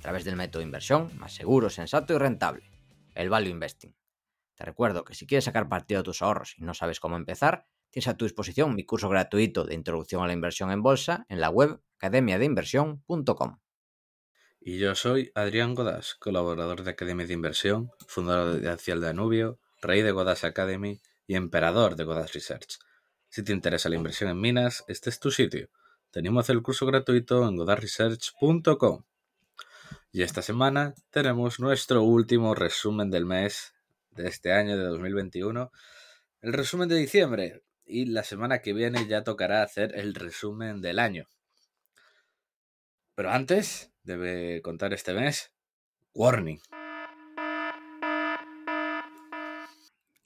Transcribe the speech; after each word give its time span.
Través 0.00 0.24
del 0.24 0.36
método 0.36 0.60
de 0.60 0.66
inversión 0.66 1.10
más 1.18 1.34
seguro, 1.34 1.70
sensato 1.70 2.14
y 2.14 2.18
rentable, 2.18 2.70
el 3.14 3.30
Value 3.30 3.50
Investing. 3.50 3.94
Te 4.56 4.64
recuerdo 4.64 5.04
que 5.04 5.14
si 5.14 5.26
quieres 5.26 5.44
sacar 5.44 5.68
partido 5.68 6.00
de 6.00 6.04
tus 6.04 6.22
ahorros 6.22 6.54
y 6.58 6.62
no 6.62 6.74
sabes 6.74 7.00
cómo 7.00 7.16
empezar, 7.16 7.66
tienes 7.90 8.08
a 8.08 8.16
tu 8.16 8.24
disposición 8.24 8.74
mi 8.74 8.84
curso 8.84 9.08
gratuito 9.08 9.64
de 9.64 9.74
introducción 9.74 10.22
a 10.22 10.26
la 10.26 10.32
inversión 10.32 10.70
en 10.70 10.82
bolsa 10.82 11.24
en 11.28 11.40
la 11.40 11.50
web 11.50 11.80
academiadeinversión.com. 11.96 13.58
Y 14.60 14.78
yo 14.78 14.94
soy 14.94 15.32
Adrián 15.34 15.74
Godas, 15.74 16.14
colaborador 16.16 16.82
de 16.82 16.90
Academia 16.90 17.26
de 17.26 17.32
Inversión, 17.32 17.90
fundador 18.06 18.60
de 18.60 18.68
Ancial 18.68 19.00
Danubio, 19.00 19.58
rey 19.80 20.02
de 20.02 20.12
Godas 20.12 20.44
Academy 20.44 21.00
y 21.26 21.36
emperador 21.36 21.96
de 21.96 22.04
Godas 22.04 22.34
Research. 22.34 22.78
Si 23.28 23.42
te 23.42 23.52
interesa 23.52 23.88
la 23.88 23.96
inversión 23.96 24.28
en 24.28 24.40
minas, 24.40 24.84
este 24.88 25.08
es 25.08 25.20
tu 25.20 25.30
sitio. 25.30 25.70
Tenemos 26.10 26.50
el 26.50 26.60
curso 26.60 26.84
gratuito 26.84 27.48
en 27.48 27.56
godasresearch.com. 27.56 29.04
Y 30.12 30.22
esta 30.22 30.42
semana 30.42 30.94
tenemos 31.10 31.60
nuestro 31.60 32.02
último 32.02 32.56
resumen 32.56 33.12
del 33.12 33.26
mes 33.26 33.74
de 34.10 34.26
este 34.26 34.52
año 34.52 34.76
de 34.76 34.82
2021, 34.82 35.70
el 36.40 36.52
resumen 36.52 36.88
de 36.88 36.96
diciembre. 36.96 37.62
Y 37.84 38.06
la 38.06 38.24
semana 38.24 38.60
que 38.60 38.72
viene 38.72 39.06
ya 39.06 39.22
tocará 39.22 39.62
hacer 39.62 39.96
el 39.96 40.16
resumen 40.16 40.80
del 40.80 40.98
año. 40.98 41.28
Pero 43.14 43.30
antes, 43.30 43.92
debe 44.02 44.60
contar 44.62 44.92
este 44.92 45.12
mes, 45.12 45.52
warning. 46.12 46.58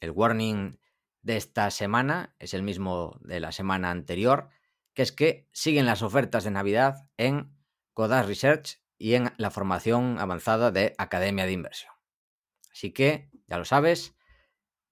El 0.01 0.11
warning 0.13 0.79
de 1.21 1.37
esta 1.37 1.71
semana 1.71 2.35
es 2.39 2.55
el 2.55 2.63
mismo 2.63 3.19
de 3.21 3.39
la 3.41 3.53
semana 3.53 3.91
anterior, 3.91 4.49
que 4.95 5.03
es 5.03 5.13
que 5.13 5.47
siguen 5.53 5.85
las 5.85 6.01
ofertas 6.03 6.45
de 6.45 6.53
Navidad 6.53 7.07
en 7.19 7.55
Codas 7.93 8.27
Research 8.27 8.84
y 9.05 9.17
en 9.17 9.35
la 9.37 9.51
formación 9.51 10.19
avanzada 10.19 10.71
de 10.71 10.95
Academia 10.97 11.45
de 11.45 11.53
Inversión. 11.53 11.93
Así 12.73 12.91
que, 12.91 13.29
ya 13.47 13.59
lo 13.59 13.67
sabes, 13.67 14.17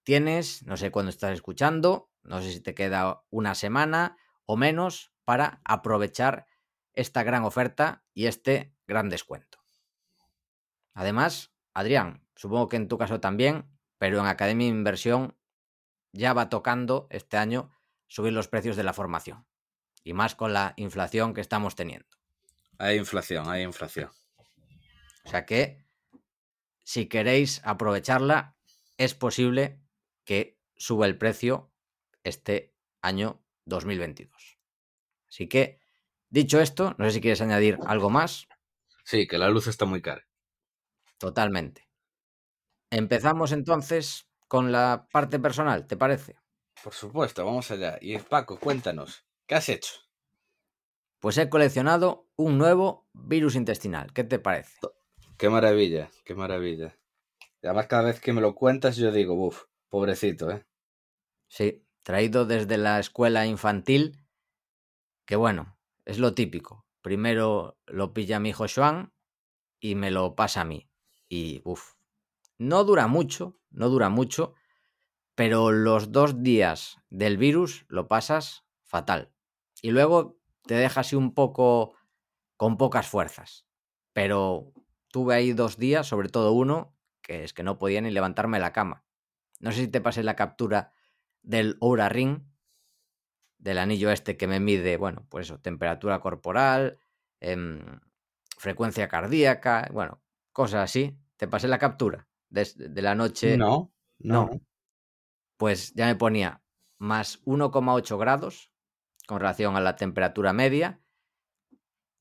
tienes, 0.03 0.61
no 0.67 0.77
sé 0.77 0.91
cuándo 0.91 1.09
estás 1.09 1.31
escuchando, 1.31 2.11
no 2.21 2.39
sé 2.39 2.51
si 2.51 2.59
te 2.59 2.75
queda 2.75 3.23
una 3.31 3.55
semana 3.55 4.15
o 4.45 4.55
menos 4.55 5.11
para 5.25 5.61
aprovechar 5.65 6.45
esta 6.93 7.23
gran 7.23 7.43
oferta 7.43 8.05
y 8.13 8.27
este 8.27 8.75
gran 8.85 9.09
descuento. 9.09 9.57
Además, 10.93 11.51
Adrián, 11.73 12.23
supongo 12.35 12.69
que 12.69 12.77
en 12.77 12.89
tu 12.89 12.99
caso 12.99 13.19
también, 13.19 13.65
pero 13.97 14.19
en 14.19 14.27
Academia 14.27 14.67
de 14.67 14.77
Inversión 14.77 15.39
ya 16.11 16.33
va 16.33 16.49
tocando 16.49 17.07
este 17.09 17.37
año 17.37 17.71
subir 18.05 18.33
los 18.33 18.47
precios 18.47 18.75
de 18.75 18.83
la 18.83 18.93
formación. 18.93 19.47
Y 20.03 20.13
más 20.13 20.35
con 20.35 20.53
la 20.53 20.75
inflación 20.77 21.33
que 21.33 21.41
estamos 21.41 21.73
teniendo. 21.73 22.22
Hay 22.77 22.97
inflación, 22.97 23.49
hay 23.49 23.63
inflación. 23.63 24.09
O 25.25 25.29
sea 25.29 25.45
que, 25.45 25.85
si 26.83 27.07
queréis 27.07 27.61
aprovecharla, 27.63 28.55
es 28.97 29.13
posible 29.13 29.79
que 30.25 30.59
suba 30.75 31.05
el 31.05 31.17
precio 31.17 31.71
este 32.23 32.75
año 33.01 33.43
2022. 33.65 34.59
Así 35.27 35.47
que, 35.47 35.79
dicho 36.29 36.59
esto, 36.59 36.95
no 36.97 37.05
sé 37.05 37.11
si 37.11 37.21
quieres 37.21 37.41
añadir 37.41 37.79
algo 37.85 38.09
más. 38.09 38.47
Sí, 39.05 39.27
que 39.27 39.37
la 39.37 39.49
luz 39.49 39.67
está 39.67 39.85
muy 39.85 40.01
cara. 40.01 40.27
Totalmente. 41.17 41.89
Empezamos 42.89 43.51
entonces 43.51 44.27
con 44.47 44.71
la 44.71 45.07
parte 45.11 45.39
personal, 45.39 45.87
¿te 45.87 45.97
parece? 45.97 46.35
Por 46.83 46.93
supuesto, 46.93 47.45
vamos 47.45 47.71
allá. 47.71 47.97
Y 48.01 48.17
Paco, 48.19 48.59
cuéntanos, 48.59 49.25
¿qué 49.47 49.55
has 49.55 49.69
hecho? 49.69 49.93
Pues 51.23 51.37
he 51.37 51.49
coleccionado 51.49 52.27
un 52.35 52.57
nuevo 52.57 53.07
virus 53.13 53.55
intestinal. 53.55 54.11
¿Qué 54.11 54.25
te 54.25 54.39
parece? 54.39 54.77
Qué 55.37 55.49
maravilla, 55.49 56.11
qué 56.25 56.35
maravilla. 56.35 56.99
Y 57.61 57.67
además, 57.67 57.87
cada 57.87 58.03
vez 58.03 58.19
que 58.19 58.33
me 58.33 58.41
lo 58.41 58.55
cuentas, 58.55 58.97
yo 58.97 59.09
digo, 59.09 59.33
uff, 59.33 59.63
pobrecito, 59.87 60.51
¿eh? 60.51 60.65
Sí, 61.47 61.87
traído 62.01 62.45
desde 62.45 62.77
la 62.77 62.99
escuela 62.99 63.45
infantil, 63.45 64.19
que 65.25 65.37
bueno, 65.37 65.77
es 66.03 66.19
lo 66.19 66.33
típico. 66.33 66.85
Primero 67.01 67.79
lo 67.85 68.13
pilla 68.13 68.41
mi 68.41 68.49
hijo 68.49 68.65
Joan 68.67 69.13
y 69.79 69.95
me 69.95 70.11
lo 70.11 70.35
pasa 70.35 70.59
a 70.59 70.65
mí. 70.65 70.89
Y 71.29 71.61
uff, 71.63 71.93
no 72.57 72.83
dura 72.83 73.07
mucho, 73.07 73.57
no 73.71 73.87
dura 73.87 74.09
mucho, 74.09 74.55
pero 75.35 75.71
los 75.71 76.11
dos 76.11 76.43
días 76.43 76.97
del 77.09 77.37
virus 77.37 77.85
lo 77.87 78.09
pasas 78.09 78.65
fatal. 78.81 79.31
Y 79.81 79.91
luego 79.91 80.42
te 80.65 80.75
deja 80.75 81.01
así 81.01 81.15
un 81.15 81.33
poco 81.33 81.95
con 82.57 82.77
pocas 82.77 83.07
fuerzas. 83.07 83.65
Pero 84.13 84.71
tuve 85.09 85.35
ahí 85.35 85.53
dos 85.53 85.77
días, 85.77 86.07
sobre 86.07 86.29
todo 86.29 86.53
uno, 86.53 86.95
que 87.21 87.43
es 87.43 87.53
que 87.53 87.63
no 87.63 87.77
podía 87.77 88.01
ni 88.01 88.11
levantarme 88.11 88.57
de 88.57 88.61
la 88.61 88.73
cama. 88.73 89.05
No 89.59 89.71
sé 89.71 89.81
si 89.81 89.87
te 89.87 90.01
pasé 90.01 90.23
la 90.23 90.35
captura 90.35 90.91
del 91.41 91.77
Oura 91.79 92.09
Ring, 92.09 92.43
del 93.57 93.77
anillo 93.77 94.11
este 94.11 94.35
que 94.35 94.47
me 94.47 94.59
mide, 94.59 94.97
bueno, 94.97 95.25
pues 95.29 95.47
eso, 95.47 95.59
temperatura 95.59 96.19
corporal, 96.19 96.99
eh, 97.39 97.79
frecuencia 98.57 99.07
cardíaca, 99.07 99.89
bueno, 99.93 100.21
cosas 100.51 100.83
así. 100.83 101.17
¿Te 101.37 101.47
pasé 101.47 101.67
la 101.67 101.79
captura 101.79 102.27
de, 102.49 102.69
de 102.75 103.01
la 103.01 103.15
noche? 103.15 103.57
No, 103.57 103.93
no, 104.19 104.45
no. 104.45 104.61
Pues 105.57 105.93
ya 105.93 106.07
me 106.07 106.15
ponía 106.15 106.61
más 106.97 107.41
1,8 107.45 108.17
grados 108.17 108.72
con 109.27 109.39
relación 109.39 109.75
a 109.75 109.81
la 109.81 109.95
temperatura 109.95 110.53
media 110.53 111.01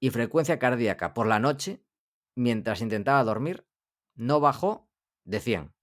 y 0.01 0.11
frecuencia 0.11 0.59
cardíaca 0.59 1.15
por 1.15 1.27
la 1.27 1.39
noche 1.39 1.85
mientras 2.35 2.81
intentaba 2.81 3.23
dormir 3.25 3.69
no 4.15 4.41
bajó 4.41 4.91
de 5.25 5.41
100. 5.41 5.75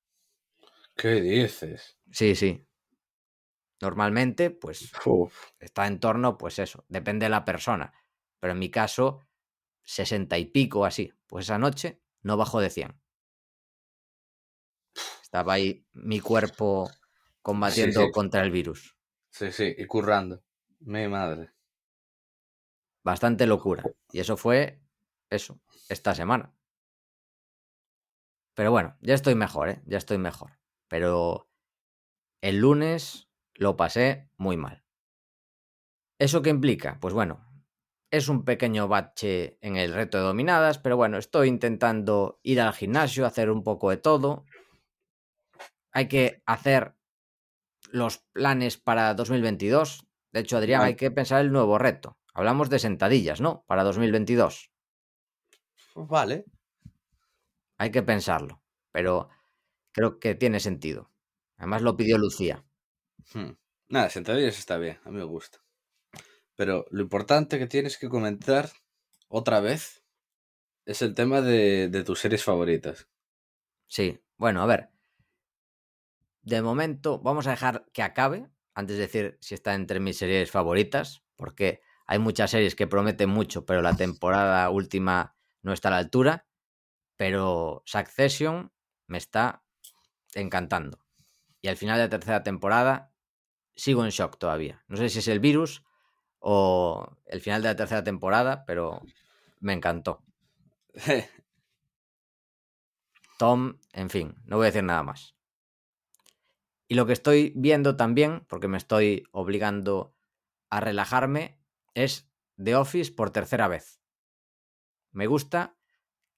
¿Qué 0.96 1.22
dices? 1.22 1.97
Sí, 2.12 2.35
sí. 2.35 2.66
Normalmente, 3.81 4.52
pues 4.52 4.91
Uf. 5.06 5.52
está 5.59 5.88
en 5.88 6.00
torno, 6.00 6.38
pues 6.38 6.59
eso, 6.59 6.85
depende 6.90 7.25
de 7.25 7.30
la 7.30 7.46
persona. 7.46 7.94
Pero 8.40 8.53
en 8.53 8.59
mi 8.59 8.69
caso, 8.69 9.22
60 9.84 10.38
y 10.38 10.46
pico 10.46 10.86
así. 10.86 11.13
Pues 11.28 11.46
esa 11.46 11.57
noche 11.57 12.01
no 12.22 12.38
bajó 12.38 12.59
de 12.62 12.69
100. 12.69 13.01
Estaba 15.22 15.53
ahí 15.53 15.86
mi 15.94 16.19
cuerpo 16.19 17.00
combatiendo 17.41 18.01
Sí, 18.01 18.12
sí. 18.12 18.12
contra 18.12 18.41
el 18.41 18.51
virus. 18.51 18.97
Sí, 19.31 19.51
sí, 19.51 19.74
y 19.75 19.86
currando. 19.88 20.44
Mi 20.80 21.08
madre. 21.08 21.52
Bastante 23.04 23.46
locura. 23.48 23.84
Y 24.12 24.20
eso 24.20 24.38
fue, 24.38 24.82
eso, 25.30 25.60
esta 25.90 26.14
semana. 26.16 26.54
Pero 28.56 28.72
bueno, 28.72 28.98
ya 29.02 29.14
estoy 29.14 29.36
mejor, 29.36 29.70
¿eh? 29.70 29.82
Ya 29.86 29.98
estoy 29.98 30.18
mejor. 30.18 30.60
Pero 30.90 31.50
el 32.42 32.58
lunes 32.58 33.30
lo 33.54 33.78
pasé 33.78 34.30
muy 34.38 34.58
mal. 34.58 34.84
¿Eso 36.20 36.42
qué 36.42 36.50
implica? 36.50 36.98
Pues 37.00 37.14
bueno, 37.14 37.46
es 38.12 38.28
un 38.28 38.44
pequeño 38.44 38.88
bache 38.88 39.58
en 39.62 39.78
el 39.78 39.94
reto 39.94 40.18
de 40.18 40.24
dominadas, 40.24 40.78
pero 40.80 40.98
bueno, 40.98 41.18
estoy 41.18 41.48
intentando 41.48 42.40
ir 42.44 42.60
al 42.60 42.74
gimnasio, 42.74 43.25
hacer 43.25 43.50
un 43.50 43.64
poco 43.64 43.90
de 43.92 43.98
todo. 43.98 44.46
Hay 45.92 46.08
que 46.08 46.44
hacer 46.46 46.96
los 47.92 48.18
planes 48.34 48.78
para 48.78 49.14
2022. 49.14 50.09
De 50.31 50.42
hecho, 50.42 50.58
Adrián, 50.58 50.81
hay 50.81 50.96
que 50.96 51.12
pensar 51.12 51.42
el 51.42 51.52
nuevo 51.52 51.78
reto. 51.78 52.18
Hablamos 52.34 52.70
de 52.70 52.80
sentadillas, 52.80 53.42
¿no? 53.42 53.64
Para 53.68 53.84
2022. 53.84 54.72
Pues 55.94 56.08
vale. 56.08 56.46
Hay 57.78 57.92
que 57.92 58.04
pensarlo, 58.04 58.62
pero 58.92 59.30
creo 59.92 60.20
que 60.20 60.36
tiene 60.36 60.60
sentido. 60.60 61.12
Además 61.58 61.81
lo 61.81 61.98
pidió 61.98 62.18
Lucía. 62.18 62.66
Hmm. 63.34 63.52
Nada, 63.90 64.10
sentadillas 64.10 64.60
está 64.60 64.78
bien, 64.78 65.00
a 65.04 65.10
mí 65.10 65.18
me 65.18 65.24
gusta. 65.24 65.60
Pero 66.56 66.86
lo 66.92 67.02
importante 67.02 67.58
que 67.58 67.68
tienes 67.68 67.98
que 67.98 68.10
comentar 68.10 68.70
otra 69.28 69.60
vez 69.60 70.04
es 70.86 71.02
el 71.02 71.16
tema 71.16 71.42
de, 71.42 71.88
de 71.88 72.04
tus 72.04 72.20
series 72.20 72.44
favoritas. 72.44 73.08
Sí, 73.88 74.20
bueno, 74.38 74.62
a 74.62 74.66
ver. 74.66 74.90
De 76.42 76.62
momento 76.62 77.20
vamos 77.20 77.48
a 77.48 77.52
dejar 77.52 77.86
que 77.92 78.04
acabe 78.04 78.50
antes 78.74 78.98
de 78.98 79.04
decir 79.04 79.38
si 79.42 79.56
está 79.56 79.74
entre 79.74 80.00
mis 80.00 80.18
series 80.18 80.51
favoritas, 80.51 81.24
porque 81.36 81.81
hay 82.06 82.19
muchas 82.19 82.51
series 82.51 82.75
que 82.75 82.88
prometen 82.88 83.30
mucho, 83.30 83.66
pero 83.66 83.81
la 83.81 83.95
temporada 83.98 84.69
última 84.69 85.36
no 85.62 85.74
está 85.74 85.89
a 85.89 85.92
la 85.92 85.98
altura. 85.98 86.45
Pero 87.18 87.83
Succession 87.86 88.71
me 89.07 89.18
está 89.18 89.63
encantando. 90.33 91.00
Y 91.62 91.68
al 91.68 91.77
final 91.77 91.98
de 91.98 92.06
la 92.06 92.10
tercera 92.10 92.44
temporada 92.44 93.12
sigo 93.75 94.04
en 94.04 94.12
shock 94.12 94.38
todavía. 94.38 94.83
No 94.88 94.98
sé 94.98 95.10
si 95.10 95.19
es 95.19 95.27
el 95.27 95.39
virus 95.39 95.83
o 96.39 97.18
el 97.25 97.42
final 97.42 97.62
de 97.62 97.69
la 97.69 97.75
tercera 97.75 98.04
temporada, 98.04 98.63
pero 98.65 99.01
me 99.60 99.74
encantó. 99.74 100.24
Tom, 103.38 103.80
en 103.94 104.10
fin, 104.10 104.36
no 104.45 104.57
voy 104.57 104.65
a 104.65 104.72
decir 104.72 104.83
nada 104.83 105.04
más. 105.04 105.36
Y 106.91 106.95
lo 106.95 107.06
que 107.06 107.13
estoy 107.13 107.53
viendo 107.56 107.95
también, 107.95 108.45
porque 108.50 108.68
me 108.68 108.77
estoy 108.77 109.24
obligando 109.31 110.18
a 110.71 110.80
relajarme, 110.80 111.62
es 111.94 112.27
The 112.62 112.75
Office 112.75 113.12
por 113.12 113.30
tercera 113.30 113.68
vez. 113.68 114.01
Me 115.12 115.27
gusta 115.27 115.77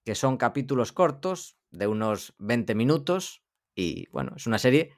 que 0.03 0.13
son 0.13 0.35
capítulos 0.35 0.91
cortos, 0.91 1.57
de 1.69 1.87
unos 1.87 2.35
20 2.37 2.75
minutos, 2.75 3.45
y 3.75 4.09
bueno, 4.09 4.33
es 4.35 4.45
una 4.45 4.59
serie 4.59 4.93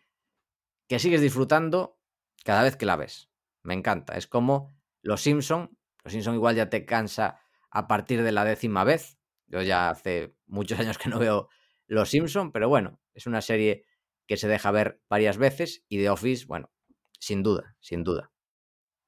que 0.88 0.97
sigues 0.97 1.21
disfrutando 1.21 2.00
cada 2.44 2.63
vez 2.63 2.75
que 2.75 2.88
la 2.88 2.95
ves. 2.95 3.29
Me 3.61 3.75
encanta. 3.75 4.17
Es 4.17 4.25
como 4.25 4.73
Los 5.03 5.21
Simpson. 5.21 5.77
Los 6.03 6.13
Simpson 6.13 6.33
igual 6.33 6.55
ya 6.55 6.71
te 6.71 6.83
cansa 6.83 7.39
a 7.69 7.88
partir 7.88 8.23
de 8.23 8.31
la 8.31 8.44
décima 8.44 8.83
vez. 8.83 9.19
Yo 9.45 9.61
ya 9.61 9.91
hace 9.91 10.35
muchos 10.47 10.79
años 10.79 10.97
que 10.97 11.09
no 11.09 11.19
veo 11.19 11.50
Los 11.85 12.09
Simpson, 12.09 12.51
pero 12.51 12.69
bueno, 12.69 13.00
es 13.13 13.27
una 13.27 13.41
serie 13.41 13.85
que 14.28 14.38
se 14.38 14.48
deja 14.48 14.72
ver 14.72 15.02
varias 15.10 15.38
veces 15.38 15.84
y 15.88 15.98
The 15.98 16.10
Office, 16.10 16.46
bueno, 16.46 16.72
sin 17.20 17.44
duda, 17.44 17.75
sin 17.80 18.04
duda, 18.04 18.31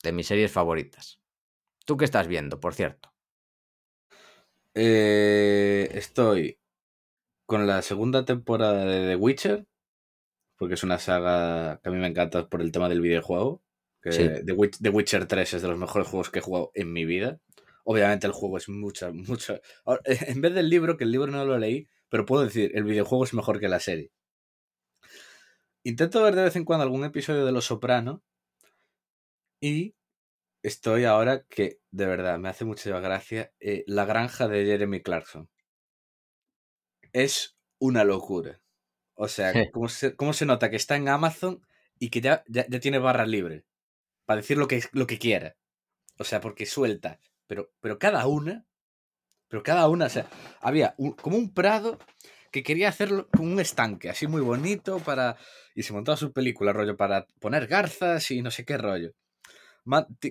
de 0.04 0.12
mis 0.12 0.28
series 0.28 0.52
favoritas. 0.52 1.20
¿Tú 1.86 1.98
qué 1.98 2.06
estás 2.06 2.28
viendo, 2.28 2.60
por 2.60 2.74
cierto? 2.74 3.14
Eh, 4.74 5.90
estoy 5.94 6.60
con 7.46 7.68
la 7.68 7.82
segunda 7.82 8.26
temporada 8.26 8.86
de 8.86 9.08
The 9.08 9.16
Witcher, 9.16 9.68
porque 10.58 10.74
es 10.74 10.84
una 10.84 11.00
saga 11.00 11.80
que 11.82 11.90
a 11.90 11.92
mí 11.92 11.98
me 11.98 12.08
encanta 12.08 12.50
por 12.50 12.62
el 12.62 12.72
tema 12.72 12.90
del 12.90 13.02
videojuego. 13.02 13.62
Que 14.02 14.44
The, 14.46 14.90
Witcher 14.90 15.26
3 15.26 15.54
es 15.56 15.62
de 15.62 15.68
los 15.68 15.80
mejores 15.80 16.08
juegos 16.08 16.30
que 16.30 16.40
he 16.40 16.42
jugado 16.42 16.72
en 16.76 16.94
mi 16.94 17.06
vida. 17.06 17.40
Obviamente 17.84 18.28
el 18.28 18.34
juego 18.34 18.58
es 18.58 18.70
mucha, 18.70 19.12
mucha... 19.12 19.60
En 20.06 20.42
vez 20.42 20.54
del 20.54 20.70
libro, 20.70 20.98
que 20.98 21.06
el 21.06 21.12
libro 21.12 21.32
no 21.32 21.44
lo 21.44 21.58
leí, 21.58 21.88
pero 22.10 22.26
puedo 22.26 22.44
decir, 22.44 22.72
el 22.76 22.84
videojuego 22.84 23.24
es 23.24 23.34
mejor 23.34 23.60
que 23.60 23.68
la 23.68 23.80
serie. 23.80 24.12
Intento 25.86 26.24
ver 26.24 26.34
de 26.34 26.46
vez 26.46 26.56
en 26.56 26.66
cuando 26.66 26.82
algún 26.82 27.06
episodio 27.06 27.46
de 27.46 27.52
Los 27.52 27.66
Soprano 27.66 28.24
y 29.62 29.96
estoy 30.64 31.06
ahora 31.06 31.44
que, 31.44 31.80
de 31.92 32.08
verdad, 32.08 32.40
me 32.40 32.50
hace 32.50 32.66
mucha 32.66 33.00
gracia, 33.00 33.54
eh, 33.60 33.84
La 33.86 34.06
granja 34.06 34.48
de 34.48 34.66
Jeremy 34.66 35.04
Clarkson. 35.04 35.48
Es 37.14 37.56
una 37.78 38.04
locura. 38.04 38.60
O 39.14 39.28
sea, 39.28 39.54
¿cómo, 39.72 39.88
se, 39.88 40.46
nota 40.48 40.72
que 40.72 40.76
está 40.76 40.96
en 40.96 41.08
Amazon 41.08 41.62
y 42.00 42.10
que 42.10 42.20
ya, 42.20 42.44
ya, 42.48 42.66
tiene 42.80 42.98
barra 42.98 43.28
libre? 43.28 43.64
Para 44.26 44.42
decir 44.42 44.58
lo 44.58 44.68
que, 44.68 44.82
lo 44.92 45.06
que 45.06 45.20
quiera. 45.20 45.56
O 46.18 46.24
sea, 46.24 46.42
porque 46.42 46.66
suelta. 46.66 47.20
Pero, 47.46 47.72
pero 47.80 48.00
cada 48.00 48.26
una. 48.26 48.66
Pero 49.50 49.62
cada 49.62 49.88
una, 49.88 50.08
o 50.08 50.10
sea, 50.10 50.28
había 50.62 50.96
como 51.22 51.38
un 51.38 51.54
prado 51.54 52.00
que 52.56 52.64
quería 52.64 52.88
hacerlo 52.88 53.28
con 53.36 53.52
un 53.52 53.60
estanque, 53.60 54.10
así 54.10 54.28
muy 54.28 54.40
bonito, 54.40 55.00
para. 55.00 55.36
Y 55.76 55.84
se 55.84 55.92
montaba 55.92 56.16
su 56.16 56.32
película, 56.32 56.72
rollo, 56.72 56.96
para 56.96 57.28
poner 57.42 57.68
garzas 57.68 58.32
y 58.32 58.42
no 58.42 58.50
sé 58.50 58.64
qué 58.64 58.78
rollo. 58.78 59.12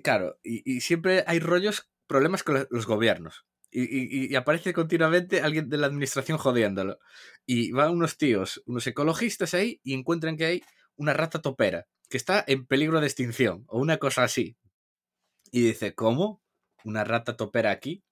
Claro, 0.03 0.38
y, 0.43 0.81
siempre 0.81 1.23
hay 1.26 1.38
rollos, 1.38 1.91
problemas 2.06 2.43
con 2.43 2.67
los 2.71 2.87
gobiernos. 2.87 3.44
Y, 3.71 4.35
aparece 4.37 4.73
continuamente 4.73 5.43
alguien 5.43 5.69
de 5.69 5.76
la 5.76 5.87
administración 5.87 6.38
jodiéndolo. 6.38 6.99
Y 7.44 7.73
van 7.73 7.91
unos 7.91 8.17
tíos, 8.17 8.62
unos 8.65 8.87
ecologistas 8.87 9.53
ahí, 9.53 9.79
y 9.82 9.93
encuentran 9.93 10.38
que 10.38 10.47
hay 10.47 10.62
una 10.97 11.12
rata 11.12 11.43
topera, 11.43 11.87
que 12.09 12.17
está 12.17 12.43
en 12.47 12.65
peligro 12.65 13.03
de 13.03 13.06
extinción, 13.06 13.67
o 13.69 13.79
una 13.79 13.99
cosa 13.99 14.23
así. 14.23 14.56
Y 15.53 15.61
dice, 15.61 15.94
¿cómo? 15.94 16.41
¿Una 16.85 17.05
rata 17.05 17.37
topera 17.37 17.71
aquí? 17.71 18.03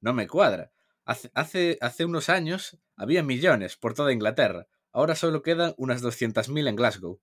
No 0.00 0.12
me 0.12 0.26
cuadra. 0.26 0.72
Hace, 1.04 1.78
hace, 1.80 2.04
unos 2.04 2.28
años 2.28 2.78
había 2.96 3.22
millones 3.22 3.76
por 3.76 3.94
toda 3.94 4.12
Inglaterra. 4.12 4.68
Ahora 4.92 5.14
solo 5.14 5.42
quedan 5.42 5.74
unas 5.76 6.02
200.000 6.02 6.68
en 6.68 6.76
Glasgow. 6.76 7.20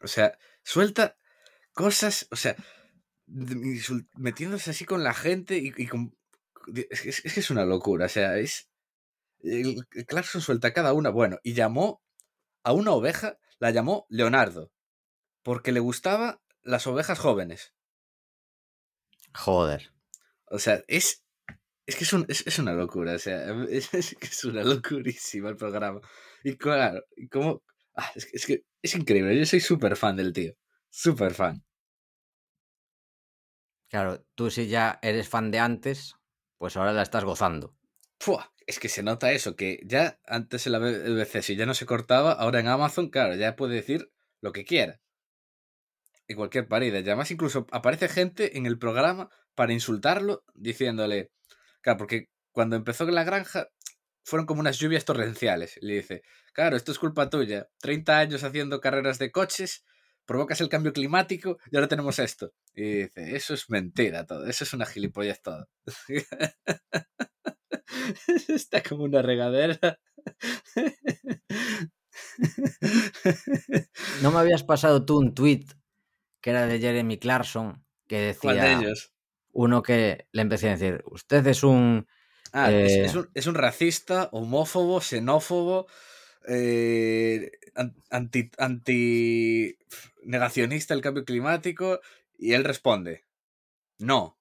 O 0.00 0.06
sea, 0.06 0.38
suelta 0.62 1.16
cosas, 1.72 2.26
o 2.30 2.36
sea, 2.36 2.56
metiéndose 3.26 4.70
así 4.70 4.84
con 4.84 5.04
la 5.04 5.14
gente 5.14 5.56
y, 5.56 5.86
con... 5.86 6.16
Es 6.90 7.00
que 7.00 7.40
es, 7.40 7.50
una 7.50 7.64
locura, 7.64 8.06
o 8.06 8.08
sea, 8.08 8.38
es... 8.38 8.70
Clarkson 10.06 10.40
suelta 10.40 10.72
cada 10.72 10.94
una, 10.94 11.10
bueno, 11.10 11.38
y 11.42 11.52
llamó 11.52 12.02
a 12.62 12.72
una 12.72 12.92
oveja, 12.92 13.38
la 13.58 13.70
llamó 13.70 14.06
Leonardo, 14.08 14.72
porque 15.42 15.72
le 15.72 15.80
gustaba 15.80 16.42
las 16.62 16.86
ovejas 16.86 17.18
jóvenes. 17.18 17.74
Joder. 19.34 19.92
O 20.46 20.58
sea, 20.58 20.82
es 20.88 21.23
es 21.86 21.96
que 21.96 22.04
es, 22.04 22.58
una 22.58 22.72
locura, 22.72 23.14
o 23.14 23.18
sea, 23.18 23.44
es, 23.68 23.92
es, 23.92 24.44
una 24.44 24.62
locurísima 24.62 25.50
el 25.50 25.56
programa. 25.56 26.00
Y 26.42 26.56
claro, 26.56 27.04
como... 27.30 27.62
Ah, 27.96 28.10
es, 28.14 28.46
que 28.46 28.64
es 28.82 28.94
increíble, 28.96 29.38
yo 29.38 29.46
soy 29.46 29.60
súper 29.60 29.96
fan 29.96 30.16
del 30.16 30.32
tío, 30.32 30.52
súper 30.90 31.32
fan. 31.32 31.64
Claro, 33.88 34.24
tú 34.34 34.50
si 34.50 34.66
ya 34.66 34.98
eres 35.02 35.28
fan 35.28 35.52
de 35.52 35.60
antes, 35.60 36.16
pues 36.58 36.76
ahora 36.76 36.92
la 36.92 37.02
estás 37.02 37.24
gozando. 37.24 37.76
es 38.66 38.80
que 38.80 38.88
se 38.88 39.04
nota 39.04 39.30
eso, 39.30 39.54
que 39.54 39.78
ya 39.84 40.18
antes 40.26 40.66
en 40.66 40.72
la 40.72 40.78
BBC 40.80 41.42
si 41.42 41.54
ya 41.54 41.66
no 41.66 41.74
se 41.74 41.86
cortaba, 41.86 42.32
ahora 42.32 42.58
en 42.58 42.66
Amazon, 42.66 43.10
claro, 43.10 43.36
ya 43.36 43.54
puede 43.54 43.76
decir 43.76 44.10
lo 44.40 44.50
que 44.52 44.64
quiera. 44.64 45.00
En 46.26 46.36
cualquier 46.36 46.66
parida. 46.66 46.98
Y 46.98 47.02
además 47.02 47.30
incluso 47.30 47.66
aparece 47.70 48.08
gente 48.08 48.56
en 48.58 48.66
el 48.66 48.78
programa 48.78 49.28
para 49.54 49.72
insultarlo, 49.72 50.42
diciéndole, 50.54 51.30
Claro, 51.84 51.98
porque 51.98 52.30
cuando 52.50 52.76
empezó 52.76 53.04
la 53.04 53.24
granja 53.24 53.68
fueron 54.24 54.46
como 54.46 54.60
unas 54.60 54.78
lluvias 54.78 55.04
torrenciales. 55.04 55.76
Le 55.82 55.96
dice, 55.96 56.22
claro, 56.54 56.76
esto 56.76 56.92
es 56.92 56.98
culpa 56.98 57.28
tuya. 57.28 57.68
30 57.80 58.18
años 58.18 58.42
haciendo 58.42 58.80
carreras 58.80 59.18
de 59.18 59.30
coches, 59.30 59.84
provocas 60.24 60.62
el 60.62 60.70
cambio 60.70 60.94
climático 60.94 61.58
y 61.70 61.76
ahora 61.76 61.88
tenemos 61.88 62.18
esto. 62.18 62.54
Y 62.72 63.02
dice, 63.02 63.36
eso 63.36 63.52
es 63.52 63.68
mentira 63.68 64.24
todo, 64.24 64.46
eso 64.46 64.64
es 64.64 64.72
una 64.72 64.86
gilipollez 64.86 65.42
todo. 65.42 65.68
Está 68.48 68.82
como 68.82 69.04
una 69.04 69.20
regadera. 69.20 69.78
¿No 74.22 74.30
me 74.30 74.38
habías 74.38 74.64
pasado 74.64 75.04
tú 75.04 75.18
un 75.18 75.34
tweet 75.34 75.66
que 76.40 76.48
era 76.48 76.66
de 76.66 76.80
Jeremy 76.80 77.18
Clarkson 77.18 77.84
que 78.08 78.20
decía... 78.20 78.40
¿Cuál 78.40 78.60
de 78.60 78.72
ellos? 78.72 79.13
Uno 79.54 79.82
que 79.82 80.26
le 80.32 80.42
empecé 80.42 80.68
a 80.68 80.76
decir, 80.76 81.02
usted 81.06 81.46
es 81.46 81.62
un... 81.62 82.06
Ah, 82.52 82.70
es, 82.70 82.92
eh, 82.92 83.18
un, 83.18 83.30
es, 83.34 83.46
un, 83.46 83.54
racista, 83.54 84.28
homófobo, 84.32 85.00
xenófobo, 85.00 85.86
eh, 86.46 87.50
anti, 88.10 88.50
anti 88.58 89.76
negacionista 90.22 90.94
del 90.94 91.02
cambio 91.02 91.24
climático 91.24 92.00
y 92.38 92.52
él 92.52 92.64
responde, 92.64 93.24
no, 93.98 94.38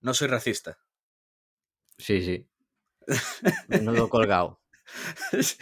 no 0.00 0.14
soy 0.14 0.28
racista. 0.28 0.78
Sí, 1.98 2.22
sí. 2.22 2.48
Menudo 3.68 4.08
colgado. 4.08 4.60
es, 5.32 5.58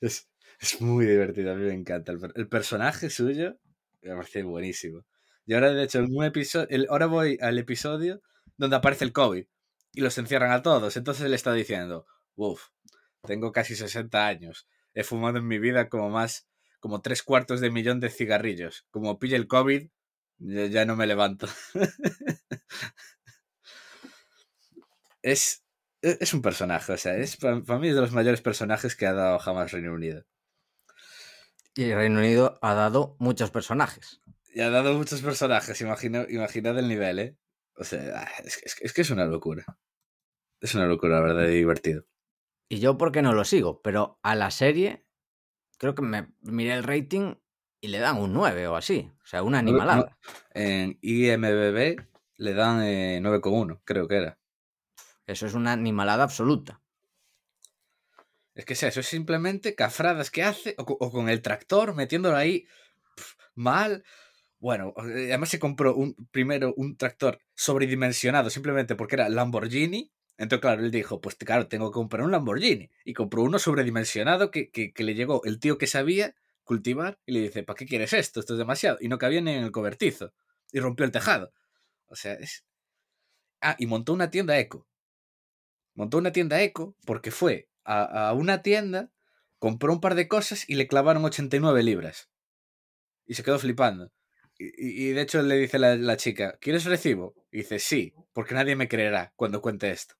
es, 0.00 0.80
muy 0.80 1.06
divertido, 1.06 1.52
a 1.52 1.56
mí 1.56 1.64
me 1.64 1.74
encanta. 1.74 2.12
El, 2.12 2.20
el 2.34 2.48
personaje 2.48 3.10
suyo 3.10 3.58
me 4.02 4.14
parece 4.14 4.42
buenísimo. 4.42 5.04
Y 5.50 5.54
ahora, 5.54 5.72
de 5.72 5.82
hecho, 5.82 6.06
episodio, 6.22 6.68
ahora 6.90 7.06
voy 7.06 7.36
al 7.40 7.58
episodio 7.58 8.22
donde 8.56 8.76
aparece 8.76 9.04
el 9.04 9.12
COVID 9.12 9.46
y 9.92 10.00
los 10.00 10.16
encierran 10.16 10.52
a 10.52 10.62
todos. 10.62 10.96
Entonces 10.96 11.26
él 11.26 11.34
está 11.34 11.52
diciendo, 11.52 12.06
uff, 12.36 12.68
tengo 13.26 13.50
casi 13.50 13.74
60 13.74 14.28
años, 14.28 14.68
he 14.94 15.02
fumado 15.02 15.38
en 15.38 15.48
mi 15.48 15.58
vida 15.58 15.88
como 15.88 16.08
más, 16.08 16.48
como 16.78 17.02
tres 17.02 17.24
cuartos 17.24 17.60
de 17.60 17.72
millón 17.72 17.98
de 17.98 18.10
cigarrillos. 18.10 18.86
Como 18.92 19.18
pille 19.18 19.34
el 19.34 19.48
COVID, 19.48 19.88
ya, 20.38 20.84
no 20.84 20.94
me 20.94 21.08
levanto. 21.08 21.48
es, 25.22 25.64
es 26.00 26.32
un 26.32 26.42
personaje, 26.42 26.92
o 26.92 26.96
sea, 26.96 27.16
es, 27.16 27.36
para, 27.36 27.56
mí 27.56 27.88
es 27.88 27.96
de 27.96 28.00
los 28.02 28.12
mayores 28.12 28.40
personajes 28.40 28.94
que 28.94 29.06
ha 29.06 29.14
dado 29.14 29.40
jamás 29.40 29.72
Reino 29.72 29.92
Unido. 29.94 30.24
Y 31.74 31.92
Reino 31.92 32.20
Unido 32.20 32.56
ha 32.62 32.74
dado 32.74 33.16
muchos 33.18 33.50
personajes. 33.50 34.20
Y 34.52 34.60
ha 34.60 34.70
dado 34.70 34.94
muchos 34.94 35.22
personajes, 35.22 35.80
imagino, 35.80 36.26
imaginad 36.28 36.78
el 36.78 36.88
nivel, 36.88 37.18
¿eh? 37.18 37.36
O 37.76 37.84
sea, 37.84 38.22
ah, 38.22 38.42
es, 38.44 38.92
que 38.92 39.00
es 39.00 39.10
una 39.10 39.24
locura. 39.24 39.64
Es 40.60 40.74
una 40.74 40.86
locura, 40.86 41.20
la 41.20 41.22
verdad, 41.22 41.48
y 41.48 41.56
divertido. 41.56 42.04
Y 42.68 42.80
yo 42.80 42.98
porque 42.98 43.22
no 43.22 43.32
lo 43.32 43.44
sigo, 43.44 43.80
pero 43.82 44.18
a 44.22 44.34
la 44.34 44.50
serie 44.50 45.06
creo 45.78 45.94
que 45.94 46.02
me 46.02 46.28
miré 46.42 46.74
el 46.74 46.84
rating 46.84 47.36
y 47.80 47.88
le 47.88 47.98
dan 47.98 48.18
un 48.18 48.32
9 48.32 48.66
o 48.68 48.76
así. 48.76 49.10
O 49.22 49.26
sea, 49.26 49.42
una 49.42 49.60
animalada. 49.60 50.18
en 50.52 50.98
IMBB 51.00 52.04
le 52.36 52.54
dan 52.54 52.80
9,1, 52.80 53.74
eh, 53.74 53.80
creo 53.84 54.08
que 54.08 54.16
era. 54.16 54.38
Eso 55.26 55.46
es 55.46 55.54
una 55.54 55.72
animalada 55.72 56.24
absoluta. 56.24 56.82
Es 58.54 58.64
que 58.64 58.74
sea, 58.74 58.88
eso 58.88 59.00
es 59.00 59.06
simplemente 59.06 59.74
cafradas 59.74 60.30
que 60.30 60.42
hace, 60.42 60.74
o, 60.76 60.82
o 60.82 61.10
con 61.10 61.28
el 61.28 61.40
tractor, 61.40 61.94
metiéndolo 61.94 62.36
ahí 62.36 62.66
pf, 63.14 63.36
mal. 63.54 64.04
Bueno, 64.60 64.92
eh, 64.98 65.28
además 65.28 65.48
se 65.48 65.58
compró 65.58 65.94
un, 65.94 66.14
primero 66.30 66.74
un 66.76 66.96
tractor 66.96 67.40
sobredimensionado 67.54 68.50
simplemente 68.50 68.94
porque 68.94 69.16
era 69.16 69.28
Lamborghini. 69.30 70.12
Entonces, 70.36 70.60
claro, 70.60 70.84
él 70.84 70.90
dijo, 70.90 71.20
pues 71.20 71.34
claro, 71.36 71.66
tengo 71.66 71.90
que 71.90 71.94
comprar 71.94 72.24
un 72.24 72.30
Lamborghini. 72.30 72.90
Y 73.04 73.14
compró 73.14 73.42
uno 73.42 73.58
sobredimensionado 73.58 74.50
que, 74.50 74.70
que, 74.70 74.92
le 75.02 75.14
llegó 75.14 75.42
el 75.44 75.60
tío 75.60 75.78
que 75.78 75.86
sabía 75.86 76.34
cultivar 76.64 77.18
y 77.26 77.32
le 77.32 77.40
dice, 77.40 77.62
¿para 77.62 77.76
qué 77.76 77.86
quieres 77.86 78.12
esto? 78.12 78.40
Esto 78.40 78.54
es 78.54 78.58
demasiado. 78.58 78.98
Y 79.00 79.08
no 79.08 79.18
cabía 79.18 79.40
ni 79.40 79.52
en 79.52 79.64
el 79.64 79.72
cobertizo. 79.72 80.32
Y 80.72 80.80
rompió 80.80 81.06
el 81.06 81.12
tejado. 81.12 81.52
O 82.06 82.16
sea, 82.16 82.34
es... 82.34 82.64
Ah, 83.62 83.76
y 83.78 83.86
montó 83.86 84.12
una 84.12 84.30
tienda 84.30 84.58
eco. 84.58 84.86
Montó 85.94 86.18
una 86.18 86.32
tienda 86.32 86.62
eco 86.62 86.96
porque 87.06 87.30
fue 87.30 87.68
a, 87.84 88.28
a 88.28 88.32
una 88.34 88.62
tienda, 88.62 89.10
compró 89.58 89.92
un 89.92 90.00
par 90.00 90.14
de 90.14 90.28
cosas 90.28 90.68
y 90.68 90.74
le 90.74 90.86
clavaron 90.86 91.24
89 91.24 91.82
libras. 91.82 92.30
Y 93.26 93.34
se 93.34 93.42
quedó 93.42 93.58
flipando. 93.58 94.10
Y, 94.62 95.08
y 95.08 95.12
de 95.12 95.22
hecho 95.22 95.40
le 95.40 95.56
dice 95.56 95.78
la, 95.78 95.96
la, 95.96 96.18
chica, 96.18 96.58
¿quieres 96.60 96.84
recibo? 96.84 97.34
Y 97.50 97.58
dice, 97.58 97.78
sí, 97.78 98.12
porque 98.34 98.54
nadie 98.54 98.76
me 98.76 98.88
creerá 98.88 99.32
cuando 99.34 99.62
cuente 99.62 99.90
esto. 99.90 100.16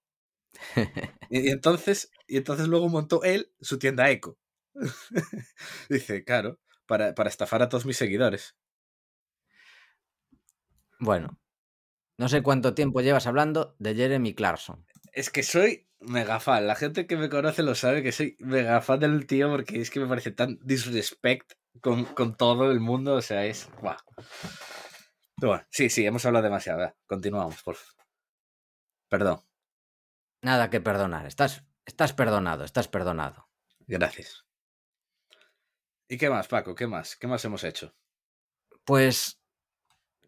y, 1.28 1.40
y, 1.40 1.48
entonces, 1.50 2.10
y 2.26 2.38
entonces 2.38 2.66
luego 2.66 2.88
montó 2.88 3.22
él 3.22 3.52
su 3.60 3.78
tienda 3.78 4.10
eco. 4.10 4.38
dice, 5.90 6.24
claro, 6.24 6.58
para, 6.86 7.14
para 7.14 7.28
estafar 7.28 7.60
a 7.62 7.68
todos 7.68 7.84
mis 7.84 7.98
seguidores. 7.98 8.56
Bueno, 10.98 11.38
no 12.16 12.28
sé 12.30 12.42
cuánto 12.42 12.72
tiempo 12.72 13.02
llevas 13.02 13.26
hablando 13.26 13.76
de 13.78 13.94
Jeremy 13.94 14.34
Clarkson. 14.34 14.86
Es 15.12 15.28
que 15.28 15.42
soy 15.42 15.86
mega 16.00 16.40
fan. 16.40 16.66
La 16.66 16.76
gente 16.76 17.06
que 17.06 17.18
me 17.18 17.28
conoce 17.28 17.62
lo 17.62 17.74
sabe 17.74 18.02
que 18.02 18.12
soy 18.12 18.36
mega 18.38 18.80
fan 18.80 19.00
del 19.00 19.26
tío 19.26 19.50
porque 19.50 19.80
es 19.80 19.90
que 19.90 20.00
me 20.00 20.06
parece 20.06 20.30
tan 20.30 20.58
disrespect 20.62 21.52
con, 21.80 22.04
con 22.04 22.36
todo 22.36 22.70
el 22.70 22.80
mundo. 22.80 23.14
O 23.14 23.22
sea, 23.22 23.44
es. 23.46 23.68
Wow. 23.82 23.96
Pero 25.36 25.52
bueno, 25.52 25.66
sí, 25.70 25.88
sí, 25.88 26.06
hemos 26.06 26.24
hablado 26.26 26.44
demasiado. 26.44 26.84
¿eh? 26.84 26.94
Continuamos, 27.06 27.62
por 27.62 27.74
favor. 27.74 28.04
Perdón. 29.08 29.40
Nada 30.42 30.70
que 30.70 30.80
perdonar. 30.80 31.26
Estás, 31.26 31.64
estás 31.84 32.12
perdonado, 32.12 32.64
estás 32.64 32.88
perdonado. 32.88 33.48
Gracias. 33.86 34.46
¿Y 36.08 36.18
qué 36.18 36.28
más, 36.28 36.48
Paco? 36.48 36.74
¿Qué 36.74 36.86
más? 36.86 37.16
¿Qué 37.16 37.26
más 37.26 37.44
hemos 37.44 37.64
hecho? 37.64 37.94
Pues 38.84 39.40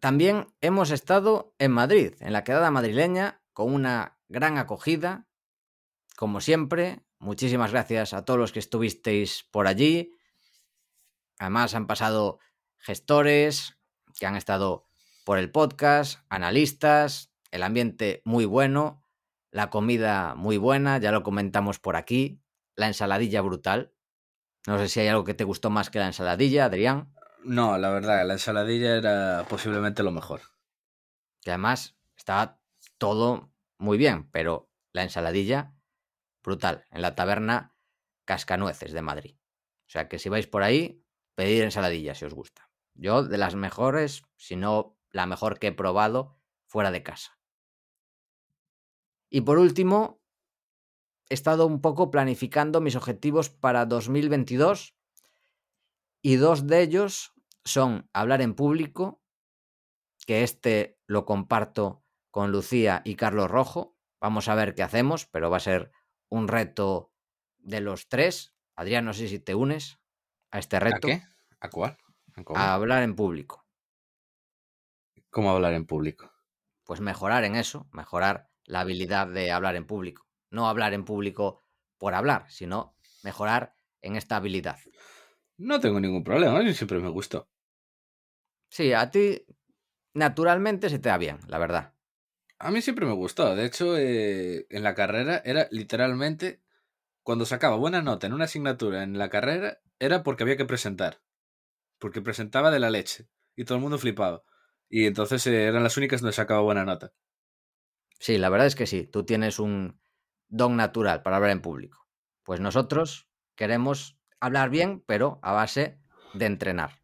también 0.00 0.46
hemos 0.60 0.90
estado 0.90 1.54
en 1.58 1.72
Madrid, 1.72 2.14
en 2.20 2.32
la 2.32 2.44
quedada 2.44 2.70
madrileña, 2.70 3.42
con 3.52 3.72
una 3.72 4.18
gran 4.28 4.58
acogida. 4.58 5.28
Como 6.16 6.40
siempre, 6.40 7.04
muchísimas 7.18 7.72
gracias 7.72 8.14
a 8.14 8.24
todos 8.24 8.38
los 8.38 8.52
que 8.52 8.58
estuvisteis 8.58 9.44
por 9.50 9.66
allí. 9.66 10.16
Además, 11.42 11.74
han 11.74 11.88
pasado 11.88 12.38
gestores 12.78 13.76
que 14.16 14.26
han 14.26 14.36
estado 14.36 14.86
por 15.24 15.38
el 15.38 15.50
podcast, 15.50 16.20
analistas, 16.28 17.32
el 17.50 17.64
ambiente 17.64 18.22
muy 18.24 18.44
bueno, 18.44 19.04
la 19.50 19.68
comida 19.68 20.36
muy 20.36 20.56
buena, 20.56 20.98
ya 20.98 21.10
lo 21.10 21.24
comentamos 21.24 21.80
por 21.80 21.96
aquí, 21.96 22.40
la 22.76 22.86
ensaladilla 22.86 23.40
brutal. 23.40 23.92
No 24.68 24.78
sé 24.78 24.86
si 24.88 25.00
hay 25.00 25.08
algo 25.08 25.24
que 25.24 25.34
te 25.34 25.42
gustó 25.42 25.68
más 25.68 25.90
que 25.90 25.98
la 25.98 26.06
ensaladilla, 26.06 26.66
Adrián. 26.66 27.12
No, 27.42 27.76
la 27.76 27.90
verdad, 27.90 28.24
la 28.24 28.34
ensaladilla 28.34 28.94
era 28.94 29.44
posiblemente 29.48 30.04
lo 30.04 30.12
mejor. 30.12 30.42
Que 31.40 31.50
además 31.50 31.96
estaba 32.16 32.60
todo 32.98 33.52
muy 33.78 33.98
bien, 33.98 34.30
pero 34.30 34.70
la 34.92 35.02
ensaladilla, 35.02 35.74
brutal, 36.44 36.84
en 36.92 37.02
la 37.02 37.16
taberna 37.16 37.74
Cascanueces 38.26 38.92
de 38.92 39.02
Madrid. 39.02 39.34
O 39.88 39.90
sea 39.90 40.08
que 40.08 40.20
si 40.20 40.28
vais 40.28 40.46
por 40.46 40.62
ahí, 40.62 41.01
pedir 41.34 41.64
ensaladilla 41.64 42.14
si 42.14 42.24
os 42.24 42.34
gusta. 42.34 42.70
Yo 42.94 43.22
de 43.22 43.38
las 43.38 43.54
mejores, 43.54 44.22
si 44.36 44.56
no 44.56 44.98
la 45.10 45.26
mejor 45.26 45.58
que 45.58 45.68
he 45.68 45.72
probado 45.72 46.36
fuera 46.66 46.90
de 46.90 47.02
casa. 47.02 47.38
Y 49.30 49.42
por 49.42 49.58
último, 49.58 50.22
he 51.28 51.34
estado 51.34 51.66
un 51.66 51.80
poco 51.80 52.10
planificando 52.10 52.80
mis 52.80 52.96
objetivos 52.96 53.48
para 53.48 53.86
2022 53.86 54.94
y 56.22 56.36
dos 56.36 56.66
de 56.66 56.82
ellos 56.82 57.32
son 57.64 58.08
hablar 58.12 58.42
en 58.42 58.54
público, 58.54 59.22
que 60.26 60.42
este 60.42 61.00
lo 61.06 61.24
comparto 61.24 62.04
con 62.30 62.52
Lucía 62.52 63.02
y 63.04 63.16
Carlos 63.16 63.50
Rojo. 63.50 63.96
Vamos 64.20 64.48
a 64.48 64.54
ver 64.54 64.74
qué 64.74 64.82
hacemos, 64.82 65.26
pero 65.26 65.50
va 65.50 65.56
a 65.56 65.60
ser 65.60 65.92
un 66.28 66.48
reto 66.48 67.12
de 67.58 67.80
los 67.80 68.08
tres. 68.08 68.54
Adrián, 68.76 69.04
no 69.04 69.12
sé 69.12 69.28
si 69.28 69.38
te 69.38 69.54
unes 69.54 70.01
a 70.52 70.58
este 70.60 70.78
reto. 70.80 70.98
¿A 70.98 71.00
qué? 71.00 71.22
¿A 71.60 71.68
cuál? 71.70 71.98
¿A, 72.36 72.42
a 72.54 72.74
hablar 72.74 73.02
en 73.02 73.14
público. 73.14 73.66
¿Cómo 75.30 75.50
hablar 75.50 75.74
en 75.74 75.84
público? 75.84 76.30
Pues 76.84 77.00
mejorar 77.00 77.42
en 77.42 77.56
eso, 77.56 77.88
mejorar 77.92 78.50
la 78.64 78.80
habilidad 78.80 79.26
de 79.26 79.50
hablar 79.50 79.74
en 79.74 79.84
público. 79.86 80.28
No 80.50 80.68
hablar 80.68 80.94
en 80.94 81.04
público 81.04 81.60
por 81.98 82.14
hablar, 82.14 82.46
sino 82.50 82.96
mejorar 83.24 83.74
en 84.00 84.14
esta 84.16 84.36
habilidad. 84.36 84.78
No 85.56 85.80
tengo 85.80 85.98
ningún 85.98 86.24
problema, 86.24 86.58
a 86.58 86.62
mí 86.62 86.74
siempre 86.74 86.98
me 86.98 87.08
gustó. 87.08 87.48
Sí, 88.76 88.86
a 88.92 89.04
ti 89.12 89.22
naturalmente 90.14 90.90
se 90.90 90.98
te 90.98 91.08
da 91.10 91.18
bien, 91.18 91.38
la 91.48 91.58
verdad. 91.58 91.94
A 92.58 92.70
mí 92.70 92.80
siempre 92.82 93.06
me 93.06 93.12
gustó. 93.12 93.54
De 93.56 93.64
hecho, 93.64 93.96
eh, 93.98 94.66
en 94.70 94.82
la 94.82 94.94
carrera 94.94 95.42
era 95.44 95.68
literalmente 95.70 96.62
cuando 97.22 97.46
sacaba 97.46 97.76
buena 97.76 98.02
nota 98.02 98.26
en 98.26 98.34
una 98.34 98.44
asignatura 98.46 99.02
en 99.04 99.18
la 99.18 99.30
carrera 99.30 99.80
era 100.02 100.24
porque 100.24 100.42
había 100.42 100.56
que 100.56 100.64
presentar. 100.64 101.22
Porque 102.00 102.20
presentaba 102.20 102.72
de 102.72 102.80
la 102.80 102.90
leche 102.90 103.28
y 103.54 103.64
todo 103.64 103.76
el 103.76 103.82
mundo 103.82 103.98
flipaba. 103.98 104.42
Y 104.88 105.06
entonces 105.06 105.46
eh, 105.46 105.66
eran 105.66 105.84
las 105.84 105.96
únicas 105.96 106.20
donde 106.20 106.32
sacaba 106.34 106.60
buena 106.60 106.84
nota. 106.84 107.12
Sí, 108.18 108.36
la 108.36 108.48
verdad 108.48 108.66
es 108.66 108.74
que 108.74 108.88
sí. 108.88 109.06
Tú 109.06 109.24
tienes 109.24 109.60
un 109.60 110.00
don 110.48 110.76
natural 110.76 111.22
para 111.22 111.36
hablar 111.36 111.52
en 111.52 111.62
público. 111.62 112.08
Pues 112.42 112.58
nosotros 112.58 113.28
queremos 113.54 114.18
hablar 114.40 114.70
bien, 114.70 115.04
pero 115.06 115.38
a 115.40 115.52
base 115.52 116.00
de 116.34 116.46
entrenar. 116.46 117.00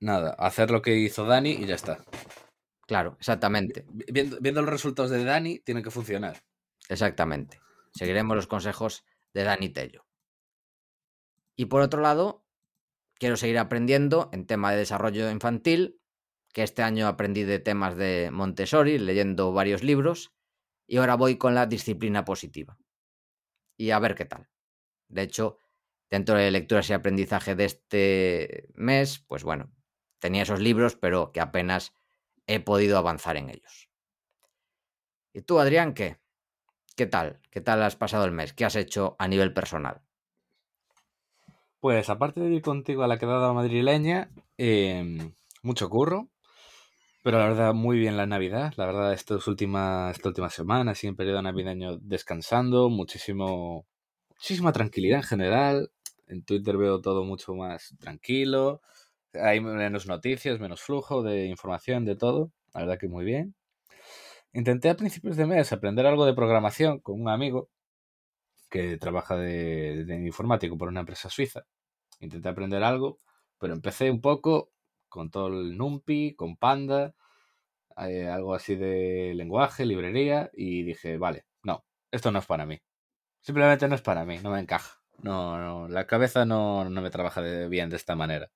Nada, 0.00 0.30
hacer 0.38 0.70
lo 0.70 0.80
que 0.80 0.96
hizo 0.96 1.26
Dani 1.26 1.50
y 1.50 1.66
ya 1.66 1.74
está. 1.74 2.02
Claro, 2.86 3.16
exactamente. 3.18 3.84
Viendo, 3.90 4.38
viendo, 4.40 4.62
los 4.62 4.70
resultados 4.70 5.10
de 5.10 5.22
Dani, 5.22 5.58
tiene 5.58 5.82
que 5.82 5.90
funcionar. 5.90 6.42
Exactamente. 6.88 7.60
Seguiremos 7.92 8.34
los 8.36 8.46
consejos 8.46 9.04
de 9.34 9.44
Dani 9.44 9.68
Tello. 9.68 10.09
Y 11.60 11.66
por 11.66 11.82
otro 11.82 12.00
lado, 12.00 12.46
quiero 13.18 13.36
seguir 13.36 13.58
aprendiendo 13.58 14.30
en 14.32 14.46
tema 14.46 14.70
de 14.70 14.78
desarrollo 14.78 15.30
infantil, 15.30 16.00
que 16.54 16.62
este 16.62 16.82
año 16.82 17.06
aprendí 17.06 17.42
de 17.42 17.58
temas 17.58 17.96
de 17.96 18.30
Montessori, 18.32 18.98
leyendo 18.98 19.52
varios 19.52 19.82
libros, 19.82 20.32
y 20.86 20.96
ahora 20.96 21.16
voy 21.16 21.36
con 21.36 21.54
la 21.54 21.66
disciplina 21.66 22.24
positiva. 22.24 22.78
Y 23.76 23.90
a 23.90 23.98
ver 23.98 24.14
qué 24.14 24.24
tal. 24.24 24.48
De 25.10 25.20
hecho, 25.20 25.58
dentro 26.10 26.34
de 26.34 26.50
lecturas 26.50 26.88
y 26.88 26.94
aprendizaje 26.94 27.54
de 27.54 27.66
este 27.66 28.68
mes, 28.72 29.18
pues 29.28 29.44
bueno, 29.44 29.70
tenía 30.18 30.44
esos 30.44 30.60
libros, 30.60 30.96
pero 30.96 31.30
que 31.30 31.40
apenas 31.40 31.92
he 32.46 32.60
podido 32.60 32.96
avanzar 32.96 33.36
en 33.36 33.50
ellos. 33.50 33.90
¿Y 35.34 35.42
tú, 35.42 35.60
Adrián, 35.60 35.92
qué? 35.92 36.22
¿Qué 36.96 37.04
tal? 37.04 37.42
¿Qué 37.50 37.60
tal 37.60 37.82
has 37.82 37.96
pasado 37.96 38.24
el 38.24 38.32
mes? 38.32 38.54
¿Qué 38.54 38.64
has 38.64 38.76
hecho 38.76 39.14
a 39.18 39.28
nivel 39.28 39.52
personal? 39.52 40.00
Pues 41.80 42.10
aparte 42.10 42.40
de 42.40 42.54
ir 42.54 42.60
contigo 42.60 43.02
a 43.02 43.08
la 43.08 43.18
quedada 43.18 43.54
madrileña, 43.54 44.30
eh, 44.58 45.32
mucho 45.62 45.88
curro, 45.88 46.28
pero 47.22 47.38
la 47.38 47.48
verdad 47.48 47.74
muy 47.74 47.98
bien 47.98 48.18
la 48.18 48.26
Navidad. 48.26 48.74
La 48.76 48.86
verdad 48.86 49.14
estas 49.14 49.46
últimas, 49.48 50.16
esta 50.16 50.28
última 50.28 50.50
semana, 50.50 50.92
así 50.92 51.06
en 51.06 51.16
periodo 51.16 51.40
navideño, 51.40 51.96
descansando, 51.98 52.90
muchísimo, 52.90 53.86
muchísima 54.30 54.72
tranquilidad 54.72 55.20
en 55.20 55.24
general. 55.24 55.90
En 56.26 56.44
Twitter 56.44 56.76
veo 56.76 57.00
todo 57.00 57.24
mucho 57.24 57.54
más 57.54 57.94
tranquilo. 57.98 58.82
Hay 59.34 59.60
menos 59.60 60.06
noticias, 60.06 60.60
menos 60.60 60.82
flujo 60.82 61.22
de 61.22 61.46
información, 61.46 62.04
de 62.04 62.16
todo. 62.16 62.52
La 62.74 62.82
verdad 62.82 62.98
que 62.98 63.08
muy 63.08 63.24
bien. 63.24 63.54
Intenté 64.52 64.90
a 64.90 64.96
principios 64.96 65.36
de 65.36 65.46
mes 65.46 65.72
aprender 65.72 66.06
algo 66.06 66.26
de 66.26 66.34
programación 66.34 67.00
con 67.00 67.20
un 67.20 67.28
amigo 67.28 67.70
que 68.70 68.96
trabaja 68.98 69.36
de, 69.36 70.04
informático 70.24 70.78
por 70.78 70.88
una 70.88 71.00
empresa 71.00 71.30
suiza. 71.30 71.64
Intenté 72.20 72.48
aprender 72.48 72.82
algo, 72.82 73.18
pero 73.58 73.74
empecé 73.74 74.10
un 74.10 74.20
poco 74.20 74.70
con 75.08 75.30
todo 75.30 75.48
el 75.48 75.76
NumPy, 75.76 76.34
con 76.36 76.56
Panda, 76.56 77.14
eh, 77.98 78.28
algo 78.28 78.54
así 78.54 78.76
de 78.76 79.34
lenguaje, 79.34 79.84
librería, 79.86 80.50
y 80.54 80.84
dije, 80.84 81.18
vale, 81.18 81.44
no, 81.62 81.84
esto 82.10 82.30
no 82.30 82.38
es 82.40 82.46
para 82.46 82.66
mí. 82.66 82.80
Simplemente 83.40 83.88
no 83.88 83.94
es 83.96 84.02
para 84.02 84.24
mí, 84.24 84.38
no 84.42 84.50
me 84.50 84.60
encaja. 84.60 85.00
No, 85.18 85.58
no 85.58 85.88
la 85.88 86.06
cabeza 86.06 86.44
no, 86.46 86.88
no 86.88 87.02
me 87.02 87.10
trabaja 87.10 87.42
de, 87.42 87.68
bien 87.68 87.90
de 87.90 87.96
esta 87.96 88.16
manera 88.16 88.50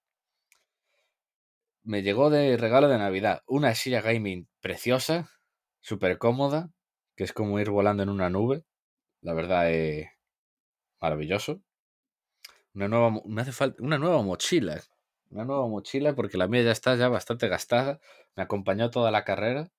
me 1.85 2.02
llegó 2.02 2.30
de 2.30 2.56
regalo 2.56 2.88
de 2.88 2.99
Navidad 2.99 3.42
una 3.47 3.75
silla 3.75 4.00
gaming 4.00 4.49
preciosa, 4.61 5.28
súper 5.80 6.18
cómoda, 6.18 6.71
que 7.14 7.25
es 7.25 7.33
como 7.33 7.61
ir 7.61 7.71
volando 7.71 8.02
en 8.02 8.09
una 8.09 8.30
nube. 8.30 8.64
La 9.25 9.33
verdad 9.33 9.73
es 9.73 10.07
maravilloso. 11.00 11.62
Una 12.75 12.88
nueva, 12.88 13.23
me 13.25 13.40
hace 13.40 13.52
falta 13.52 13.83
una 13.83 13.97
nueva 13.99 14.23
mochila. 14.23 14.83
Una 15.31 15.47
nueva 15.47 15.66
mochila 15.66 16.14
porque 16.14 16.37
la 16.37 16.47
mía 16.47 16.62
ya 16.62 16.73
está 16.73 16.95
ya 16.95 17.09
bastante 17.09 17.49
gastada. 17.49 18.00
Me 18.37 18.43
acompañó 18.43 18.90
toda 18.90 19.11
la 19.11 19.25
carrera 19.25 19.73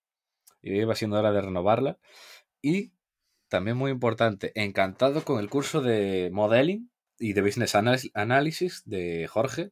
y 0.63 0.73
iba 0.73 0.95
siendo 0.95 1.19
hora 1.19 1.31
de 1.31 1.41
renovarla. 1.41 1.99
Y 2.63 2.93
también 3.47 3.77
muy 3.77 3.91
importante, 3.91 4.51
encantado 4.55 5.23
con 5.23 5.39
el 5.39 5.47
curso 5.47 5.81
de 5.81 6.31
modeling 6.33 6.89
y 7.19 7.33
de 7.33 7.41
business 7.43 7.75
analysis 8.15 8.81
de 8.85 9.27
Jorge, 9.27 9.71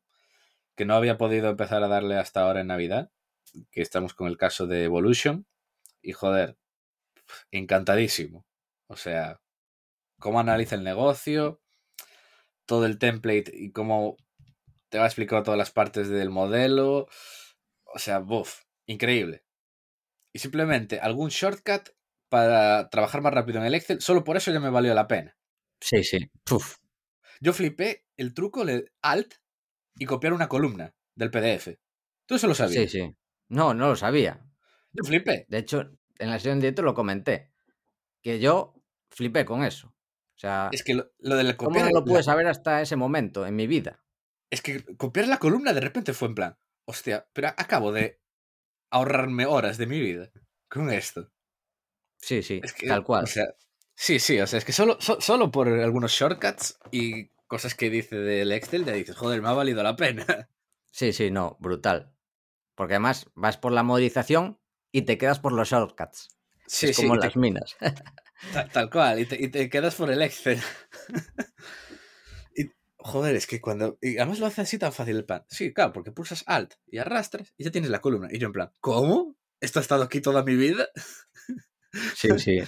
que 0.76 0.86
no 0.86 0.94
había 0.94 1.18
podido 1.18 1.50
empezar 1.50 1.82
a 1.84 1.88
darle 1.88 2.18
hasta 2.18 2.42
ahora 2.44 2.62
en 2.62 2.68
Navidad, 2.68 3.12
que 3.72 3.82
estamos 3.82 4.14
con 4.14 4.28
el 4.28 4.38
caso 4.38 4.68
de 4.68 4.84
Evolution. 4.84 5.48
Y 6.04 6.12
joder, 6.12 6.58
encantadísimo. 7.52 8.46
O 8.88 8.96
sea, 8.98 9.40
cómo 10.24 10.40
analiza 10.40 10.76
el 10.76 10.86
negocio, 10.86 11.62
todo 12.66 12.86
el 12.86 12.98
template 12.98 13.52
y 13.54 13.74
cómo 13.74 14.16
te 14.88 14.98
va 14.98 15.04
a 15.04 15.08
explicar 15.08 15.44
todas 15.44 15.58
las 15.58 15.72
partes 15.72 16.08
del 16.08 16.30
modelo. 16.30 17.10
O 17.94 18.00
sea, 18.00 18.20
buff, 18.20 18.62
increíble. 18.86 19.44
Y 20.32 20.40
simplemente 20.40 21.02
algún 21.02 21.28
shortcut 21.28 21.90
para 22.30 22.90
trabajar 22.90 23.22
más 23.22 23.34
rápido 23.34 23.60
en 23.60 23.66
el 23.66 23.76
Excel, 23.76 24.00
solo 24.00 24.24
por 24.24 24.38
eso 24.38 24.54
ya 24.54 24.62
me 24.62 24.70
valió 24.70 24.94
la 24.94 25.10
pena. 25.10 25.38
Sí, 25.82 26.06
sí. 26.06 26.32
Yo 27.42 27.52
flipé 27.52 28.06
el 28.16 28.34
truco 28.34 28.64
de 28.64 28.94
Alt 29.02 29.34
y 29.98 30.06
copiar 30.06 30.32
una 30.32 30.48
columna 30.48 30.96
del 31.16 31.32
PDF. 31.32 31.78
¿Tú 32.26 32.36
eso 32.36 32.48
lo 32.48 32.56
sabías? 32.56 32.90
Sí, 32.90 33.02
sí. 33.02 33.16
No, 33.50 33.74
no 33.74 33.90
lo 33.90 33.98
sabía. 33.98 34.42
Yo 34.94 35.04
flipé. 35.04 35.46
De 35.50 35.58
hecho, 35.58 35.82
en 36.18 36.30
la 36.30 36.40
sesión 36.40 36.60
de 36.60 36.68
directo 36.68 36.82
lo 36.82 36.94
comenté. 36.94 37.52
Que 38.22 38.40
yo 38.40 38.74
flipé 39.10 39.44
con 39.44 39.66
eso. 39.66 39.94
O 40.36 40.40
sea, 40.40 40.70
es 40.72 40.84
que 40.84 40.96
lo, 40.96 41.12
lo 41.20 41.36
del 41.36 41.56
¿cómo 41.56 41.80
no 41.80 41.90
lo 41.90 42.04
pude 42.04 42.24
saber 42.24 42.48
hasta 42.48 42.82
ese 42.82 42.96
momento 42.96 43.46
en 43.46 43.56
mi 43.56 43.68
vida? 43.68 44.04
Es 44.50 44.62
que 44.62 44.84
copiar 44.98 45.28
la 45.28 45.40
columna 45.40 45.74
de 45.74 45.82
repente 45.82 46.14
fue 46.14 46.28
en 46.28 46.36
plan, 46.36 46.58
hostia, 46.86 47.28
pero 47.34 47.50
acabo 47.50 47.92
de 47.92 48.20
ahorrarme 48.92 49.46
horas 49.46 49.78
de 49.78 49.88
mi 49.88 50.00
vida 50.00 50.32
con 50.70 50.92
esto. 50.92 51.32
Sí, 52.18 52.42
sí, 52.42 52.62
tal 52.88 53.04
cual. 53.04 53.26
O 53.26 53.28
sea, 53.28 53.56
sí, 53.96 54.20
sí, 54.20 54.40
o 54.40 54.48
sea, 54.48 54.60
es 54.60 54.66
que 54.66 54.72
solo, 54.72 54.98
solo 55.00 55.52
por 55.52 55.68
algunos 55.68 56.12
shortcuts 56.12 56.80
y 56.92 57.28
cosas 57.48 57.76
que 57.76 57.90
dice 57.90 58.16
del 58.16 58.52
Excel 58.52 58.86
ya 58.86 58.94
dices, 58.94 59.16
joder, 59.16 59.42
me 59.42 59.50
ha 59.50 59.54
valido 59.54 59.84
la 59.84 59.96
pena. 59.96 60.26
Sí, 60.96 61.12
sí, 61.12 61.32
no, 61.32 61.58
brutal. 61.60 62.14
Porque 62.76 62.94
además 62.94 63.26
vas 63.34 63.58
por 63.58 63.72
la 63.72 63.82
modelización 63.82 64.60
y 64.92 65.02
te 65.02 65.18
quedas 65.18 65.40
por 65.40 65.52
los 65.52 65.70
shortcuts. 65.70 66.30
Sí, 66.68 66.90
es 66.90 66.98
como 66.98 67.16
las 67.16 67.36
minas. 67.36 67.76
Tal, 68.74 68.90
cual, 68.90 69.20
y 69.20 69.26
te, 69.26 69.70
quedas 69.70 69.96
por 69.96 70.12
el 70.12 70.22
Excel. 70.22 70.60
y, 72.56 72.70
joder, 72.98 73.36
es 73.36 73.48
que 73.48 73.62
cuando. 73.62 73.98
Y 74.02 74.18
además 74.18 74.40
lo 74.40 74.48
hace 74.48 74.62
así 74.62 74.78
tan 74.78 74.92
fácil 74.92 75.18
el 75.18 75.26
plan. 75.26 75.46
Sí, 75.48 75.74
claro, 75.74 75.94
porque 75.94 76.12
pulsas 76.12 76.44
Alt 76.48 76.74
y 76.88 76.98
arrastras 76.98 77.54
y 77.58 77.64
ya 77.64 77.72
tienes 77.72 77.90
la 77.90 78.02
columna. 78.02 78.28
Y 78.32 78.40
yo 78.40 78.48
en 78.48 78.54
plan, 78.54 78.72
¿cómo? 78.80 79.36
¿Esto 79.62 79.80
ha 79.80 79.82
estado 79.82 80.04
aquí 80.04 80.20
toda 80.22 80.44
mi 80.44 80.56
vida? 80.56 80.90
sí, 82.16 82.28
sí. 82.38 82.60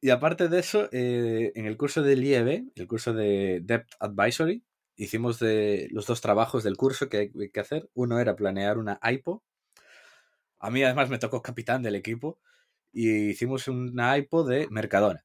Y 0.00 0.10
aparte 0.10 0.48
de 0.48 0.58
eso, 0.58 0.88
eh, 0.92 1.52
en 1.54 1.64
el 1.64 1.78
curso 1.78 2.02
del 2.02 2.22
IEB, 2.22 2.72
el 2.74 2.86
curso 2.86 3.14
de 3.14 3.60
Debt 3.64 3.86
Advisory, 3.98 4.62
hicimos 4.96 5.38
de 5.38 5.88
los 5.90 6.06
dos 6.06 6.20
trabajos 6.20 6.62
del 6.62 6.76
curso 6.76 7.08
que 7.08 7.16
hay 7.16 7.50
que 7.50 7.60
hacer. 7.60 7.88
Uno 7.94 8.20
era 8.20 8.36
planear 8.36 8.76
una 8.76 9.00
IPO. 9.02 9.42
A 10.58 10.70
mí 10.70 10.82
además 10.82 11.08
me 11.08 11.18
tocó 11.18 11.40
capitán 11.40 11.82
del 11.82 11.94
equipo 11.94 12.38
y 12.94 13.30
hicimos 13.30 13.68
una 13.68 14.16
IPO 14.18 14.44
de 14.44 14.68
Mercadona. 14.70 15.24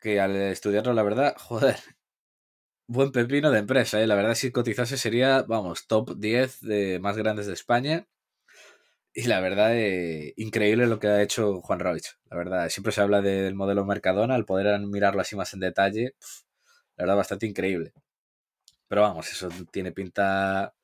Que 0.00 0.20
al 0.20 0.34
estudiarlo, 0.36 0.92
la 0.94 1.02
verdad, 1.02 1.34
joder, 1.38 1.76
buen 2.88 3.12
pepino 3.12 3.50
de 3.50 3.60
empresa, 3.60 4.00
¿eh? 4.02 4.06
La 4.06 4.14
verdad, 4.16 4.34
si 4.34 4.50
cotizase 4.50 4.96
sería, 4.96 5.42
vamos, 5.42 5.86
top 5.86 6.16
10 6.18 6.60
de 6.62 6.98
más 7.00 7.16
grandes 7.16 7.46
de 7.46 7.52
España. 7.54 8.06
Y 9.14 9.24
la 9.24 9.40
verdad, 9.40 9.76
eh, 9.76 10.32
increíble 10.36 10.86
lo 10.86 10.98
que 10.98 11.08
ha 11.08 11.22
hecho 11.22 11.60
Juan 11.60 11.80
Roig. 11.80 12.02
La 12.30 12.36
verdad, 12.36 12.68
siempre 12.68 12.92
se 12.92 13.00
habla 13.00 13.20
del 13.20 13.54
modelo 13.54 13.84
Mercadona, 13.84 14.34
al 14.34 14.44
poder 14.44 14.78
mirarlo 14.80 15.20
así 15.20 15.36
más 15.36 15.52
en 15.54 15.60
detalle, 15.60 16.14
la 16.96 17.04
verdad, 17.04 17.16
bastante 17.16 17.46
increíble. 17.46 17.92
Pero 18.88 19.02
vamos, 19.02 19.30
eso 19.30 19.48
tiene 19.70 19.92
pinta. 19.92 20.74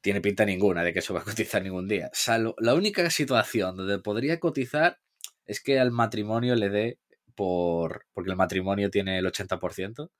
Tiene 0.00 0.20
pinta 0.20 0.44
ninguna 0.44 0.84
de 0.84 0.92
que 0.92 1.00
eso 1.00 1.14
va 1.14 1.20
a 1.20 1.24
cotizar 1.24 1.62
ningún 1.62 1.88
día. 1.88 2.10
Salvo, 2.12 2.54
la 2.58 2.74
única 2.74 3.10
situación 3.10 3.76
donde 3.76 3.98
podría 3.98 4.38
cotizar 4.40 4.98
es 5.48 5.60
que 5.62 5.80
al 5.80 5.90
matrimonio 5.90 6.54
le 6.54 6.68
dé 6.68 6.98
por. 7.34 8.06
porque 8.12 8.30
el 8.30 8.36
matrimonio 8.36 8.90
tiene 8.90 9.18
el 9.18 9.26
80%. 9.26 10.10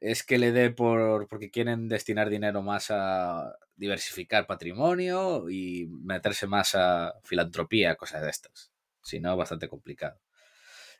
Es 0.00 0.24
que 0.24 0.38
le 0.38 0.52
dé 0.52 0.70
por. 0.70 1.28
porque 1.28 1.50
quieren 1.50 1.88
destinar 1.88 2.30
dinero 2.30 2.62
más 2.62 2.90
a 2.90 3.54
diversificar 3.76 4.46
patrimonio 4.46 5.48
y 5.50 5.86
meterse 5.86 6.46
más 6.48 6.74
a 6.74 7.14
filantropía, 7.24 7.96
cosas 7.96 8.22
de 8.22 8.30
estas. 8.30 8.72
Si 9.02 9.20
no, 9.20 9.36
bastante 9.36 9.68
complicado. 9.68 10.18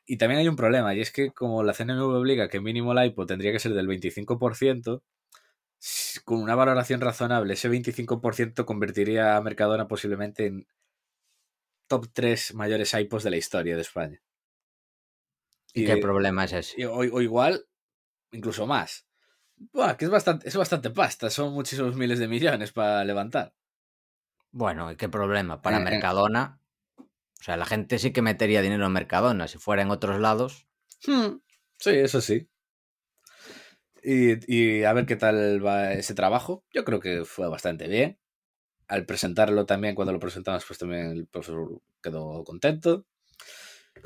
Y 0.07 0.19
también 0.19 0.41
hay 0.41 0.49
un 0.49 0.57
problema, 0.57 0.95
y 0.95 1.01
es 1.01 1.13
que 1.13 1.33
como 1.33 1.63
la 1.63 1.75
CNMV 1.75 2.15
obliga 2.15 2.49
que 2.49 2.61
mínimo 2.61 2.95
la 2.95 3.05
IPO 3.07 3.27
tendría 3.27 3.53
que 3.53 3.59
ser 3.59 3.75
del 3.75 3.87
25%, 3.89 5.03
con 6.25 6.41
una 6.43 6.55
valoración 6.55 7.01
razonable, 7.01 7.55
ese 7.55 7.71
25% 7.71 8.65
convertiría 8.65 9.37
a 9.37 9.43
Mercadona 9.43 9.87
posiblemente 9.87 10.47
en 10.47 10.67
top 11.89 12.07
3 12.13 12.55
mayores 12.55 12.95
IPOs 12.95 13.25
de 13.25 13.31
la 13.31 13.37
historia 13.37 13.75
de 13.75 13.83
España. 13.83 14.23
¿Y, 15.75 15.85
qué 15.85 15.97
problema 15.97 16.45
es 16.45 16.53
ese? 16.53 16.87
O, 16.87 17.03
igual, 17.21 17.67
incluso 18.31 18.67
más. 18.67 19.07
Buah, 19.57 19.97
que 19.97 20.05
es 20.05 20.11
bastante, 20.11 20.49
es 20.49 20.57
bastante 20.57 20.91
pasta, 20.91 21.31
son 21.31 21.53
muchísimos 21.53 21.97
miles 21.97 22.19
de 22.19 22.29
millones 22.29 22.73
para 22.73 23.05
levantar. 23.05 23.55
Bueno, 24.51 24.91
¿y 24.93 24.97
qué 24.97 25.09
problema? 25.09 25.61
Para 25.61 25.79
eh, 25.79 25.81
eh. 25.81 25.85
Mercadona, 25.85 26.61
o 26.99 27.43
sea, 27.43 27.57
la 27.57 27.67
gente 27.67 27.99
sí 27.99 28.13
que 28.13 28.23
metería 28.23 28.63
dinero 28.63 28.87
en 28.87 28.93
Mercadona, 28.93 29.49
si 29.49 29.59
fuera 29.59 29.83
en 29.83 29.91
otros 29.91 30.21
lados. 30.21 30.69
Hmm, 31.07 31.39
sí, 31.79 31.91
eso 31.91 32.21
sí. 32.21 32.49
Y, 34.03 34.39
y, 34.53 34.85
a 34.85 34.93
ver 34.93 35.07
qué 35.07 35.17
tal 35.17 35.65
va 35.65 35.93
ese 35.93 36.15
trabajo. 36.15 36.65
Yo 36.73 36.85
creo 36.85 37.01
que 37.01 37.25
fue 37.25 37.49
bastante 37.49 37.89
bien 37.89 38.19
al 38.89 39.05
presentarlo 39.05 39.67
también, 39.67 39.95
cuando 39.95 40.13
lo 40.13 40.19
presentamos, 40.19 40.65
pues 40.67 40.79
también 40.79 41.11
el 41.11 41.27
profesor 41.27 41.81
quedó 42.03 42.43
contento. 42.43 43.05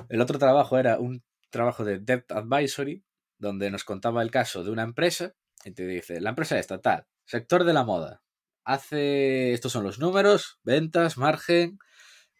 El 0.08 0.20
otro 0.20 0.38
trabajo 0.38 0.76
era 0.78 0.98
un 0.98 1.22
trabajo 1.50 1.84
de 1.84 2.00
Debt 2.00 2.30
Advisory, 2.32 3.04
donde 3.38 3.70
nos 3.70 3.84
contaba 3.84 4.22
el 4.22 4.30
caso 4.30 4.64
de 4.64 4.70
una 4.70 4.82
empresa 4.82 5.34
y 5.64 5.70
te 5.70 5.86
dice, 5.86 6.20
la 6.20 6.30
empresa 6.30 6.56
es 6.56 6.62
estatal, 6.62 7.06
sector 7.24 7.64
de 7.64 7.72
la 7.72 7.84
moda, 7.84 8.22
hace, 8.64 9.52
estos 9.52 9.70
son 9.70 9.84
los 9.84 9.98
números, 10.00 10.58
ventas, 10.64 11.16
margen, 11.16 11.78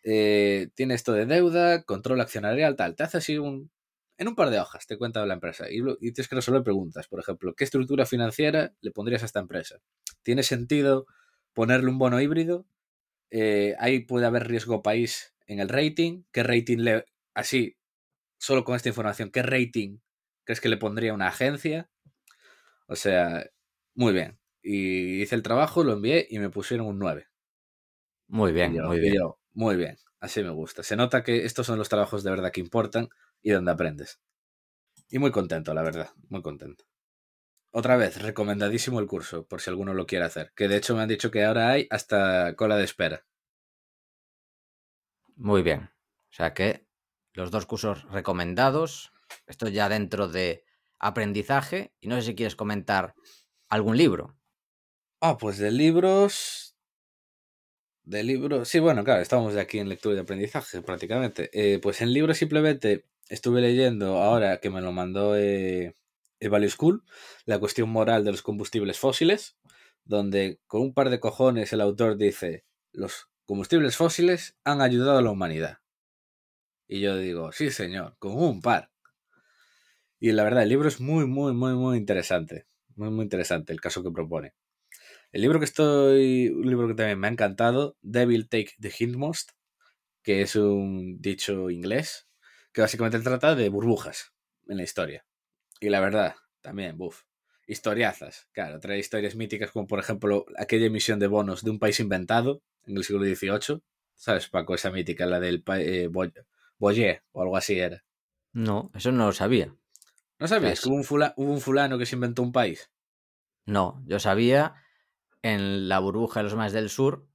eh, 0.03 0.71
tiene 0.75 0.95
esto 0.95 1.13
de 1.13 1.27
deuda, 1.27 1.85
control 1.85 2.21
accionarial, 2.21 2.75
tal, 2.75 2.97
te 2.97 3.05
hace 3.05 3.19
así 3.19 3.39
un, 3.39 3.71
en 4.19 4.29
un 4.29 4.35
par 4.35 4.51
de 4.51 4.59
hojas, 4.59 4.87
te 4.87 4.99
cuenta 4.99 5.25
la 5.27 5.35
empresa 5.35 5.71
y, 5.71 5.81
y 6.01 6.13
tienes 6.13 6.29
que 6.29 6.37
resolver 6.37 6.65
preguntas, 6.65 7.07
por 7.07 7.21
ejemplo, 7.21 7.55
¿qué 7.55 7.63
estructura 7.63 8.07
financiera 8.07 8.73
le 8.81 8.91
pondrías 8.91 9.23
a 9.23 9.27
esta 9.27 9.41
empresa? 9.41 9.79
¿Tiene 10.23 10.43
sentido 10.43 11.07
ponerle 11.55 11.91
un 11.91 11.99
bono 11.99 12.21
híbrido. 12.21 12.67
Eh, 13.31 13.75
ahí 13.79 14.01
puede 14.01 14.27
haber 14.27 14.49
riesgo 14.49 14.83
país 14.83 15.35
en 15.47 15.61
el 15.61 15.69
rating. 15.69 16.25
¿Qué 16.33 16.43
rating 16.43 16.79
le... 16.79 17.05
Así, 17.35 17.77
solo 18.39 18.65
con 18.65 18.77
esta 18.77 18.89
información, 18.89 19.31
¿qué 19.31 19.43
rating 19.43 19.99
crees 20.45 20.61
que 20.61 20.69
le 20.69 20.77
pondría 20.77 21.15
una 21.15 21.29
agencia? 21.29 21.91
O 22.87 22.97
sea, 22.97 23.47
muy 23.95 24.13
bien. 24.13 24.39
Y 24.63 25.23
hice 25.23 25.35
el 25.35 25.43
trabajo, 25.43 25.85
lo 25.85 25.93
envié 25.93 26.27
y 26.29 26.39
me 26.39 26.51
pusieron 26.51 26.87
un 26.87 26.99
9. 26.99 27.27
Muy 28.29 28.53
bien, 28.53 28.73
muy 28.83 28.99
bien. 29.01 29.15
muy 29.53 29.77
bien, 29.77 29.99
así 30.21 30.43
me 30.43 30.51
gusta. 30.51 30.83
Se 30.83 30.97
nota 30.97 31.23
que 31.23 31.45
estos 31.45 31.67
son 31.67 31.79
los 31.79 31.89
trabajos 31.89 32.23
de 32.25 32.31
verdad 32.31 32.53
que 32.53 32.61
importan 32.61 33.09
y 33.43 33.51
donde 33.51 33.73
aprendes. 33.73 34.21
Y 35.09 35.19
muy 35.19 35.31
contento, 35.31 35.75
la 35.75 35.83
verdad, 35.83 36.11
muy 36.29 36.43
contento. 36.43 36.85
Otra 37.75 37.97
vez, 37.97 38.21
recomendadísimo 38.21 39.01
el 39.01 39.07
curso, 39.07 39.47
por 39.49 39.63
si 39.63 39.71
alguno 39.71 39.95
lo 39.95 40.07
quiere 40.07 40.27
hacer. 40.27 40.53
Que 40.55 40.69
de 40.69 40.77
hecho 40.77 40.95
me 40.95 41.03
han 41.03 41.09
dicho 41.09 41.31
que 41.31 41.43
ahora 41.43 41.71
hay 41.71 41.87
hasta 41.91 42.55
cola 42.55 42.77
de 42.77 42.85
espera. 42.85 43.25
Muy 45.37 45.63
bien. 45.63 45.91
O 46.31 46.35
sea 46.35 46.53
que 46.53 46.87
los 47.33 47.51
dos 47.51 47.65
cursos 47.65 48.05
recomendados. 48.11 49.13
Esto 49.47 49.69
ya 49.69 49.89
dentro 49.89 50.29
de 50.29 50.65
aprendizaje. 50.99 51.95
Y 51.99 52.09
no 52.09 52.17
sé 52.17 52.23
si 52.23 52.35
quieres 52.35 52.57
comentar 52.57 53.15
algún 53.71 53.97
libro. 53.97 54.37
Ah, 55.23 55.39
pues 55.39 55.57
de 55.57 55.71
libros. 55.71 56.77
De 58.05 58.23
libros. 58.23 58.69
Sí, 58.69 58.81
bueno, 58.81 59.03
claro, 59.03 59.23
estamos 59.23 59.57
aquí 59.57 59.79
en 59.79 59.89
lectura 59.89 60.15
de 60.17 60.21
aprendizaje 60.21 60.83
prácticamente. 60.83 61.49
Eh, 61.55 61.79
pues 61.79 62.03
en 62.03 62.13
libros 62.13 62.37
simplemente 62.37 63.07
estuve 63.31 63.63
leyendo 63.63 64.19
ahora 64.19 64.59
que 64.59 64.69
me 64.69 64.83
lo 64.83 64.93
mandó. 64.93 65.37
Eh, 65.39 65.97
Value 66.49 66.71
School, 66.71 67.05
la 67.45 67.59
cuestión 67.59 67.91
moral 67.91 68.25
de 68.25 68.33
los 68.33 68.43
combustibles 68.43 68.99
fósiles, 68.99 69.57
donde 70.05 70.61
con 70.67 70.83
un 70.83 70.95
par 70.95 71.11
de 71.11 71.21
cojones 71.21 71.73
el 71.73 71.81
autor 71.81 72.17
dice, 72.17 72.65
los 72.93 73.29
combustibles 73.45 73.97
fósiles 73.97 74.57
han 74.65 74.81
ayudado 74.81 75.19
a 75.19 75.23
la 75.23 75.31
humanidad. 75.31 75.79
Y 76.89 77.01
yo 77.01 77.17
digo, 77.17 77.53
sí, 77.53 77.71
señor, 77.71 78.17
con 78.19 78.33
un 78.33 78.61
par. 78.61 78.91
Y 80.21 80.33
la 80.33 80.45
verdad, 80.45 80.63
el 80.63 80.69
libro 80.69 80.89
es 80.89 81.01
muy, 81.01 81.27
muy, 81.27 81.53
muy, 81.53 81.75
muy 81.75 81.97
interesante. 81.97 82.67
Muy, 82.95 83.11
muy 83.11 83.25
interesante 83.25 83.73
el 83.73 83.81
caso 83.81 84.03
que 84.03 84.11
propone. 84.11 84.55
El 85.33 85.41
libro 85.41 85.59
que 85.59 85.65
estoy, 85.65 86.51
un 86.51 86.69
libro 86.69 86.89
que 86.89 86.95
también 86.95 87.19
me 87.19 87.27
ha 87.27 87.31
encantado, 87.31 87.97
Devil 88.03 88.49
Take 88.49 88.73
the 88.79 88.93
Hindmost, 88.97 89.53
que 90.23 90.43
es 90.43 90.57
un 90.57 91.21
dicho 91.21 91.71
inglés, 91.71 92.29
que 92.73 92.83
básicamente 92.83 93.19
trata 93.21 93.55
de 93.55 93.69
burbujas 93.71 94.33
en 94.69 94.77
la 94.77 94.83
historia. 94.83 95.25
Y 95.83 95.89
la 95.89 95.99
verdad, 95.99 96.37
también, 96.61 96.97
buf, 96.97 97.25
historiazas. 97.67 98.49
Claro, 98.53 98.79
trae 98.79 99.01
historias 99.01 99.35
míticas 99.35 99.73
como 99.73 99.89
por 99.89 99.99
ejemplo 99.99 100.47
aquella 100.57 100.87
emisión 100.87 101.19
de 101.19 101.27
bonos 101.27 101.65
de 101.65 101.71
un 101.71 101.81
país 101.81 101.99
inventado 101.99 102.63
en 102.85 102.97
el 102.97 103.03
siglo 103.03 103.25
XVIII. 103.25 103.83
¿Sabes, 104.15 104.49
Paco? 104.49 104.77
Esa 104.77 104.93
mítica, 104.93 105.27
la 105.27 105.41
del 105.41 105.65
eh, 105.79 106.09
Boyer 106.79 107.25
o 107.33 107.43
algo 107.43 107.57
así 107.57 107.81
era. 107.81 108.05
No, 108.53 108.93
eso 108.95 109.11
no 109.11 109.27
lo 109.27 109.33
sabía. 109.33 109.75
¿No 110.39 110.47
sabías 110.47 110.81
que 110.81 110.89
hubo 110.89 110.95
un, 110.95 111.33
hubo 111.37 111.53
un 111.53 111.61
fulano 111.61 111.99
que 111.99 112.07
se 112.07 112.15
inventó 112.15 112.43
un 112.43 112.53
país? 112.53 112.93
No, 113.67 114.05
yo 114.07 114.21
sabía 114.21 114.77
en 115.43 115.89
la 115.89 115.99
burbuja 115.99 116.41
de 116.41 116.45
los 116.45 116.55
mares 116.55 116.73
del 116.73 116.91
sur 116.91 117.27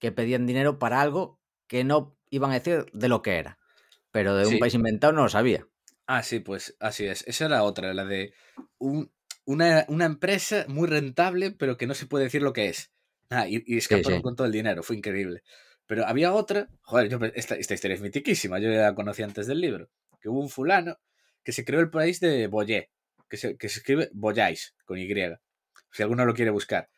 que 0.00 0.10
pedían 0.10 0.44
dinero 0.44 0.80
para 0.80 1.00
algo 1.00 1.40
que 1.68 1.84
no 1.84 2.18
iban 2.30 2.50
a 2.50 2.54
decir 2.54 2.86
de 2.92 3.08
lo 3.08 3.22
que 3.22 3.36
era. 3.36 3.60
Pero 4.10 4.34
de 4.34 4.48
un 4.48 4.58
país 4.58 4.74
inventado 4.74 5.12
no 5.12 5.22
lo 5.22 5.28
sabía. 5.28 5.68
Ah, 6.14 6.22
sí, 6.22 6.40
pues 6.40 6.76
así 6.78 7.06
es. 7.06 7.24
Esa 7.26 7.46
era 7.46 7.62
otra, 7.62 7.94
la 7.94 8.04
de 8.04 8.34
una, 9.46 9.86
empresa 10.04 10.66
muy 10.68 10.86
rentable, 10.86 11.52
pero 11.52 11.78
que 11.78 11.86
no 11.86 11.94
se 11.94 12.04
puede 12.04 12.24
decir 12.24 12.42
lo 12.42 12.52
que 12.52 12.68
es. 12.68 12.92
Ah, 13.30 13.48
y, 13.48 13.62
y 13.64 13.78
escaparon 13.78 14.20
con 14.20 14.36
todo 14.36 14.46
el 14.46 14.52
dinero, 14.52 14.82
fue 14.82 14.96
increíble. 14.96 15.42
Pero 15.86 16.06
había 16.06 16.34
otra, 16.34 16.68
joder, 16.82 17.32
esta, 17.34 17.56
historia 17.56 17.94
es 17.94 18.02
mitiquísima, 18.02 18.58
yo 18.58 18.70
ya 18.70 18.82
la 18.82 18.94
conocí 18.94 19.22
antes 19.22 19.46
del 19.46 19.62
libro, 19.62 19.88
que 20.20 20.28
hubo 20.28 20.38
un 20.38 20.50
fulano 20.50 20.98
que 21.42 21.52
se 21.52 21.64
creó 21.64 21.80
el 21.80 21.88
país 21.88 22.20
de 22.20 22.46
Boyé, 22.46 22.90
que 23.30 23.38
se, 23.38 23.56
que 23.56 23.70
se 23.70 23.78
escribe 23.78 24.10
Boyáis, 24.12 24.74
con 24.84 24.98
Y, 24.98 25.08
si 25.92 26.02
alguno 26.02 26.26
lo 26.26 26.34
quiere 26.34 26.50
buscar 26.50 26.90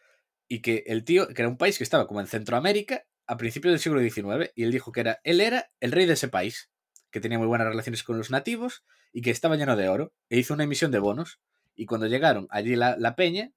y 0.48 0.60
que 0.60 0.82
el 0.88 1.04
tío, 1.04 1.28
que 1.28 1.42
era 1.42 1.48
un 1.48 1.56
país 1.56 1.78
que 1.78 1.84
estaba 1.84 2.08
como 2.08 2.20
en 2.20 2.26
Centroamérica 2.26 3.06
a 3.28 3.36
principios 3.36 3.70
del 3.74 3.80
siglo 3.80 4.00
XIX, 4.00 4.50
y 4.56 4.64
él 4.64 4.72
dijo 4.72 4.90
que 4.90 5.02
era, 5.02 5.20
él 5.22 5.40
era 5.40 5.70
el 5.78 5.92
rey 5.92 6.04
de 6.04 6.14
ese 6.14 6.26
país, 6.26 6.68
que 7.12 7.20
tenía 7.20 7.38
muy 7.38 7.46
buenas 7.46 7.68
relaciones 7.68 8.02
con 8.02 8.18
los 8.18 8.32
nativos 8.32 8.82
y 9.14 9.22
que 9.22 9.30
estaba 9.30 9.56
lleno 9.56 9.76
de 9.76 9.88
oro, 9.88 10.12
e 10.28 10.38
hizo 10.38 10.52
una 10.52 10.64
emisión 10.64 10.90
de 10.90 10.98
bonos, 10.98 11.40
y 11.76 11.86
cuando 11.86 12.08
llegaron 12.08 12.48
allí 12.50 12.74
la, 12.74 12.96
la 12.98 13.14
peña, 13.14 13.52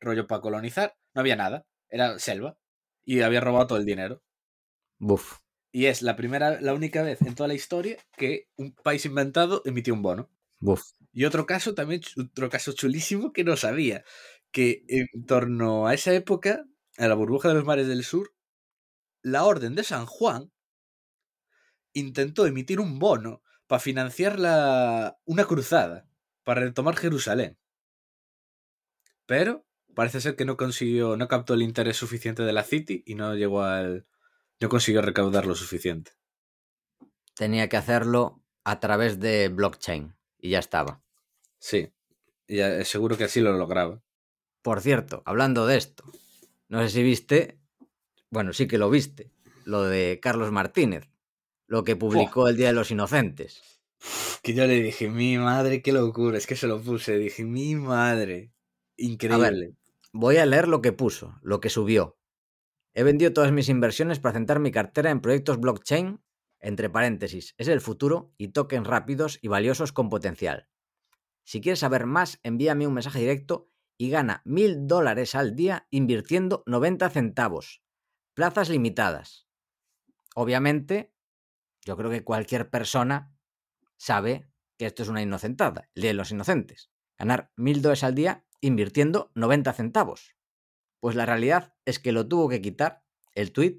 rollo 0.00 0.26
para 0.26 0.40
colonizar, 0.40 0.96
no 1.12 1.20
había 1.20 1.36
nada, 1.36 1.66
era 1.90 2.18
selva, 2.18 2.56
y 3.04 3.20
había 3.20 3.42
robado 3.42 3.66
todo 3.66 3.78
el 3.78 3.84
dinero. 3.84 4.22
Buf. 4.98 5.40
Y 5.72 5.86
es 5.86 6.00
la 6.00 6.16
primera, 6.16 6.58
la 6.62 6.72
única 6.72 7.02
vez 7.02 7.20
en 7.20 7.34
toda 7.34 7.48
la 7.48 7.54
historia 7.54 7.98
que 8.16 8.48
un 8.56 8.72
país 8.72 9.04
inventado 9.04 9.60
emitió 9.66 9.92
un 9.92 10.00
bono. 10.00 10.30
Buf. 10.58 10.82
Y 11.12 11.26
otro 11.26 11.44
caso 11.44 11.74
también, 11.74 12.00
otro 12.16 12.48
caso 12.48 12.72
chulísimo 12.72 13.34
que 13.34 13.44
no 13.44 13.58
sabía, 13.58 14.04
que 14.52 14.84
en 14.88 15.26
torno 15.26 15.86
a 15.86 15.92
esa 15.92 16.14
época, 16.14 16.64
a 16.96 17.08
la 17.08 17.14
burbuja 17.14 17.48
de 17.48 17.54
los 17.54 17.66
mares 17.66 17.88
del 17.88 18.04
sur, 18.04 18.32
la 19.20 19.44
Orden 19.44 19.74
de 19.74 19.84
San 19.84 20.06
Juan 20.06 20.50
intentó 21.92 22.46
emitir 22.46 22.80
un 22.80 22.98
bono 22.98 23.43
para 23.66 23.80
financiar 23.80 24.38
la, 24.38 25.18
una 25.24 25.44
cruzada, 25.44 26.06
para 26.42 26.60
retomar 26.60 26.96
Jerusalén. 26.96 27.58
Pero 29.26 29.64
parece 29.94 30.20
ser 30.20 30.36
que 30.36 30.44
no 30.44 30.56
consiguió, 30.56 31.16
no 31.16 31.28
captó 31.28 31.54
el 31.54 31.62
interés 31.62 31.96
suficiente 31.96 32.42
de 32.42 32.52
la 32.52 32.64
City 32.64 33.02
y 33.06 33.14
no 33.14 33.34
llegó 33.34 33.62
al, 33.62 34.06
no 34.60 34.68
consiguió 34.68 35.02
recaudar 35.02 35.46
lo 35.46 35.54
suficiente. 35.54 36.12
Tenía 37.34 37.68
que 37.68 37.76
hacerlo 37.76 38.42
a 38.64 38.80
través 38.80 39.20
de 39.20 39.48
blockchain 39.48 40.14
y 40.38 40.50
ya 40.50 40.58
estaba. 40.58 41.02
Sí, 41.58 41.92
y 42.46 42.58
seguro 42.84 43.16
que 43.16 43.24
así 43.24 43.40
lo 43.40 43.56
lograba. 43.56 44.02
Por 44.62 44.80
cierto, 44.80 45.22
hablando 45.26 45.66
de 45.66 45.76
esto, 45.76 46.04
no 46.68 46.82
sé 46.82 46.90
si 46.90 47.02
viste, 47.02 47.58
bueno, 48.30 48.52
sí 48.52 48.66
que 48.66 48.78
lo 48.78 48.90
viste, 48.90 49.30
lo 49.64 49.82
de 49.82 50.20
Carlos 50.22 50.52
Martínez, 50.52 51.10
lo 51.66 51.84
que 51.84 51.96
publicó 51.96 52.48
el 52.48 52.56
Día 52.56 52.68
de 52.68 52.72
los 52.74 52.90
Inocentes. 52.90 53.62
Que 54.42 54.54
yo 54.54 54.66
le 54.66 54.82
dije, 54.82 55.08
mi 55.08 55.38
madre, 55.38 55.82
qué 55.82 55.92
locura, 55.92 56.36
es 56.36 56.46
que 56.46 56.56
se 56.56 56.66
lo 56.66 56.80
puse, 56.80 57.16
dije, 57.16 57.44
mi 57.44 57.74
madre, 57.74 58.52
increíble. 58.96 59.76
voy 60.12 60.36
a 60.36 60.46
leer 60.46 60.68
lo 60.68 60.82
que 60.82 60.92
puso, 60.92 61.38
lo 61.42 61.60
que 61.60 61.70
subió. 61.70 62.18
He 62.92 63.02
vendido 63.02 63.32
todas 63.32 63.52
mis 63.52 63.68
inversiones 63.68 64.20
para 64.20 64.34
centrar 64.34 64.60
mi 64.60 64.70
cartera 64.70 65.10
en 65.10 65.20
proyectos 65.20 65.58
blockchain, 65.58 66.20
entre 66.60 66.90
paréntesis, 66.90 67.54
es 67.58 67.68
el 67.68 67.80
futuro 67.80 68.32
y 68.38 68.48
tokens 68.48 68.86
rápidos 68.86 69.38
y 69.42 69.48
valiosos 69.48 69.92
con 69.92 70.08
potencial. 70.08 70.68
Si 71.44 71.60
quieres 71.60 71.80
saber 71.80 72.06
más, 72.06 72.40
envíame 72.42 72.86
un 72.86 72.94
mensaje 72.94 73.20
directo 73.20 73.70
y 73.98 74.10
gana 74.10 74.42
mil 74.44 74.86
dólares 74.86 75.34
al 75.34 75.54
día 75.54 75.86
invirtiendo 75.90 76.62
90 76.66 77.10
centavos. 77.10 77.82
Plazas 78.34 78.70
limitadas. 78.70 79.46
Obviamente, 80.34 81.13
yo 81.84 81.96
creo 81.96 82.10
que 82.10 82.24
cualquier 82.24 82.70
persona 82.70 83.36
sabe 83.96 84.50
que 84.78 84.86
esto 84.86 85.02
es 85.02 85.08
una 85.08 85.22
inocentada, 85.22 85.90
el 85.94 86.02
de 86.02 86.14
los 86.14 86.30
inocentes. 86.30 86.90
Ganar 87.18 87.52
mil 87.56 87.82
dólares 87.82 88.04
al 88.04 88.14
día 88.14 88.46
invirtiendo 88.60 89.30
90 89.34 89.72
centavos. 89.72 90.34
Pues 91.00 91.16
la 91.16 91.26
realidad 91.26 91.76
es 91.84 91.98
que 91.98 92.12
lo 92.12 92.26
tuvo 92.26 92.48
que 92.48 92.62
quitar 92.62 93.04
el 93.34 93.52
tweet 93.52 93.78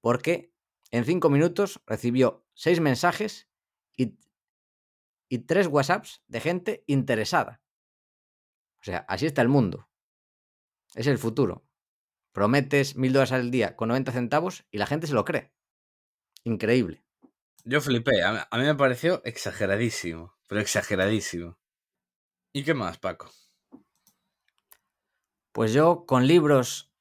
porque 0.00 0.54
en 0.90 1.04
cinco 1.04 1.30
minutos 1.30 1.82
recibió 1.86 2.46
seis 2.54 2.80
mensajes 2.80 3.48
y, 3.96 4.18
y 5.28 5.38
tres 5.40 5.66
WhatsApps 5.66 6.22
de 6.26 6.40
gente 6.40 6.84
interesada. 6.86 7.62
O 8.80 8.84
sea, 8.84 9.04
así 9.08 9.26
está 9.26 9.42
el 9.42 9.48
mundo. 9.48 9.88
Es 10.94 11.06
el 11.06 11.18
futuro. 11.18 11.66
Prometes 12.32 12.96
mil 12.96 13.12
dólares 13.12 13.32
al 13.32 13.50
día 13.50 13.76
con 13.76 13.88
90 13.88 14.12
centavos 14.12 14.64
y 14.70 14.78
la 14.78 14.86
gente 14.86 15.06
se 15.06 15.14
lo 15.14 15.24
cree. 15.24 15.52
Increíble. 16.44 17.04
Yo 17.64 17.80
flipé. 17.80 18.22
A 18.22 18.48
mí 18.52 18.64
me 18.64 18.74
pareció 18.74 19.22
exageradísimo. 19.24 20.36
Pero 20.46 20.60
exageradísimo. 20.60 21.58
¿Y 22.52 22.64
qué 22.64 22.74
más, 22.74 22.98
Paco? 22.98 23.30
Pues 25.52 25.72
yo 25.72 26.06
con 26.06 26.26
libros 26.26 26.92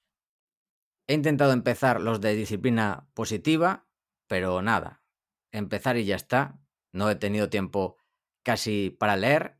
he 1.07 1.15
intentado 1.15 1.53
empezar 1.53 1.99
los 2.01 2.21
de 2.21 2.35
disciplina 2.35 3.09
positiva, 3.15 3.87
pero 4.27 4.61
nada. 4.61 5.03
Empezar 5.51 5.97
y 5.97 6.05
ya 6.05 6.15
está. 6.15 6.59
No 6.91 7.09
he 7.09 7.15
tenido 7.15 7.49
tiempo 7.49 7.97
casi 8.43 8.91
para 8.91 9.17
leer 9.17 9.59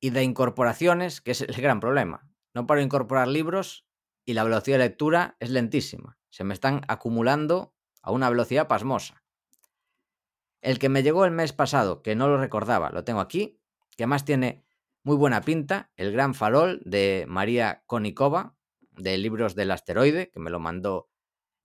y 0.00 0.10
de 0.10 0.22
incorporaciones, 0.22 1.20
que 1.20 1.30
es 1.30 1.40
el 1.40 1.54
gran 1.54 1.80
problema. 1.80 2.28
No 2.54 2.66
paro 2.66 2.80
de 2.80 2.84
incorporar 2.84 3.28
libros 3.28 3.86
y 4.26 4.34
la 4.34 4.44
velocidad 4.44 4.78
de 4.78 4.84
lectura 4.84 5.36
es 5.40 5.48
lentísima. 5.48 6.18
Se 6.28 6.44
me 6.44 6.52
están 6.52 6.82
acumulando 6.88 7.74
a 8.02 8.10
una 8.10 8.28
velocidad 8.28 8.68
pasmosa. 8.68 9.21
El 10.62 10.78
que 10.78 10.88
me 10.88 11.02
llegó 11.02 11.26
el 11.26 11.30
mes 11.30 11.52
pasado, 11.52 12.02
que 12.02 12.14
no 12.14 12.28
lo 12.28 12.38
recordaba, 12.38 12.90
lo 12.90 13.04
tengo 13.04 13.20
aquí, 13.20 13.60
que 13.96 14.04
además 14.04 14.24
tiene 14.24 14.64
muy 15.02 15.16
buena 15.16 15.42
pinta, 15.42 15.92
El 15.96 16.12
Gran 16.12 16.34
Farol 16.34 16.80
de 16.84 17.26
María 17.28 17.82
Konikova, 17.86 18.56
de 18.92 19.18
Libros 19.18 19.54
del 19.54 19.70
Asteroide, 19.70 20.30
que 20.30 20.40
me 20.40 20.50
lo 20.50 20.60
mandó 20.60 21.10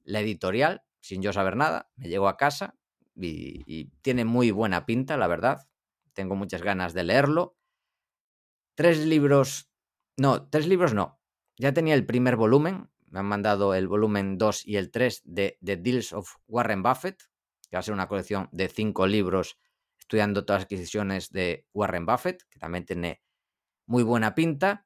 la 0.04 0.20
editorial, 0.20 0.84
sin 1.00 1.22
yo 1.22 1.32
saber 1.32 1.56
nada, 1.56 1.90
me 1.96 2.10
llegó 2.10 2.28
a 2.28 2.36
casa 2.36 2.76
y, 3.16 3.64
y 3.66 3.92
tiene 4.02 4.26
muy 4.26 4.52
buena 4.52 4.86
pinta, 4.86 5.16
la 5.16 5.28
verdad. 5.28 5.70
Tengo 6.14 6.36
muchas 6.36 6.62
ganas 6.62 6.94
de 6.94 7.04
leerlo 7.04 7.58
tres 8.78 9.00
libros, 9.00 9.72
no, 10.18 10.48
tres 10.50 10.68
libros 10.68 10.94
no. 10.94 11.20
Ya 11.58 11.74
tenía 11.74 11.96
el 11.96 12.06
primer 12.06 12.36
volumen, 12.36 12.92
me 13.10 13.20
han 13.20 13.26
mandado 13.26 13.74
el 13.74 13.88
volumen 13.88 14.38
2 14.38 14.68
y 14.68 14.76
el 14.76 14.92
3 14.92 15.24
de 15.26 15.58
The 15.64 15.78
Deals 15.78 16.14
of 16.14 16.36
Warren 16.48 16.84
Buffett, 16.84 17.24
que 17.70 17.78
va 17.78 17.80
a 17.80 17.84
ser 17.84 17.94
una 17.94 18.08
colección 18.08 18.50
de 18.52 18.70
cinco 18.70 19.08
libros 19.08 19.58
estudiando 20.00 20.46
todas 20.46 20.62
las 20.62 20.66
adquisiciones 20.66 21.32
de 21.32 21.66
Warren 21.74 22.06
Buffett, 22.06 22.44
que 22.50 22.60
también 22.60 22.86
tiene 22.86 23.22
muy 23.88 24.04
buena 24.04 24.36
pinta. 24.36 24.86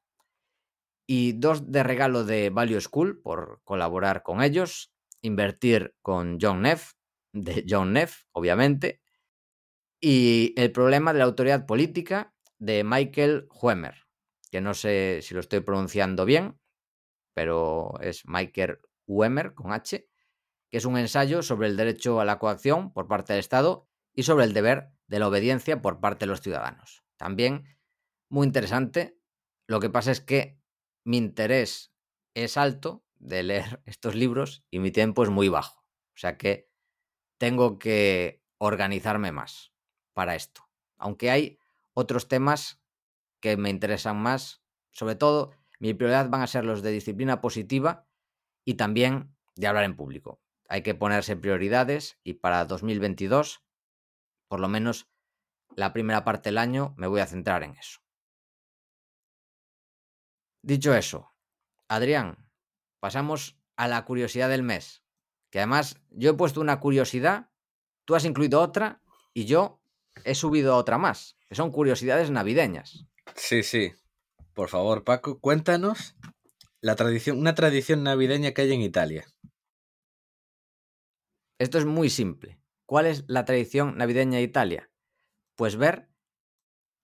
Y 1.07 1.33
dos 1.33 1.71
de 1.71 1.83
regalo 1.83 2.23
de 2.23 2.49
Value 2.49 2.79
School 2.79 3.21
por 3.21 3.61
colaborar 3.63 4.23
con 4.23 4.41
ellos. 4.41 4.93
Invertir 5.21 5.95
con 6.01 6.39
John 6.41 6.61
Neff, 6.61 6.93
de 7.33 7.65
John 7.69 7.93
Neff, 7.93 8.23
obviamente. 8.31 9.01
Y 9.99 10.53
el 10.57 10.71
problema 10.71 11.13
de 11.13 11.19
la 11.19 11.25
autoridad 11.25 11.65
política 11.65 12.33
de 12.57 12.83
Michael 12.83 13.47
Huemer, 13.51 13.95
que 14.49 14.61
no 14.61 14.73
sé 14.73 15.19
si 15.21 15.33
lo 15.35 15.39
estoy 15.39 15.59
pronunciando 15.59 16.25
bien, 16.25 16.59
pero 17.33 17.99
es 18.01 18.23
Michael 18.25 18.79
Huemer 19.05 19.53
con 19.53 19.71
H, 19.73 20.07
que 20.71 20.77
es 20.77 20.85
un 20.85 20.97
ensayo 20.97 21.43
sobre 21.43 21.67
el 21.67 21.75
derecho 21.75 22.21
a 22.21 22.25
la 22.25 22.39
coacción 22.39 22.93
por 22.93 23.07
parte 23.07 23.33
del 23.33 23.41
Estado 23.41 23.89
y 24.13 24.23
sobre 24.23 24.45
el 24.45 24.53
deber 24.53 24.93
de 25.07 25.19
la 25.19 25.27
obediencia 25.27 25.81
por 25.81 25.99
parte 25.99 26.25
de 26.25 26.29
los 26.29 26.41
ciudadanos. 26.41 27.03
También 27.17 27.77
muy 28.29 28.47
interesante. 28.47 29.19
Lo 29.67 29.81
que 29.81 29.89
pasa 29.89 30.11
es 30.11 30.21
que 30.21 30.59
mi 31.03 31.17
interés 31.17 31.93
es 32.33 32.55
alto 32.55 33.05
de 33.19 33.43
leer 33.43 33.81
estos 33.85 34.15
libros 34.15 34.65
y 34.71 34.79
mi 34.79 34.91
tiempo 34.91 35.23
es 35.23 35.29
muy 35.29 35.49
bajo. 35.49 35.81
O 36.15 36.17
sea 36.17 36.37
que 36.37 36.71
tengo 37.37 37.77
que 37.77 38.43
organizarme 38.57 39.31
más. 39.31 39.73
para 40.13 40.35
esto. 40.35 40.69
Aunque 40.97 41.31
hay 41.31 41.57
otros 41.93 42.27
temas 42.27 42.81
que 43.39 43.57
me 43.57 43.69
interesan 43.69 44.21
más, 44.21 44.61
sobre 44.91 45.15
todo 45.15 45.51
mi 45.79 45.93
prioridad 45.93 46.29
van 46.29 46.41
a 46.41 46.47
ser 46.47 46.63
los 46.65 46.81
de 46.81 46.91
disciplina 46.91 47.41
positiva 47.41 48.07
y 48.65 48.75
también 48.75 49.35
de 49.55 49.67
hablar 49.67 49.85
en 49.85 49.95
público. 49.95 50.41
Hay 50.71 50.83
que 50.83 50.95
ponerse 50.95 51.35
prioridades 51.35 52.17
y 52.23 52.35
para 52.35 52.63
2022, 52.63 53.61
por 54.47 54.61
lo 54.61 54.69
menos 54.69 55.09
la 55.75 55.91
primera 55.91 56.23
parte 56.23 56.47
del 56.47 56.57
año, 56.57 56.93
me 56.95 57.07
voy 57.07 57.19
a 57.19 57.27
centrar 57.27 57.63
en 57.63 57.75
eso. 57.75 57.99
Dicho 60.63 60.95
eso, 60.95 61.29
Adrián, 61.89 62.49
pasamos 63.01 63.59
a 63.75 63.89
la 63.89 64.05
curiosidad 64.05 64.47
del 64.47 64.63
mes. 64.63 65.03
Que 65.51 65.59
además 65.59 65.99
yo 66.09 66.29
he 66.29 66.35
puesto 66.35 66.61
una 66.61 66.79
curiosidad, 66.79 67.51
tú 68.05 68.15
has 68.15 68.23
incluido 68.23 68.61
otra 68.61 69.01
y 69.33 69.43
yo 69.43 69.81
he 70.23 70.35
subido 70.35 70.77
otra 70.77 70.97
más, 70.97 71.35
son 71.51 71.71
curiosidades 71.71 72.31
navideñas. 72.31 73.07
Sí, 73.35 73.61
sí. 73.63 73.91
Por 74.53 74.69
favor, 74.69 75.03
Paco, 75.03 75.41
cuéntanos 75.41 76.15
la 76.79 76.95
tradición, 76.95 77.39
una 77.39 77.55
tradición 77.55 78.03
navideña 78.03 78.53
que 78.53 78.61
hay 78.61 78.71
en 78.71 78.81
Italia. 78.81 79.27
Esto 81.61 81.77
es 81.77 81.85
muy 81.85 82.09
simple. 82.09 82.59
¿Cuál 82.87 83.05
es 83.05 83.23
la 83.27 83.45
tradición 83.45 83.95
navideña 83.95 84.39
de 84.39 84.43
Italia? 84.43 84.89
Pues 85.53 85.75
ver 85.75 86.09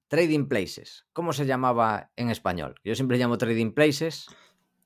Trading 0.08 0.48
Places. 0.48 1.06
¿Cómo 1.14 1.32
se 1.32 1.46
llamaba 1.46 2.12
en 2.16 2.32
español? 2.32 2.74
Yo 2.84 2.96
siempre 2.96 3.20
llamo 3.20 3.38
Trading 3.38 3.74
Places. 3.74 4.26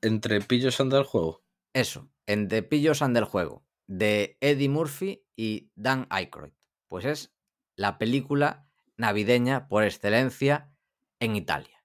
Entre 0.02 0.42
pillos 0.42 0.78
anda 0.78 0.98
el 0.98 1.04
juego. 1.04 1.42
Eso, 1.72 2.10
entre 2.26 2.62
pillos 2.62 3.00
anda 3.00 3.20
el 3.20 3.24
juego. 3.24 3.64
De 3.86 4.36
Eddie 4.42 4.68
Murphy 4.68 5.24
y 5.36 5.70
Dan 5.74 6.06
Aykroyd. 6.10 6.52
Pues 6.86 7.06
es 7.06 7.34
la 7.74 7.96
película 7.96 8.68
navideña 8.98 9.68
por 9.68 9.84
excelencia 9.84 10.70
en 11.18 11.34
Italia. 11.34 11.82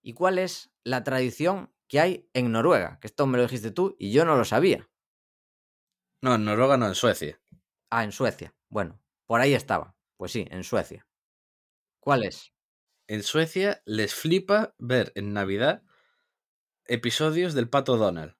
¿Y 0.00 0.14
cuál 0.14 0.38
es 0.38 0.72
la 0.82 1.04
tradición 1.04 1.74
que 1.88 2.00
hay 2.00 2.30
en 2.32 2.52
Noruega? 2.52 3.00
Que 3.00 3.06
esto 3.06 3.26
me 3.26 3.36
lo 3.36 3.42
dijiste 3.42 3.70
tú 3.70 3.96
y 3.98 4.12
yo 4.12 4.24
no 4.24 4.34
lo 4.34 4.46
sabía. 4.46 4.88
No, 6.20 6.34
en 6.34 6.44
Noruega 6.44 6.76
no, 6.76 6.86
en 6.88 6.94
Suecia. 6.94 7.40
Ah, 7.90 8.04
en 8.04 8.12
Suecia. 8.12 8.54
Bueno, 8.68 9.00
por 9.26 9.40
ahí 9.40 9.54
estaba. 9.54 9.94
Pues 10.16 10.32
sí, 10.32 10.46
en 10.50 10.64
Suecia. 10.64 11.06
¿Cuál 12.00 12.24
es? 12.24 12.52
En 13.06 13.22
Suecia 13.22 13.82
les 13.86 14.14
flipa 14.14 14.74
ver 14.78 15.12
en 15.14 15.32
Navidad 15.32 15.82
episodios 16.84 17.54
del 17.54 17.68
Pato 17.68 17.96
Donald. 17.96 18.36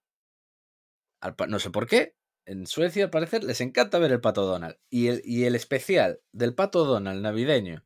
No 1.47 1.59
sé 1.59 1.69
por 1.69 1.87
qué. 1.87 2.15
En 2.45 2.65
Suecia, 2.67 3.05
al 3.05 3.09
parecer, 3.11 3.43
les 3.43 3.61
encanta 3.61 3.99
ver 3.99 4.11
el 4.11 4.21
Pato 4.21 4.45
Donald. 4.45 4.77
Y 4.89 5.07
el, 5.07 5.21
y 5.23 5.45
el 5.45 5.55
especial 5.55 6.21
del 6.31 6.55
Pato 6.55 6.83
Donald 6.83 7.21
navideño 7.21 7.85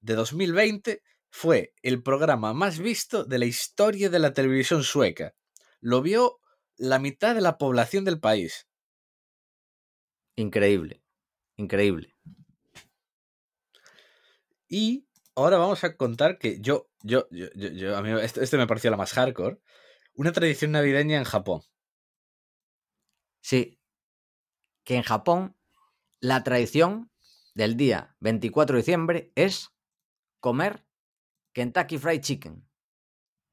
de 0.00 0.14
2020 0.14 1.02
fue 1.30 1.74
el 1.82 2.02
programa 2.02 2.52
más 2.52 2.78
visto 2.78 3.24
de 3.24 3.38
la 3.38 3.46
historia 3.46 4.08
de 4.10 4.18
la 4.18 4.32
televisión 4.32 4.84
sueca. 4.84 5.34
Lo 5.80 6.02
vio 6.02 6.38
la 6.76 6.98
mitad 6.98 7.34
de 7.34 7.40
la 7.40 7.58
población 7.58 8.04
del 8.04 8.20
país. 8.20 8.68
Increíble. 10.36 11.02
Increíble. 11.56 12.14
Y 14.68 15.06
ahora 15.34 15.58
vamos 15.58 15.82
a 15.84 15.96
contar 15.96 16.38
que 16.38 16.60
yo, 16.60 16.88
yo, 17.02 17.26
yo, 17.30 17.46
yo, 17.54 17.96
a 17.96 18.02
mí 18.02 18.10
este, 18.20 18.42
este, 18.44 18.56
me 18.56 18.66
pareció 18.66 18.90
la 18.90 18.96
más 18.96 19.12
hardcore. 19.12 19.58
Una 20.14 20.32
tradición 20.32 20.72
navideña 20.72 21.18
en 21.18 21.24
Japón. 21.24 21.62
Sí. 23.40 23.80
Que 24.84 24.96
en 24.96 25.02
Japón 25.02 25.56
la 26.20 26.42
tradición 26.42 27.10
del 27.54 27.76
día 27.76 28.16
24 28.20 28.76
de 28.76 28.82
diciembre 28.82 29.32
es 29.34 29.70
comer 30.40 30.86
Kentucky 31.52 31.98
Fried 31.98 32.20
Chicken. 32.20 32.68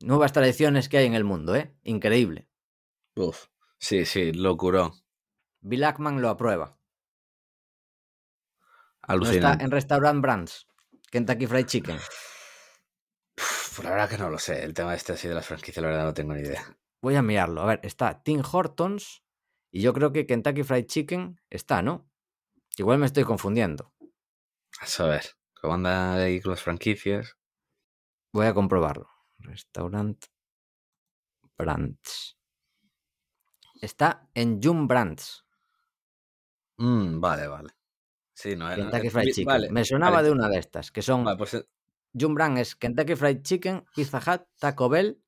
Nuevas 0.02 0.34
tradiciones 0.34 0.90
que 0.90 0.98
hay 0.98 1.06
en 1.06 1.14
el 1.14 1.24
mundo, 1.24 1.56
¿eh? 1.56 1.74
Increíble. 1.84 2.50
Uf, 3.16 3.48
sí, 3.78 4.06
sí, 4.06 4.34
locurón. 4.34 5.03
Bill 5.64 5.86
Ackman 5.86 6.22
lo 6.22 6.30
aprueba. 6.30 6.78
Alucinante. 9.02 9.42
No 9.42 9.52
está 9.52 9.64
en 9.64 9.72
Restaurant 9.72 10.22
Brands. 10.22 10.68
Kentucky 11.10 11.48
Fried 11.48 11.66
Chicken. 11.66 11.98
Pues 13.36 13.84
la 13.84 13.90
verdad 13.92 14.10
que 14.10 14.18
no 14.18 14.30
lo 14.30 14.38
sé. 14.38 14.64
El 14.64 14.74
tema 14.74 14.94
este 14.94 15.14
así 15.14 15.28
de 15.28 15.34
las 15.34 15.48
franquicias, 15.48 15.82
la 15.82 15.90
verdad 15.90 16.06
no 16.06 16.14
tengo 16.14 16.34
ni 16.34 16.42
idea. 16.42 16.78
Voy 17.02 17.16
a 17.16 17.22
mirarlo. 17.22 17.62
A 17.62 17.66
ver, 17.66 17.80
está 17.84 18.22
Tim 18.24 18.42
Hortons 18.50 19.24
y 19.72 19.82
yo 19.82 19.94
creo 19.94 20.12
que 20.12 20.26
Kentucky 20.26 20.64
Fried 20.64 20.86
Chicken 20.86 21.40
está, 21.50 21.82
¿no? 21.82 22.10
Igual 22.78 23.00
me 23.00 23.06
estoy 23.06 23.24
confundiendo. 23.24 23.94
A 24.80 24.86
saber, 24.86 25.24
¿cómo 25.60 25.76
andan 25.76 26.20
ahí 26.20 26.42
con 26.42 26.52
las 26.52 26.62
franquicias? 26.62 27.38
Voy 28.34 28.48
a 28.48 28.54
comprobarlo. 28.54 29.10
Restaurant 29.40 30.26
Brands. 31.58 32.38
Está 33.82 34.30
en 34.34 34.62
Jum 34.62 34.88
Brands. 34.88 35.43
Mm, 36.78 37.20
vale, 37.20 37.48
vale. 37.48 37.70
Sí, 38.34 38.56
no 38.56 38.70
era. 38.70 38.76
Kentucky 38.84 39.10
Fried 39.10 39.32
Chicken. 39.34 39.46
Vale, 39.46 39.72
Me 39.72 39.86
sonaba 39.86 40.18
vale. 40.18 40.28
de 40.28 40.32
una 40.34 40.50
de 40.50 40.58
estas, 40.58 40.92
que 40.92 41.02
son. 41.02 41.24
Vale, 41.24 41.38
pues, 41.38 41.66
Brand 42.14 42.58
es 42.58 42.76
Kentucky 42.76 43.16
Fried 43.16 43.42
Chicken, 43.42 43.86
Pizza 43.96 44.20
Hut, 44.20 44.48
Taco 44.60 44.90
Bell 44.90 45.22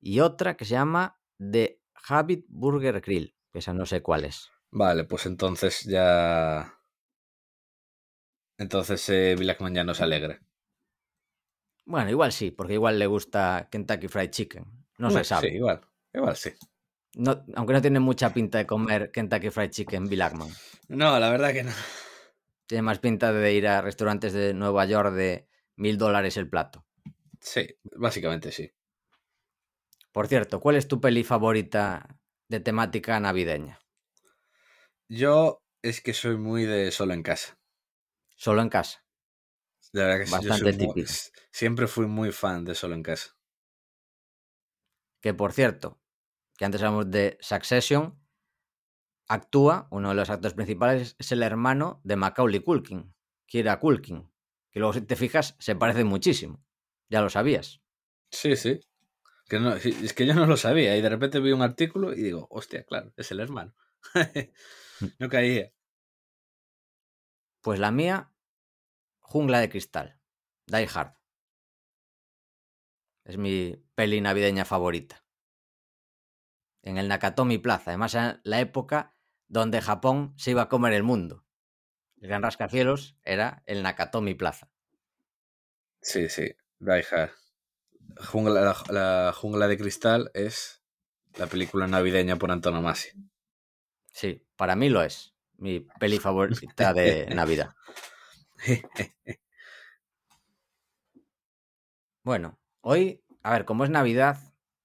y 0.00 0.20
otra 0.20 0.56
que 0.56 0.64
se 0.64 0.72
llama 0.72 1.20
The 1.38 1.80
Habit 2.08 2.46
Burger 2.48 3.00
Grill. 3.00 3.34
Esa 3.52 3.72
no 3.72 3.86
sé 3.86 4.02
cuál 4.02 4.24
es. 4.24 4.50
Vale, 4.70 5.04
pues 5.04 5.26
entonces 5.26 5.82
ya. 5.84 6.74
Entonces 8.58 9.08
eh, 9.08 9.34
Bill 9.38 9.50
Ackman 9.50 9.74
ya 9.74 9.84
no 9.84 9.94
se 9.94 10.04
alegra. 10.04 10.40
Bueno, 11.86 12.10
igual 12.10 12.30
sí, 12.30 12.50
porque 12.50 12.74
igual 12.74 12.98
le 12.98 13.06
gusta 13.06 13.68
Kentucky 13.70 14.06
Fried 14.06 14.30
Chicken. 14.30 14.64
No 14.98 15.10
se 15.10 15.24
sabe. 15.24 15.48
Sí, 15.48 15.56
igual. 15.56 15.80
Igual 16.12 16.36
sí. 16.36 16.50
No, 17.14 17.44
aunque 17.56 17.72
no 17.72 17.82
tiene 17.82 18.00
mucha 18.00 18.32
pinta 18.32 18.58
de 18.58 18.66
comer 18.66 19.10
Kentucky 19.10 19.50
Fried 19.50 19.70
Chicken 19.70 20.08
Bill 20.08 20.22
Ackman. 20.22 20.48
No, 20.88 21.18
la 21.18 21.30
verdad 21.30 21.52
que 21.52 21.64
no. 21.64 21.72
Tiene 22.66 22.82
más 22.82 23.00
pinta 23.00 23.32
de 23.32 23.52
ir 23.52 23.66
a 23.66 23.80
restaurantes 23.80 24.32
de 24.32 24.54
Nueva 24.54 24.84
York 24.86 25.12
de 25.14 25.48
mil 25.76 25.98
dólares 25.98 26.36
el 26.36 26.48
plato. 26.48 26.86
Sí, 27.40 27.66
básicamente 27.96 28.52
sí. 28.52 28.70
Por 30.12 30.28
cierto, 30.28 30.60
¿cuál 30.60 30.76
es 30.76 30.86
tu 30.88 31.00
peli 31.00 31.24
favorita 31.24 32.18
de 32.48 32.60
temática 32.60 33.18
navideña? 33.18 33.80
Yo 35.08 35.62
es 35.82 36.00
que 36.00 36.12
soy 36.14 36.36
muy 36.36 36.64
de 36.64 36.90
solo 36.92 37.14
en 37.14 37.22
casa. 37.22 37.58
Solo 38.36 38.62
en 38.62 38.68
casa. 38.68 39.04
La 39.92 40.04
verdad 40.06 40.24
que 40.24 40.30
Bastante 40.30 40.72
muy- 40.72 40.94
típico. 40.94 41.12
siempre 41.50 41.86
fui 41.88 42.06
muy 42.06 42.30
fan 42.30 42.64
de 42.64 42.74
solo 42.76 42.94
en 42.94 43.02
casa. 43.02 43.36
Que 45.20 45.34
por 45.34 45.52
cierto, 45.52 45.99
que 46.60 46.66
antes 46.66 46.82
hablamos 46.82 47.10
de 47.10 47.38
Succession, 47.40 48.20
actúa, 49.28 49.88
uno 49.90 50.10
de 50.10 50.14
los 50.14 50.28
actores 50.28 50.52
principales 50.52 51.16
es 51.18 51.32
el 51.32 51.42
hermano 51.42 52.02
de 52.04 52.16
Macaulay 52.16 52.60
Culkin, 52.60 53.14
Kira 53.46 53.80
Culkin, 53.80 54.30
que 54.70 54.78
luego 54.78 54.92
si 54.92 55.00
te 55.00 55.16
fijas 55.16 55.56
se 55.58 55.74
parece 55.74 56.04
muchísimo. 56.04 56.62
Ya 57.08 57.22
lo 57.22 57.30
sabías. 57.30 57.80
Sí, 58.30 58.56
sí. 58.56 58.78
Que 59.48 59.58
no, 59.58 59.74
sí, 59.78 59.96
es 60.02 60.12
que 60.12 60.26
yo 60.26 60.34
no 60.34 60.44
lo 60.44 60.58
sabía 60.58 60.94
y 60.98 61.00
de 61.00 61.08
repente 61.08 61.40
vi 61.40 61.52
un 61.52 61.62
artículo 61.62 62.12
y 62.12 62.20
digo, 62.20 62.46
hostia, 62.50 62.84
claro, 62.84 63.10
es 63.16 63.30
el 63.30 63.40
hermano. 63.40 63.74
no 65.18 65.30
caía. 65.30 65.72
Pues 67.62 67.80
la 67.80 67.90
mía, 67.90 68.34
Jungla 69.20 69.60
de 69.60 69.70
Cristal, 69.70 70.20
Die 70.66 70.88
Hard. 70.94 71.14
Es 73.24 73.38
mi 73.38 73.82
peli 73.94 74.20
navideña 74.20 74.66
favorita. 74.66 75.24
En 76.82 76.98
el 76.98 77.08
Nakatomi 77.08 77.58
Plaza, 77.58 77.90
además 77.90 78.14
en 78.14 78.40
la 78.42 78.60
época 78.60 79.14
donde 79.48 79.80
Japón 79.80 80.34
se 80.36 80.52
iba 80.52 80.62
a 80.62 80.68
comer 80.68 80.92
el 80.92 81.02
mundo. 81.02 81.44
El 82.20 82.28
gran 82.28 82.42
rascacielos 82.42 83.16
era 83.24 83.62
el 83.66 83.82
Nakatomi 83.82 84.34
Plaza. 84.34 84.70
Sí, 86.00 86.28
sí. 86.28 86.54
Hard. 86.80 87.30
Jungla, 88.16 88.60
la, 88.60 88.76
la 88.90 89.32
jungla 89.32 89.68
de 89.68 89.78
cristal 89.78 90.30
es 90.34 90.82
la 91.36 91.46
película 91.46 91.86
navideña 91.86 92.36
por 92.36 92.50
antonomasia. 92.50 93.12
Sí, 94.12 94.46
para 94.56 94.76
mí 94.76 94.88
lo 94.88 95.02
es. 95.02 95.34
Mi 95.56 95.80
peli 95.80 96.18
favorita 96.18 96.94
de 96.94 97.26
Navidad. 97.34 97.74
Bueno, 102.22 102.60
hoy, 102.82 103.24
a 103.42 103.52
ver, 103.52 103.64
como 103.64 103.82
es 103.84 103.90
Navidad, 103.90 104.38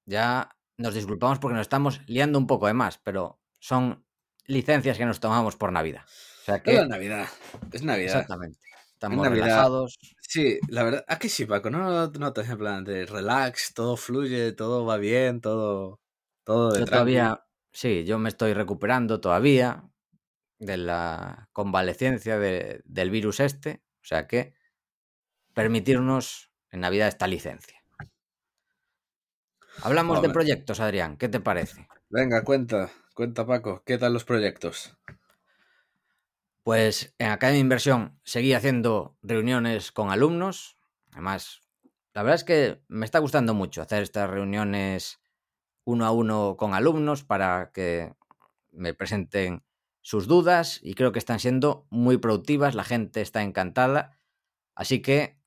ya 0.05 0.55
nos 0.78 0.94
disculpamos 0.94 1.40
porque 1.40 1.56
nos 1.56 1.64
estamos 1.64 2.02
liando 2.08 2.40
un 2.40 2.48
poco 2.48 2.68
de 2.68 2.74
más, 2.74 2.98
pero 3.00 3.42
son 3.60 4.06
licencias 4.46 4.98
que 4.98 5.06
nos 5.06 5.20
tomamos 5.20 5.56
por 5.56 5.72
Navidad. 5.72 6.04
O 6.06 6.44
sea 6.46 6.62
Es 6.64 6.64
que, 6.64 6.86
Navidad. 6.86 7.28
Es 7.72 7.84
Navidad. 7.84 8.22
exactamente, 8.22 8.60
estamos 8.94 9.22
Navidad. 9.22 9.46
relajados. 9.46 9.98
Sí, 10.22 10.60
la 10.68 10.84
verdad. 10.84 11.06
¿A 11.08 11.20
que 11.20 11.30
sí, 11.30 11.46
Paco? 11.46 11.70
No 11.70 12.08
notas 12.12 12.50
en 12.50 12.58
plan 12.58 12.84
de 12.84 13.06
relax, 13.06 13.74
todo 13.74 13.98
fluye, 13.98 14.52
todo 14.54 14.86
va 14.86 14.98
bien, 14.98 15.42
todo. 15.42 16.02
Todo 16.44 16.72
de 16.74 16.82
Yo 16.82 16.88
todavía, 16.88 17.46
sí, 17.72 18.04
yo 18.06 18.20
me 18.20 18.30
estoy 18.30 18.54
recuperando 18.54 19.20
todavía. 19.22 19.90
de 20.60 20.78
la 20.78 21.50
convalecencia 21.54 22.40
de, 22.40 22.82
del 22.86 23.10
virus 23.12 23.40
este, 23.42 23.84
o 24.02 24.06
sea 24.06 24.28
que 24.28 24.54
permitirnos 25.54 26.52
en 26.72 26.82
Navidad 26.82 27.08
esta 27.10 27.28
licencia. 27.28 27.75
Hablamos 29.82 30.22
de 30.22 30.30
proyectos, 30.30 30.80
Adrián, 30.80 31.18
¿qué 31.18 31.30
te 31.30 31.40
parece? 31.40 31.88
Venga, 32.10 32.44
cuenta, 32.44 32.90
cuenta 33.14 33.46
Paco, 33.46 33.84
¿qué 33.86 33.98
tal 33.98 34.14
los 34.14 34.24
proyectos? 34.24 34.98
Pues 36.64 37.14
en 37.20 37.30
Academia 37.30 37.58
de 37.58 37.62
Inversión 37.62 38.20
seguí 38.24 38.54
haciendo 38.54 39.18
reuniones 39.22 39.92
con 39.92 40.10
alumnos. 40.10 40.78
Además, 41.12 41.62
la 42.14 42.24
verdad 42.24 42.36
es 42.36 42.44
que 42.44 42.82
me 42.88 43.06
está 43.06 43.20
gustando 43.20 43.54
mucho 43.54 43.82
hacer 43.82 44.02
estas 44.02 44.30
reuniones 44.30 45.20
uno 45.84 46.06
a 46.06 46.12
uno 46.12 46.56
con 46.58 46.74
alumnos 46.74 47.24
para 47.24 47.72
que 47.72 48.14
me 48.72 48.94
presenten 48.94 49.64
sus 50.02 50.28
dudas 50.28 50.80
y 50.84 50.94
creo 50.94 51.12
que 51.12 51.20
están 51.20 51.40
siendo 51.40 51.88
muy 51.90 52.18
productivas, 52.18 52.76
la 52.76 52.84
gente 52.84 53.22
está 53.22 53.44
encantada, 53.44 54.20
así 54.76 55.02
que 55.02 55.40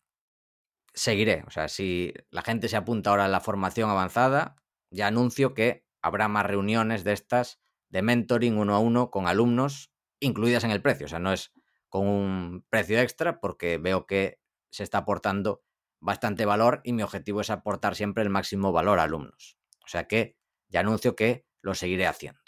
seguiré. 0.94 1.44
O 1.46 1.50
sea, 1.50 1.68
si 1.68 2.12
la 2.30 2.42
gente 2.42 2.68
se 2.68 2.76
apunta 2.76 3.10
ahora 3.10 3.26
a 3.26 3.28
la 3.28 3.40
formación 3.40 3.90
avanzada, 3.90 4.56
ya 4.90 5.06
anuncio 5.06 5.54
que 5.54 5.84
habrá 6.02 6.28
más 6.28 6.46
reuniones 6.46 7.04
de 7.04 7.12
estas 7.12 7.60
de 7.88 8.02
mentoring 8.02 8.58
uno 8.58 8.74
a 8.74 8.78
uno 8.80 9.10
con 9.10 9.26
alumnos 9.26 9.92
incluidas 10.20 10.64
en 10.64 10.70
el 10.70 10.82
precio. 10.82 11.06
O 11.06 11.08
sea, 11.08 11.18
no 11.18 11.32
es 11.32 11.52
con 11.88 12.06
un 12.06 12.66
precio 12.68 13.00
extra 13.00 13.40
porque 13.40 13.78
veo 13.78 14.06
que 14.06 14.40
se 14.70 14.82
está 14.82 14.98
aportando 14.98 15.62
bastante 16.00 16.44
valor 16.44 16.80
y 16.84 16.92
mi 16.92 17.02
objetivo 17.02 17.40
es 17.40 17.50
aportar 17.50 17.96
siempre 17.96 18.22
el 18.22 18.30
máximo 18.30 18.72
valor 18.72 18.98
a 18.98 19.04
alumnos. 19.04 19.56
O 19.84 19.88
sea 19.88 20.06
que 20.06 20.36
ya 20.68 20.80
anuncio 20.80 21.16
que 21.16 21.46
lo 21.62 21.74
seguiré 21.74 22.06
haciendo. 22.06 22.40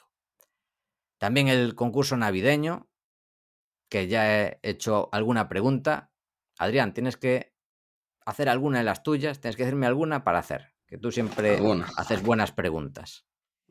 También 1.18 1.48
el 1.48 1.74
concurso 1.74 2.16
navideño, 2.16 2.88
que 3.88 4.08
ya 4.08 4.42
he 4.42 4.60
hecho 4.62 5.08
alguna 5.12 5.48
pregunta. 5.48 6.12
Adrián, 6.58 6.94
tienes 6.94 7.16
que 7.16 7.49
hacer 8.24 8.48
alguna 8.48 8.78
de 8.78 8.84
las 8.84 9.02
tuyas, 9.02 9.40
tienes 9.40 9.56
que 9.56 9.64
decirme 9.64 9.86
alguna 9.86 10.24
para 10.24 10.38
hacer, 10.38 10.74
que 10.86 10.98
tú 10.98 11.10
siempre 11.10 11.58
haces 11.96 12.22
buenas 12.22 12.52
preguntas. 12.52 13.24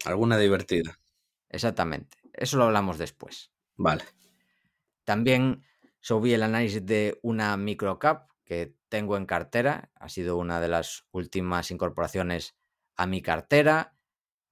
Alguna 0.06 0.38
divertida. 0.38 1.00
Exactamente. 1.50 2.18
Eso 2.34 2.58
lo 2.58 2.66
hablamos 2.66 2.98
después. 2.98 3.52
Vale. 3.76 4.04
También 5.04 5.64
subí 6.00 6.34
el 6.34 6.44
análisis 6.44 6.86
de 6.86 7.20
una 7.22 7.56
microcap 7.58 8.30
que 8.46 8.76
tengo 8.90 9.18
en 9.18 9.26
cartera. 9.26 9.92
Ha 9.96 10.10
sido 10.10 10.38
una 10.38 10.60
de 10.60 10.68
las 10.68 11.06
últimas 11.12 11.72
incorporaciones 11.72 12.56
a 12.96 13.06
mi 13.08 13.22
cartera. 13.22 13.96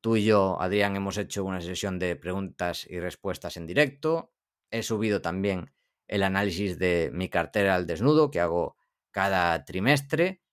Tú 0.02 0.16
y 0.16 0.26
yo, 0.26 0.62
Adrián, 0.62 0.96
hemos 0.96 1.18
hecho 1.18 1.44
una 1.44 1.62
sesión 1.62 2.00
de 2.00 2.16
preguntas 2.16 2.86
y 2.90 3.00
respuestas 3.00 3.58
en 3.58 3.68
directo. 3.68 4.32
He 4.72 4.84
subido 4.84 5.22
también 5.22 5.74
el 6.08 6.24
análisis 6.24 6.80
de 6.80 7.10
mi 7.14 7.30
cartera 7.30 7.76
al 7.76 7.86
desnudo 7.86 8.32
que 8.32 8.40
hago 8.40 8.77
cada 9.18 9.66
trimestre. 9.66 10.44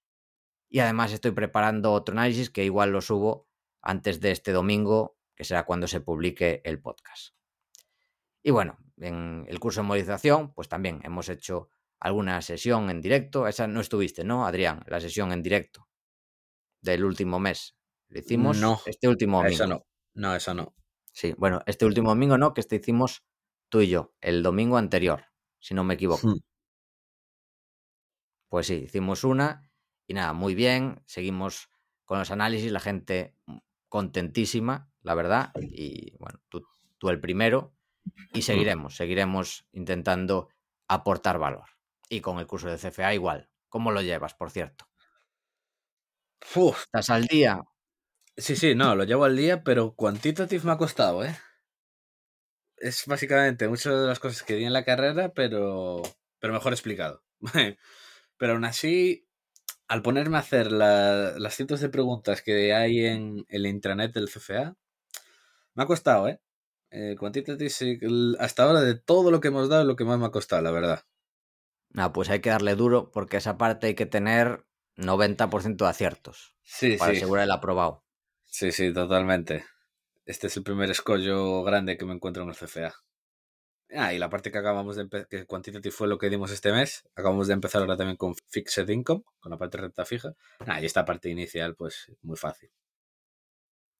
Y 0.70 0.78
además 0.78 1.12
estoy 1.12 1.32
preparando 1.32 1.92
otro 1.92 2.14
análisis 2.14 2.48
que 2.48 2.64
igual 2.64 2.92
lo 2.92 3.02
subo 3.02 3.46
antes 3.82 4.22
de 4.22 4.30
este 4.30 4.52
domingo, 4.52 5.18
que 5.34 5.44
será 5.44 5.66
cuando 5.66 5.86
se 5.86 6.00
publique 6.00 6.62
el 6.64 6.80
podcast. 6.80 7.34
Y 8.42 8.52
bueno, 8.52 8.78
en 8.96 9.44
el 9.50 9.60
curso 9.60 9.82
de 9.82 9.88
movilización, 9.88 10.54
pues 10.54 10.70
también 10.70 11.02
hemos 11.04 11.28
hecho 11.28 11.68
alguna 12.00 12.40
sesión 12.40 12.88
en 12.88 13.02
directo. 13.02 13.46
Esa 13.46 13.66
no 13.66 13.82
estuviste, 13.82 14.24
¿no, 14.24 14.46
Adrián? 14.46 14.82
La 14.86 14.98
sesión 14.98 15.30
en 15.32 15.42
directo 15.42 15.86
del 16.80 17.04
último 17.04 17.38
mes. 17.38 17.76
Lo 18.08 18.20
hicimos 18.20 18.56
no, 18.56 18.80
este 18.86 19.08
último 19.08 19.42
domingo. 19.42 19.54
Eso 19.56 19.66
no. 19.66 19.86
No, 20.14 20.34
eso 20.34 20.54
no. 20.54 20.74
Sí, 21.12 21.34
bueno, 21.36 21.60
este 21.66 21.84
último 21.84 22.08
domingo 22.08 22.38
no, 22.38 22.54
que 22.54 22.62
este 22.62 22.76
hicimos 22.76 23.26
tú 23.68 23.82
y 23.82 23.88
yo, 23.88 24.14
el 24.22 24.42
domingo 24.42 24.78
anterior, 24.78 25.26
si 25.58 25.74
no 25.74 25.84
me 25.84 25.94
equivoco. 25.94 26.28
Hmm. 26.28 26.38
Pues 28.48 28.66
sí, 28.66 28.84
hicimos 28.84 29.24
una 29.24 29.70
y 30.06 30.14
nada, 30.14 30.32
muy 30.32 30.54
bien, 30.54 31.02
seguimos 31.06 31.70
con 32.04 32.18
los 32.18 32.30
análisis, 32.30 32.70
la 32.70 32.80
gente 32.80 33.34
contentísima, 33.88 34.90
la 35.02 35.14
verdad, 35.14 35.52
y 35.60 36.16
bueno, 36.18 36.40
tú, 36.48 36.66
tú 36.98 37.08
el 37.08 37.20
primero, 37.20 37.74
y 38.32 38.42
seguiremos, 38.42 38.96
seguiremos 38.96 39.66
intentando 39.72 40.48
aportar 40.88 41.38
valor. 41.38 41.64
Y 42.08 42.20
con 42.20 42.38
el 42.38 42.46
curso 42.46 42.68
de 42.68 42.76
CFA 42.76 43.14
igual. 43.14 43.48
¿Cómo 43.68 43.90
lo 43.90 44.02
llevas, 44.02 44.34
por 44.34 44.50
cierto? 44.50 44.86
¿Estás 46.82 47.10
al 47.10 47.24
día? 47.24 47.62
Sí, 48.36 48.56
sí, 48.56 48.74
no, 48.74 48.94
lo 48.94 49.04
llevo 49.04 49.24
al 49.24 49.36
día, 49.36 49.62
pero 49.64 49.94
quantitative 49.94 50.64
me 50.64 50.72
ha 50.72 50.76
costado, 50.76 51.24
¿eh? 51.24 51.36
Es 52.76 53.06
básicamente 53.06 53.68
muchas 53.68 53.94
de 53.94 54.06
las 54.06 54.18
cosas 54.18 54.42
que 54.42 54.54
di 54.54 54.64
en 54.64 54.72
la 54.72 54.84
carrera, 54.84 55.32
pero, 55.32 56.02
pero 56.38 56.52
mejor 56.52 56.72
explicado. 56.72 57.22
pero 58.36 58.54
aún 58.54 58.64
así, 58.64 59.28
al 59.88 60.02
ponerme 60.02 60.36
a 60.36 60.40
hacer 60.40 60.72
las 60.72 61.54
cientos 61.54 61.80
de 61.80 61.88
preguntas 61.88 62.42
que 62.42 62.74
hay 62.74 63.06
en 63.06 63.44
el 63.48 63.66
intranet 63.66 64.12
del 64.12 64.28
CFA, 64.28 64.76
me 65.74 65.82
ha 65.82 65.86
costado, 65.86 66.28
¿eh? 66.28 66.40
Eh, 66.90 67.16
Quantitative, 67.18 67.98
hasta 68.38 68.62
ahora 68.62 68.80
de 68.80 68.94
todo 68.94 69.30
lo 69.30 69.40
que 69.40 69.48
hemos 69.48 69.68
dado 69.68 69.82
es 69.82 69.88
lo 69.88 69.96
que 69.96 70.04
más 70.04 70.18
me 70.18 70.26
ha 70.26 70.30
costado, 70.30 70.62
la 70.62 70.70
verdad. 70.70 71.04
No, 71.90 72.12
pues 72.12 72.30
hay 72.30 72.40
que 72.40 72.50
darle 72.50 72.76
duro 72.76 73.10
porque 73.10 73.36
esa 73.36 73.58
parte 73.58 73.88
hay 73.88 73.94
que 73.94 74.06
tener 74.06 74.64
90% 74.96 75.84
de 75.84 75.90
aciertos. 75.90 76.56
Sí, 76.62 76.96
para 76.96 77.12
sí. 77.12 77.18
asegurar 77.18 77.44
el 77.44 77.50
aprobado. 77.50 78.04
Sí, 78.44 78.72
sí, 78.72 78.92
totalmente. 78.92 79.64
Este 80.24 80.46
es 80.46 80.56
el 80.56 80.62
primer 80.62 80.90
escollo 80.90 81.62
grande 81.64 81.98
que 81.98 82.04
me 82.04 82.14
encuentro 82.14 82.44
en 82.44 82.50
el 82.50 82.56
CFA. 82.56 82.94
Ah, 83.90 84.12
y 84.12 84.18
la 84.18 84.30
parte 84.30 84.50
que 84.50 84.58
acabamos 84.58 84.96
de 84.96 85.02
empezar, 85.02 85.28
que 85.28 85.46
Quantitative 85.46 85.92
fue 85.92 86.08
lo 86.08 86.18
que 86.18 86.30
dimos 86.30 86.50
este 86.50 86.72
mes, 86.72 87.04
acabamos 87.14 87.46
de 87.46 87.54
empezar 87.54 87.82
ahora 87.82 87.96
también 87.96 88.16
con 88.16 88.34
Fixed 88.34 88.88
Income, 88.88 89.24
con 89.38 89.50
la 89.50 89.58
parte 89.58 89.76
de 89.76 89.82
renta 89.82 90.04
fija. 90.04 90.34
Ah, 90.66 90.80
y 90.80 90.86
esta 90.86 91.04
parte 91.04 91.28
inicial, 91.28 91.76
pues 91.76 92.10
muy 92.22 92.36
fácil. 92.36 92.70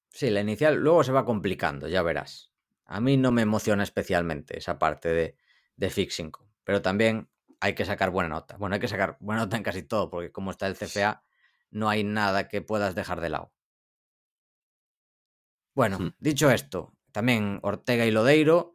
Sí, 0.09 0.29
la 0.29 0.41
inicial 0.41 0.75
luego 0.75 1.03
se 1.03 1.11
va 1.11 1.25
complicando, 1.25 1.87
ya 1.87 2.01
verás. 2.01 2.51
A 2.85 2.99
mí 2.99 3.17
no 3.17 3.31
me 3.31 3.41
emociona 3.41 3.83
especialmente 3.83 4.57
esa 4.57 4.79
parte 4.79 5.09
de, 5.09 5.37
de 5.75 5.89
fixing, 5.89 6.31
pero 6.63 6.81
también 6.81 7.29
hay 7.59 7.73
que 7.73 7.85
sacar 7.85 8.11
buena 8.11 8.29
nota. 8.29 8.57
Bueno, 8.57 8.75
hay 8.75 8.79
que 8.79 8.87
sacar 8.87 9.17
buena 9.19 9.41
nota 9.41 9.57
en 9.57 9.63
casi 9.63 9.83
todo, 9.83 10.09
porque 10.09 10.31
como 10.31 10.51
está 10.51 10.67
el 10.67 10.75
CFA, 10.75 11.23
no 11.71 11.89
hay 11.89 12.03
nada 12.03 12.47
que 12.47 12.61
puedas 12.61 12.95
dejar 12.95 13.21
de 13.21 13.29
lado. 13.29 13.51
Bueno, 15.73 15.99
hmm. 15.99 16.13
dicho 16.19 16.49
esto, 16.49 16.95
también 17.11 17.59
Ortega 17.63 18.05
y 18.05 18.11
Lodeiro. 18.11 18.74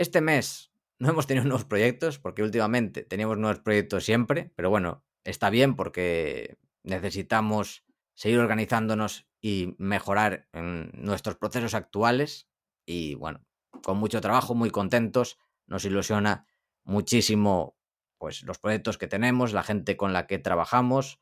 Este 0.00 0.22
mes 0.22 0.72
no 0.98 1.10
hemos 1.10 1.26
tenido 1.26 1.44
nuevos 1.44 1.66
proyectos, 1.66 2.18
porque 2.18 2.42
últimamente 2.42 3.04
teníamos 3.04 3.36
nuevos 3.36 3.60
proyectos 3.60 4.02
siempre, 4.02 4.50
pero 4.56 4.70
bueno, 4.70 5.04
está 5.24 5.50
bien 5.50 5.76
porque 5.76 6.56
necesitamos 6.82 7.84
seguir 8.14 8.38
organizándonos 8.38 9.28
y 9.42 9.74
mejorar 9.76 10.48
nuestros 10.54 11.36
procesos 11.36 11.74
actuales. 11.74 12.48
Y 12.86 13.14
bueno, 13.16 13.44
con 13.82 13.98
mucho 13.98 14.22
trabajo, 14.22 14.54
muy 14.54 14.70
contentos, 14.70 15.36
nos 15.66 15.84
ilusiona 15.84 16.46
muchísimo 16.82 17.76
pues 18.16 18.42
los 18.44 18.58
proyectos 18.58 18.96
que 18.96 19.06
tenemos, 19.06 19.52
la 19.52 19.62
gente 19.62 19.98
con 19.98 20.14
la 20.14 20.26
que 20.26 20.38
trabajamos, 20.38 21.20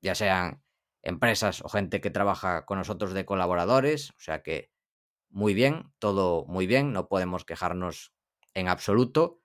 ya 0.00 0.14
sean 0.14 0.62
empresas 1.02 1.62
o 1.64 1.68
gente 1.68 2.00
que 2.00 2.10
trabaja 2.10 2.64
con 2.64 2.78
nosotros 2.78 3.12
de 3.12 3.24
colaboradores, 3.24 4.10
o 4.10 4.20
sea 4.20 4.44
que 4.44 4.70
muy 5.30 5.54
bien, 5.54 5.92
todo 5.98 6.44
muy 6.46 6.66
bien, 6.66 6.92
no 6.92 7.08
podemos 7.08 7.44
quejarnos 7.44 8.12
en 8.54 8.68
absoluto. 8.68 9.40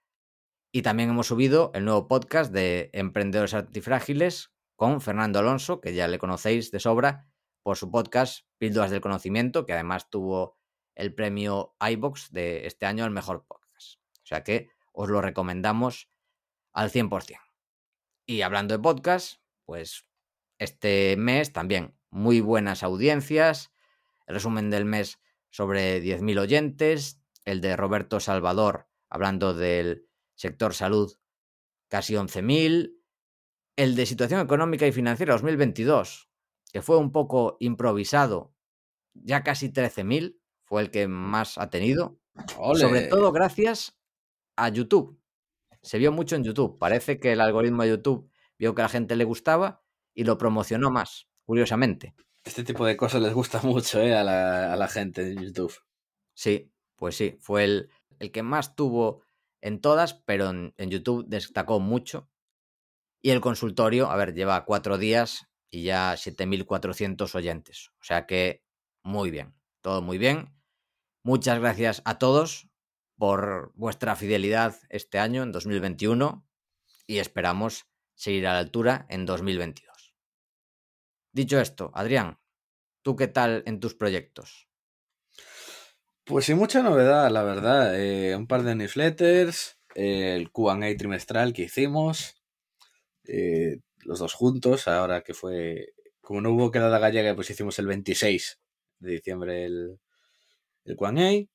Y 0.71 0.81
también 0.81 1.09
hemos 1.09 1.27
subido 1.27 1.71
el 1.75 1.85
nuevo 1.85 2.07
podcast 2.07 2.51
de 2.51 2.89
Emprendedores 2.93 3.53
Antifrágiles 3.53 4.51
con 4.75 5.01
Fernando 5.01 5.39
Alonso, 5.39 5.81
que 5.81 5.93
ya 5.93 6.07
le 6.07 6.19
conocéis 6.19 6.71
de 6.71 6.79
sobra 6.79 7.27
por 7.61 7.77
su 7.77 7.91
podcast 7.91 8.45
Píldoras 8.57 8.91
del 8.91 9.01
Conocimiento, 9.01 9.65
que 9.65 9.73
además 9.73 10.09
tuvo 10.09 10.57
el 10.95 11.13
premio 11.13 11.75
iBox 11.79 12.31
de 12.31 12.65
este 12.65 12.85
año 12.85 13.03
al 13.03 13.11
mejor 13.11 13.45
podcast. 13.45 13.99
O 14.23 14.25
sea 14.25 14.43
que 14.43 14.69
os 14.91 15.09
lo 15.09 15.21
recomendamos 15.21 16.09
al 16.71 16.89
100%. 16.89 17.39
Y 18.25 18.41
hablando 18.41 18.75
de 18.75 18.81
podcast, 18.81 19.41
pues 19.65 20.05
este 20.57 21.15
mes 21.17 21.51
también 21.51 21.95
muy 22.09 22.41
buenas 22.41 22.83
audiencias. 22.83 23.71
El 24.27 24.35
resumen 24.35 24.69
del 24.69 24.85
mes 24.85 25.19
sobre 25.53 26.01
10.000 26.01 26.39
oyentes. 26.39 27.21
El 27.45 27.61
de 27.61 27.77
Roberto 27.77 28.19
Salvador 28.19 28.87
hablando 29.07 29.53
del 29.53 30.07
sector 30.33 30.73
salud 30.73 31.13
casi 31.89 32.15
11.000. 32.15 32.95
El 33.75 33.95
de 33.95 34.05
situación 34.07 34.41
económica 34.41 34.87
y 34.87 34.91
financiera 34.91 35.33
2022, 35.33 36.29
que 36.71 36.81
fue 36.81 36.97
un 36.97 37.11
poco 37.11 37.57
improvisado, 37.59 38.55
ya 39.13 39.43
casi 39.43 39.69
13.000 39.69 40.39
fue 40.63 40.81
el 40.81 40.91
que 40.91 41.07
más 41.07 41.57
ha 41.59 41.69
tenido. 41.69 42.19
Sobre 42.75 43.07
todo 43.07 43.31
gracias 43.31 43.99
a 44.55 44.69
YouTube. 44.69 45.19
Se 45.83 45.99
vio 45.99 46.11
mucho 46.11 46.35
en 46.35 46.43
YouTube. 46.43 46.79
Parece 46.79 47.19
que 47.19 47.33
el 47.33 47.41
algoritmo 47.41 47.83
de 47.83 47.89
YouTube 47.89 48.29
vio 48.57 48.73
que 48.73 48.81
a 48.81 48.85
la 48.85 48.89
gente 48.89 49.15
le 49.15 49.23
gustaba 49.23 49.83
y 50.15 50.23
lo 50.23 50.37
promocionó 50.39 50.89
más, 50.89 51.27
curiosamente. 51.45 52.15
Este 52.43 52.63
tipo 52.63 52.85
de 52.85 52.97
cosas 52.97 53.21
les 53.21 53.33
gusta 53.33 53.61
mucho 53.63 54.01
¿eh? 54.01 54.15
a, 54.15 54.23
la, 54.23 54.87
gente 54.87 55.23
de 55.23 55.35
YouTube. 55.35 55.73
Sí, 56.33 56.71
pues 56.95 57.15
sí, 57.15 57.37
fue 57.39 57.63
el, 57.63 57.89
el 58.19 58.31
que 58.31 58.43
más 58.43 58.75
tuvo 58.75 59.21
en 59.61 59.79
todas, 59.79 60.13
pero 60.13 60.49
en, 60.49 60.73
en 60.77 60.89
YouTube 60.89 61.25
destacó 61.27 61.79
mucho. 61.79 62.29
Y 63.21 63.29
el 63.29 63.39
consultorio, 63.39 64.09
a 64.09 64.17
ver, 64.17 64.33
lleva 64.33 64.65
cuatro 64.65 64.97
días 64.97 65.47
y 65.69 65.83
ya 65.83 66.13
7.400 66.13 67.33
oyentes. 67.35 67.91
O 67.99 68.03
sea 68.03 68.25
que 68.25 68.63
muy 69.03 69.31
bien, 69.31 69.55
todo 69.81 70.01
muy 70.01 70.17
bien. 70.17 70.53
Muchas 71.23 71.59
gracias 71.59 72.01
a 72.03 72.19
todos 72.19 72.69
por 73.17 73.71
vuestra 73.75 74.15
fidelidad 74.17 74.75
este 74.89 75.19
año, 75.19 75.43
en 75.43 75.53
2021, 75.53 76.45
y 77.07 77.19
esperamos 77.19 77.85
seguir 78.15 78.47
a 78.47 78.53
la 78.53 78.59
altura 78.59 79.05
en 79.09 79.25
2022. 79.25 79.92
Dicho 81.33 81.59
esto, 81.59 81.89
Adrián, 81.95 82.37
¿tú 83.01 83.15
qué 83.15 83.27
tal 83.27 83.63
en 83.65 83.79
tus 83.79 83.95
proyectos? 83.95 84.69
Pues 86.25 86.45
sin 86.45 86.57
mucha 86.57 86.83
novedad, 86.83 87.31
la 87.31 87.41
verdad. 87.41 87.99
Eh, 87.99 88.35
un 88.35 88.45
par 88.45 88.61
de 88.61 88.75
newsletters, 88.75 89.79
eh, 89.95 90.35
el 90.35 90.51
QA 90.51 90.95
trimestral 90.95 91.51
que 91.53 91.63
hicimos, 91.63 92.39
eh, 93.25 93.79
los 94.05 94.19
dos 94.19 94.35
juntos, 94.35 94.87
ahora 94.87 95.21
que 95.23 95.33
fue, 95.33 95.93
como 96.21 96.39
no 96.39 96.51
hubo 96.51 96.69
quedada 96.69 96.99
gallega, 96.99 97.33
pues 97.35 97.49
hicimos 97.49 97.79
el 97.79 97.87
26 97.87 98.59
de 98.99 99.11
diciembre 99.11 99.65
el, 99.65 99.99
el 100.85 100.95
QA. 100.95 101.47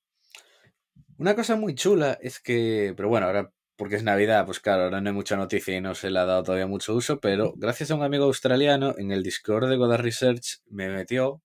Una 1.19 1.37
cosa 1.37 1.55
muy 1.55 1.77
chula 1.77 2.19
es 2.21 2.41
que, 2.41 2.95
pero 2.97 3.09
bueno, 3.09 3.27
ahora 3.27 3.53
porque 3.79 3.95
es 3.95 4.03
Navidad, 4.03 4.45
pues 4.45 4.59
claro, 4.59 4.83
ahora 4.83 5.01
no 5.01 5.09
hay 5.09 5.15
mucha 5.15 5.37
noticia 5.37 5.77
y 5.77 5.81
no 5.81 5.95
se 5.95 6.11
le 6.11 6.19
ha 6.19 6.25
dado 6.25 6.43
todavía 6.43 6.67
mucho 6.67 6.97
uso, 6.97 7.21
pero 7.21 7.55
gracias 7.57 7.93
a 7.93 7.95
un 7.95 8.03
amigo 8.03 8.25
australiano 8.25 8.97
en 8.99 9.13
el 9.13 9.23
Discord 9.23 9.69
de 9.71 9.77
Godard 9.77 10.03
Research 10.03 10.59
me 10.67 10.89
metió 10.89 11.41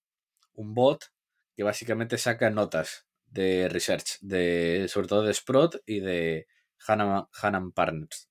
un 0.55 0.73
bot 0.73 1.11
que 1.55 1.61
básicamente 1.61 2.17
saca 2.17 2.49
notas 2.49 3.05
de 3.27 3.69
research, 3.69 4.17
de, 4.21 4.87
sobre 4.89 5.07
todo 5.07 5.21
de 5.21 5.33
Sprott 5.35 5.75
y 5.85 5.99
de 5.99 6.47
Hannan 6.87 7.71
Partners, 7.71 8.29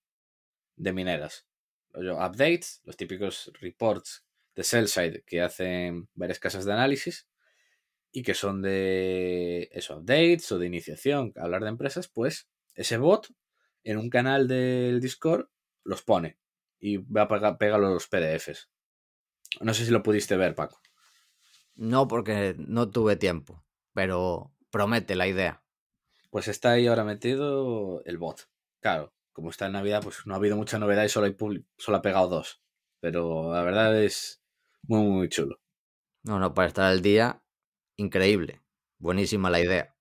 de 0.75 0.93
mineras. 0.93 1.47
Updates, 1.95 2.81
los 2.83 2.97
típicos 2.97 3.53
reports 3.61 4.25
de 4.57 4.65
sell 4.65 4.89
que 5.25 5.43
hacen 5.43 6.09
varias 6.15 6.41
casas 6.41 6.65
de 6.65 6.73
análisis 6.73 7.29
y 8.11 8.25
que 8.25 8.35
son 8.35 8.63
de 8.63 9.69
eso, 9.71 9.99
updates 9.99 10.51
o 10.51 10.59
de 10.59 10.67
iniciación, 10.67 11.33
hablar 11.37 11.63
de 11.63 11.69
empresas, 11.69 12.09
pues 12.09 12.49
ese 12.75 12.97
bot 12.97 13.29
en 13.85 13.99
un 13.99 14.11
canal 14.11 14.49
del 14.49 15.01
Discord 15.01 15.49
los 15.85 16.03
pone 16.03 16.39
y 16.79 16.99
va 16.99 17.23
a 17.23 17.59
pegar, 17.59 17.81
los 17.81 18.09
PDFs. 18.09 18.71
No 19.61 19.75
sé 19.75 19.85
si 19.85 19.91
lo 19.91 20.03
pudiste 20.03 20.37
ver, 20.37 20.55
Paco. 20.55 20.81
No, 21.75 22.09
porque 22.09 22.55
no 22.59 22.91
tuve 22.91 23.17
tiempo, 23.17 23.65
pero 23.93 24.53
promete 24.71 25.15
la 25.15 25.27
idea. 25.27 25.63
Pues 26.31 26.49
está 26.49 26.73
ahí 26.73 26.87
ahora 26.87 27.05
metido 27.05 28.03
el 28.05 28.19
bot. 28.19 28.49
Claro, 28.81 29.15
como 29.33 29.51
está 29.51 29.67
en 29.67 29.73
Navidad, 29.73 30.03
pues 30.03 30.27
no 30.27 30.35
ha 30.35 30.39
habido 30.39 30.57
mucha 30.57 30.79
novedad 30.79 31.05
y 31.05 31.09
solo, 31.09 31.27
hay 31.27 31.37
solo 31.77 31.97
ha 31.99 32.03
pegado 32.03 32.29
dos. 32.29 32.63
Pero 33.01 33.53
la 33.53 33.63
verdad 33.63 34.03
es 34.03 34.43
muy, 34.83 35.03
muy 35.03 35.29
chulo. 35.29 35.61
No, 36.25 36.39
no, 36.39 36.55
para 36.55 36.69
estar 36.69 36.85
al 36.85 37.03
día, 37.03 37.43
increíble. 37.97 38.63
Buenísima 38.99 39.51
la 39.51 39.61
idea. 39.61 39.97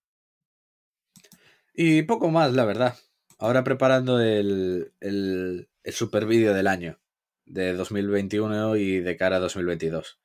Y 1.74 2.04
poco 2.04 2.30
más, 2.30 2.54
la 2.54 2.66
verdad. 2.66 2.96
Ahora 3.42 3.64
preparando 3.64 4.22
el, 4.22 4.94
el, 5.00 5.68
el 5.84 5.94
super 5.94 6.28
vídeo 6.28 6.54
del 6.54 6.68
año 6.68 7.00
de 7.46 7.74
2021 7.74 8.76
y 8.76 9.00
de 9.00 9.18
cara 9.18 9.38
a 9.38 9.40
2022. 9.40 10.20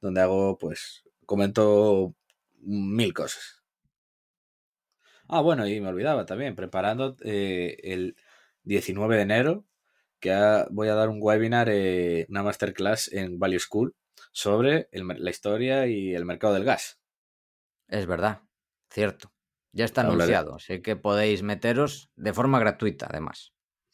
Donde 0.00 0.22
hago, 0.22 0.56
pues, 0.56 1.04
comento 1.26 2.14
mil 2.60 3.12
cosas. 3.12 3.62
Ah, 5.28 5.42
bueno, 5.42 5.66
y 5.66 5.82
me 5.82 5.88
olvidaba 5.88 6.24
también, 6.24 6.56
preparando 6.56 7.14
eh, 7.22 7.76
el 7.82 8.16
19 8.62 9.16
de 9.16 9.22
enero, 9.22 9.66
que 10.18 10.32
voy 10.70 10.88
a 10.88 10.94
dar 10.94 11.10
un 11.10 11.18
webinar, 11.20 11.68
eh, 11.70 12.24
una 12.30 12.42
masterclass 12.42 13.12
en 13.12 13.38
Value 13.38 13.60
School 13.60 13.94
sobre 14.32 14.88
la 14.92 15.30
historia 15.30 15.86
y 15.88 16.14
el 16.14 16.24
mercado 16.24 16.54
del 16.54 16.64
gas. 16.64 16.98
Es 17.86 18.06
verdad, 18.06 18.40
cierto. 18.88 19.30
Ya 19.72 19.84
está 19.84 20.02
anunciado, 20.02 20.56
así 20.56 20.82
que 20.82 20.96
podéis 20.96 21.42
meteros 21.42 22.10
de 22.16 22.32
forma 22.32 22.58
gratuita, 22.58 23.06
además. 23.08 23.52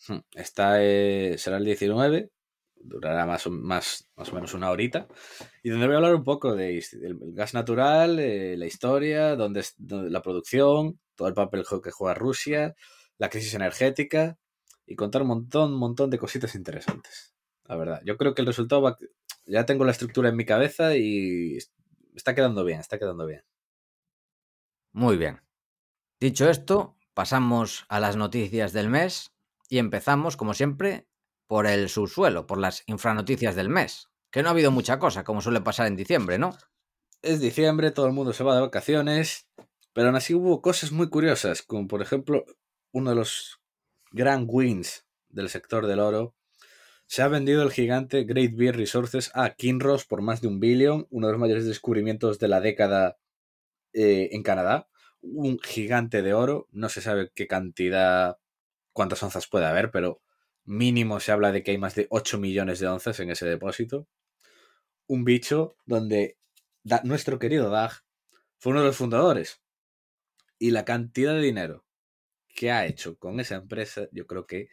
Hmm, 0.08 0.18
está, 0.34 0.82
eh, 0.82 1.36
será 1.38 1.58
el 1.58 1.64
19, 1.64 2.30
durará 2.74 3.26
más 3.26 3.46
o, 3.46 3.50
más, 3.50 4.08
más 4.16 4.30
o 4.30 4.34
menos 4.34 4.54
una 4.54 4.70
horita, 4.70 5.06
y 5.62 5.70
donde 5.70 5.86
voy 5.86 5.94
a 5.94 5.98
hablar 5.98 6.14
un 6.14 6.24
poco 6.24 6.54
de, 6.54 6.84
del 6.92 7.16
gas 7.32 7.54
natural, 7.54 8.18
eh, 8.18 8.56
la 8.56 8.66
historia, 8.66 9.36
dónde, 9.36 9.64
la 9.78 10.22
producción, 10.22 11.00
todo 11.14 11.28
el 11.28 11.34
papel 11.34 11.64
que 11.82 11.90
juega 11.90 12.14
Rusia, 12.14 12.74
la 13.18 13.28
crisis 13.28 13.54
energética, 13.54 14.38
y 14.86 14.96
contar 14.96 15.22
un 15.22 15.28
montón, 15.28 15.74
un 15.74 15.78
montón 15.78 16.10
de 16.10 16.18
cositas 16.18 16.54
interesantes. 16.54 17.34
La 17.64 17.76
verdad, 17.76 18.00
yo 18.04 18.16
creo 18.16 18.34
que 18.34 18.40
el 18.40 18.46
resultado 18.46 18.80
va, 18.80 18.96
ya 19.46 19.66
tengo 19.66 19.84
la 19.84 19.92
estructura 19.92 20.30
en 20.30 20.36
mi 20.36 20.46
cabeza 20.46 20.96
y 20.96 21.58
está 22.14 22.34
quedando 22.34 22.64
bien, 22.64 22.80
está 22.80 22.98
quedando 22.98 23.26
bien. 23.26 23.42
Muy 24.92 25.16
bien. 25.16 25.40
Dicho 26.20 26.50
esto, 26.50 26.96
pasamos 27.14 27.86
a 27.88 28.00
las 28.00 28.16
noticias 28.16 28.72
del 28.72 28.88
mes 28.88 29.30
y 29.68 29.78
empezamos, 29.78 30.36
como 30.36 30.52
siempre, 30.52 31.06
por 31.46 31.68
el 31.68 31.88
subsuelo, 31.88 32.44
por 32.44 32.58
las 32.58 32.82
infranoticias 32.86 33.54
del 33.54 33.68
mes. 33.68 34.08
Que 34.32 34.42
no 34.42 34.48
ha 34.48 34.50
habido 34.50 34.72
mucha 34.72 34.98
cosa, 34.98 35.22
como 35.22 35.42
suele 35.42 35.60
pasar 35.60 35.86
en 35.86 35.94
diciembre, 35.94 36.36
¿no? 36.36 36.58
Es 37.22 37.40
diciembre, 37.40 37.92
todo 37.92 38.06
el 38.06 38.14
mundo 38.14 38.32
se 38.32 38.42
va 38.42 38.56
de 38.56 38.62
vacaciones, 38.62 39.48
pero 39.92 40.08
aún 40.08 40.16
así 40.16 40.34
hubo 40.34 40.60
cosas 40.60 40.90
muy 40.90 41.08
curiosas, 41.08 41.62
como 41.62 41.86
por 41.86 42.02
ejemplo 42.02 42.44
uno 42.90 43.10
de 43.10 43.16
los 43.16 43.60
gran 44.10 44.44
wins 44.48 45.06
del 45.28 45.48
sector 45.48 45.86
del 45.86 46.00
oro. 46.00 46.34
Se 47.06 47.22
ha 47.22 47.28
vendido 47.28 47.62
el 47.62 47.70
gigante 47.70 48.24
Great 48.24 48.56
Bear 48.56 48.74
Resources 48.74 49.30
a 49.34 49.50
Kinross 49.50 50.04
por 50.04 50.20
más 50.20 50.40
de 50.40 50.48
un 50.48 50.58
billón, 50.58 51.06
uno 51.10 51.28
de 51.28 51.32
los 51.32 51.40
mayores 51.40 51.64
descubrimientos 51.64 52.40
de 52.40 52.48
la 52.48 52.60
década 52.60 53.18
eh, 53.92 54.30
en 54.32 54.42
Canadá 54.42 54.88
un 55.20 55.58
gigante 55.58 56.22
de 56.22 56.34
oro. 56.34 56.68
No 56.70 56.88
se 56.88 57.00
sabe 57.00 57.30
qué 57.34 57.46
cantidad, 57.46 58.38
cuántas 58.92 59.22
onzas 59.22 59.46
puede 59.46 59.66
haber, 59.66 59.90
pero 59.90 60.22
mínimo 60.64 61.20
se 61.20 61.32
habla 61.32 61.52
de 61.52 61.62
que 61.62 61.70
hay 61.72 61.78
más 61.78 61.94
de 61.94 62.06
8 62.10 62.38
millones 62.38 62.78
de 62.80 62.88
onzas 62.88 63.20
en 63.20 63.30
ese 63.30 63.46
depósito. 63.46 64.06
Un 65.06 65.24
bicho 65.24 65.76
donde 65.86 66.38
nuestro 67.04 67.38
querido 67.38 67.70
Dag 67.70 67.92
fue 68.58 68.72
uno 68.72 68.80
de 68.80 68.86
los 68.86 68.96
fundadores. 68.96 69.62
Y 70.58 70.72
la 70.72 70.84
cantidad 70.84 71.34
de 71.34 71.40
dinero 71.40 71.84
que 72.48 72.72
ha 72.72 72.86
hecho 72.86 73.16
con 73.18 73.38
esa 73.38 73.54
empresa, 73.54 74.08
yo 74.10 74.26
creo 74.26 74.46
que 74.46 74.68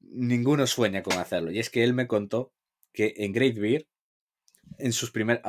ninguno 0.00 0.66
sueña 0.66 1.02
con 1.02 1.18
hacerlo. 1.18 1.50
Y 1.50 1.58
es 1.58 1.70
que 1.70 1.84
él 1.84 1.92
me 1.92 2.06
contó 2.06 2.52
que 2.92 3.14
en 3.18 3.32
Great 3.32 3.56
Beer, 3.56 3.88
en 4.78 4.92
sus 4.92 5.10
primeros... 5.10 5.42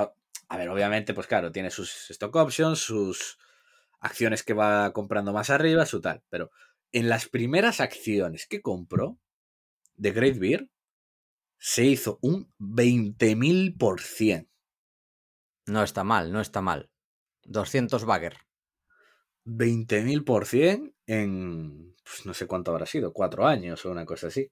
A 0.56 0.58
ver, 0.58 0.70
obviamente, 0.70 1.14
pues 1.14 1.28
claro, 1.28 1.52
tiene 1.52 1.70
sus 1.70 2.10
stock 2.12 2.34
options, 2.34 2.80
sus 2.80 3.38
acciones 4.00 4.42
que 4.42 4.54
va 4.54 4.94
comprando 4.94 5.34
más 5.34 5.50
arriba, 5.50 5.86
su 5.86 6.00
tal. 6.00 6.24
Pero 6.30 6.50
en 6.94 7.10
las 7.10 7.28
primeras 7.28 7.82
acciones 7.82 8.48
que 8.48 8.62
compró 8.62 9.20
de 9.98 10.14
Great 10.14 10.38
Beer, 10.38 10.70
se 11.58 11.84
hizo 11.84 12.20
un 12.22 12.54
20.000%. 12.58 14.48
No 15.66 15.84
está 15.84 16.06
mal, 16.06 16.32
no 16.32 16.40
está 16.40 16.62
mal. 16.62 16.90
200 17.44 18.06
bagger. 18.06 18.38
20.000% 19.44 20.94
en, 21.06 21.98
pues 22.02 22.26
no 22.26 22.34
sé 22.34 22.48
cuánto 22.48 22.72
habrá 22.72 22.86
sido, 22.86 23.12
cuatro 23.12 23.46
años 23.46 23.86
o 23.86 23.92
una 23.92 24.06
cosa 24.06 24.28
así. 24.28 24.50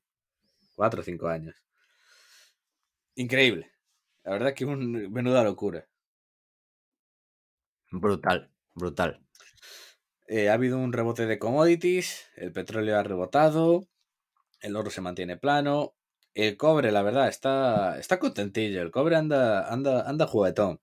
Cuatro 0.76 1.00
o 1.00 1.04
cinco 1.06 1.30
años. 1.30 1.64
Increíble. 3.16 3.72
La 4.24 4.32
verdad 4.32 4.54
que 4.54 4.66
un 4.66 5.12
menuda 5.12 5.44
locura. 5.44 5.88
Brutal, 7.94 8.50
brutal. 8.74 9.22
Eh, 10.28 10.50
ha 10.50 10.54
habido 10.54 10.80
un 10.80 10.94
rebote 10.94 11.28
de 11.28 11.38
commodities, 11.38 12.26
el 12.36 12.52
petróleo 12.52 12.98
ha 12.98 13.04
rebotado, 13.04 13.88
el 14.62 14.76
oro 14.76 14.90
se 14.90 15.02
mantiene 15.02 15.38
plano, 15.38 15.96
el 16.34 16.58
cobre, 16.58 16.92
la 16.92 17.04
verdad, 17.04 17.28
está, 17.28 18.00
está 18.00 18.20
contentillo, 18.20 18.82
el 18.82 18.92
cobre 18.92 19.16
anda, 19.16 19.72
anda, 19.72 20.10
anda 20.10 20.28
juguetón. 20.28 20.82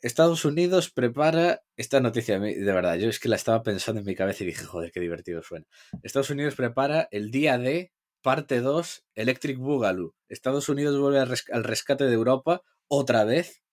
Estados 0.00 0.46
Unidos 0.46 0.90
prepara 0.90 1.62
esta 1.76 2.00
noticia, 2.00 2.38
de 2.38 2.72
verdad, 2.72 2.96
yo 2.96 3.10
es 3.10 3.20
que 3.20 3.28
la 3.28 3.36
estaba 3.36 3.62
pensando 3.62 4.00
en 4.00 4.06
mi 4.06 4.14
cabeza 4.14 4.44
y 4.44 4.48
dije, 4.48 4.64
joder, 4.64 4.92
qué 4.92 5.00
divertido 5.00 5.42
suena. 5.42 5.66
Estados 6.02 6.30
Unidos 6.30 6.54
prepara 6.54 7.08
el 7.10 7.30
día 7.30 7.58
de 7.58 7.92
parte 8.22 8.60
2, 8.60 9.04
Electric 9.14 9.58
Boogaloo. 9.58 10.14
Estados 10.30 10.70
Unidos 10.70 10.98
vuelve 10.98 11.20
al 11.20 11.64
rescate 11.64 12.04
de 12.04 12.14
Europa 12.14 12.62
otra 12.88 13.24
vez. 13.24 13.63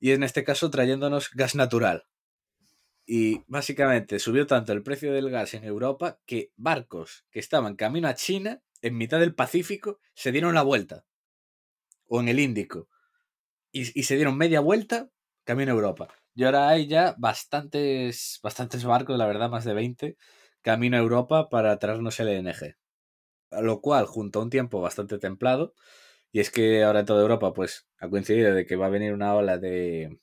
Y 0.00 0.12
en 0.12 0.22
este 0.22 0.42
caso 0.42 0.70
trayéndonos 0.70 1.30
gas 1.30 1.54
natural. 1.54 2.06
Y 3.06 3.42
básicamente 3.46 4.18
subió 4.18 4.46
tanto 4.46 4.72
el 4.72 4.82
precio 4.82 5.12
del 5.12 5.30
gas 5.30 5.54
en 5.54 5.64
Europa 5.64 6.18
que 6.26 6.52
barcos 6.56 7.26
que 7.30 7.40
estaban 7.40 7.76
camino 7.76 8.08
a 8.08 8.14
China, 8.14 8.62
en 8.82 8.96
mitad 8.96 9.20
del 9.20 9.34
Pacífico, 9.34 10.00
se 10.14 10.32
dieron 10.32 10.54
la 10.54 10.62
vuelta. 10.62 11.04
O 12.06 12.20
en 12.20 12.28
el 12.28 12.40
Índico. 12.40 12.88
Y, 13.72 13.84
se 13.84 14.16
dieron 14.16 14.36
media 14.36 14.60
vuelta 14.60 15.10
camino 15.44 15.72
a 15.72 15.74
Europa. 15.74 16.08
Y 16.34 16.44
ahora 16.44 16.68
hay 16.68 16.86
ya 16.86 17.14
bastantes, 17.18 18.40
bastantes 18.42 18.84
barcos, 18.84 19.18
la 19.18 19.26
verdad, 19.26 19.50
más 19.50 19.64
de 19.64 19.74
20, 19.74 20.16
camino 20.62 20.96
a 20.96 21.00
Europa 21.00 21.48
para 21.48 21.78
traernos 21.78 22.18
el 22.20 22.28
LNG. 22.28 22.76
Lo 23.50 23.80
cual, 23.80 24.06
junto 24.06 24.40
a 24.40 24.42
un 24.42 24.50
tiempo 24.50 24.80
bastante 24.80 25.18
templado, 25.18 25.74
y 26.32 26.40
es 26.40 26.50
que 26.50 26.82
ahora 26.84 27.00
en 27.00 27.06
toda 27.06 27.22
Europa, 27.22 27.52
pues, 27.52 27.86
ha 27.98 28.08
coincidido 28.08 28.54
de 28.54 28.66
que 28.66 28.76
va 28.76 28.86
a 28.86 28.90
venir 28.90 29.12
una 29.12 29.34
ola 29.34 29.58
de, 29.58 30.18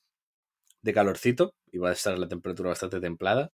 de 0.81 0.93
calorcito 0.93 1.53
y 1.71 1.77
va 1.79 1.89
a 1.89 1.93
estar 1.93 2.17
la 2.17 2.27
temperatura 2.27 2.69
bastante 2.69 2.99
templada. 2.99 3.51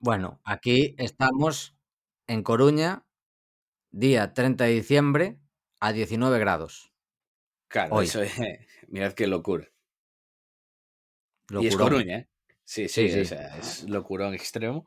Bueno, 0.00 0.40
aquí 0.44 0.94
estamos 0.98 1.76
en 2.26 2.42
Coruña, 2.42 3.04
día 3.90 4.32
30 4.32 4.64
de 4.64 4.70
diciembre, 4.72 5.38
a 5.80 5.92
19 5.92 6.38
grados. 6.38 6.92
Claro, 7.68 7.96
Hoy. 7.96 8.06
eso 8.06 8.22
es, 8.22 8.32
mirad 8.88 9.12
qué 9.12 9.26
locura. 9.26 9.68
Y 11.50 11.66
es. 11.66 11.76
Coruña, 11.76 12.18
¿eh? 12.18 12.28
Sí, 12.64 12.88
sí, 12.88 13.08
Sí, 13.08 13.10
sí. 13.10 13.20
o 13.20 13.24
sea, 13.24 13.56
es 13.56 13.84
locurón 13.84 14.34
extremo. 14.34 14.84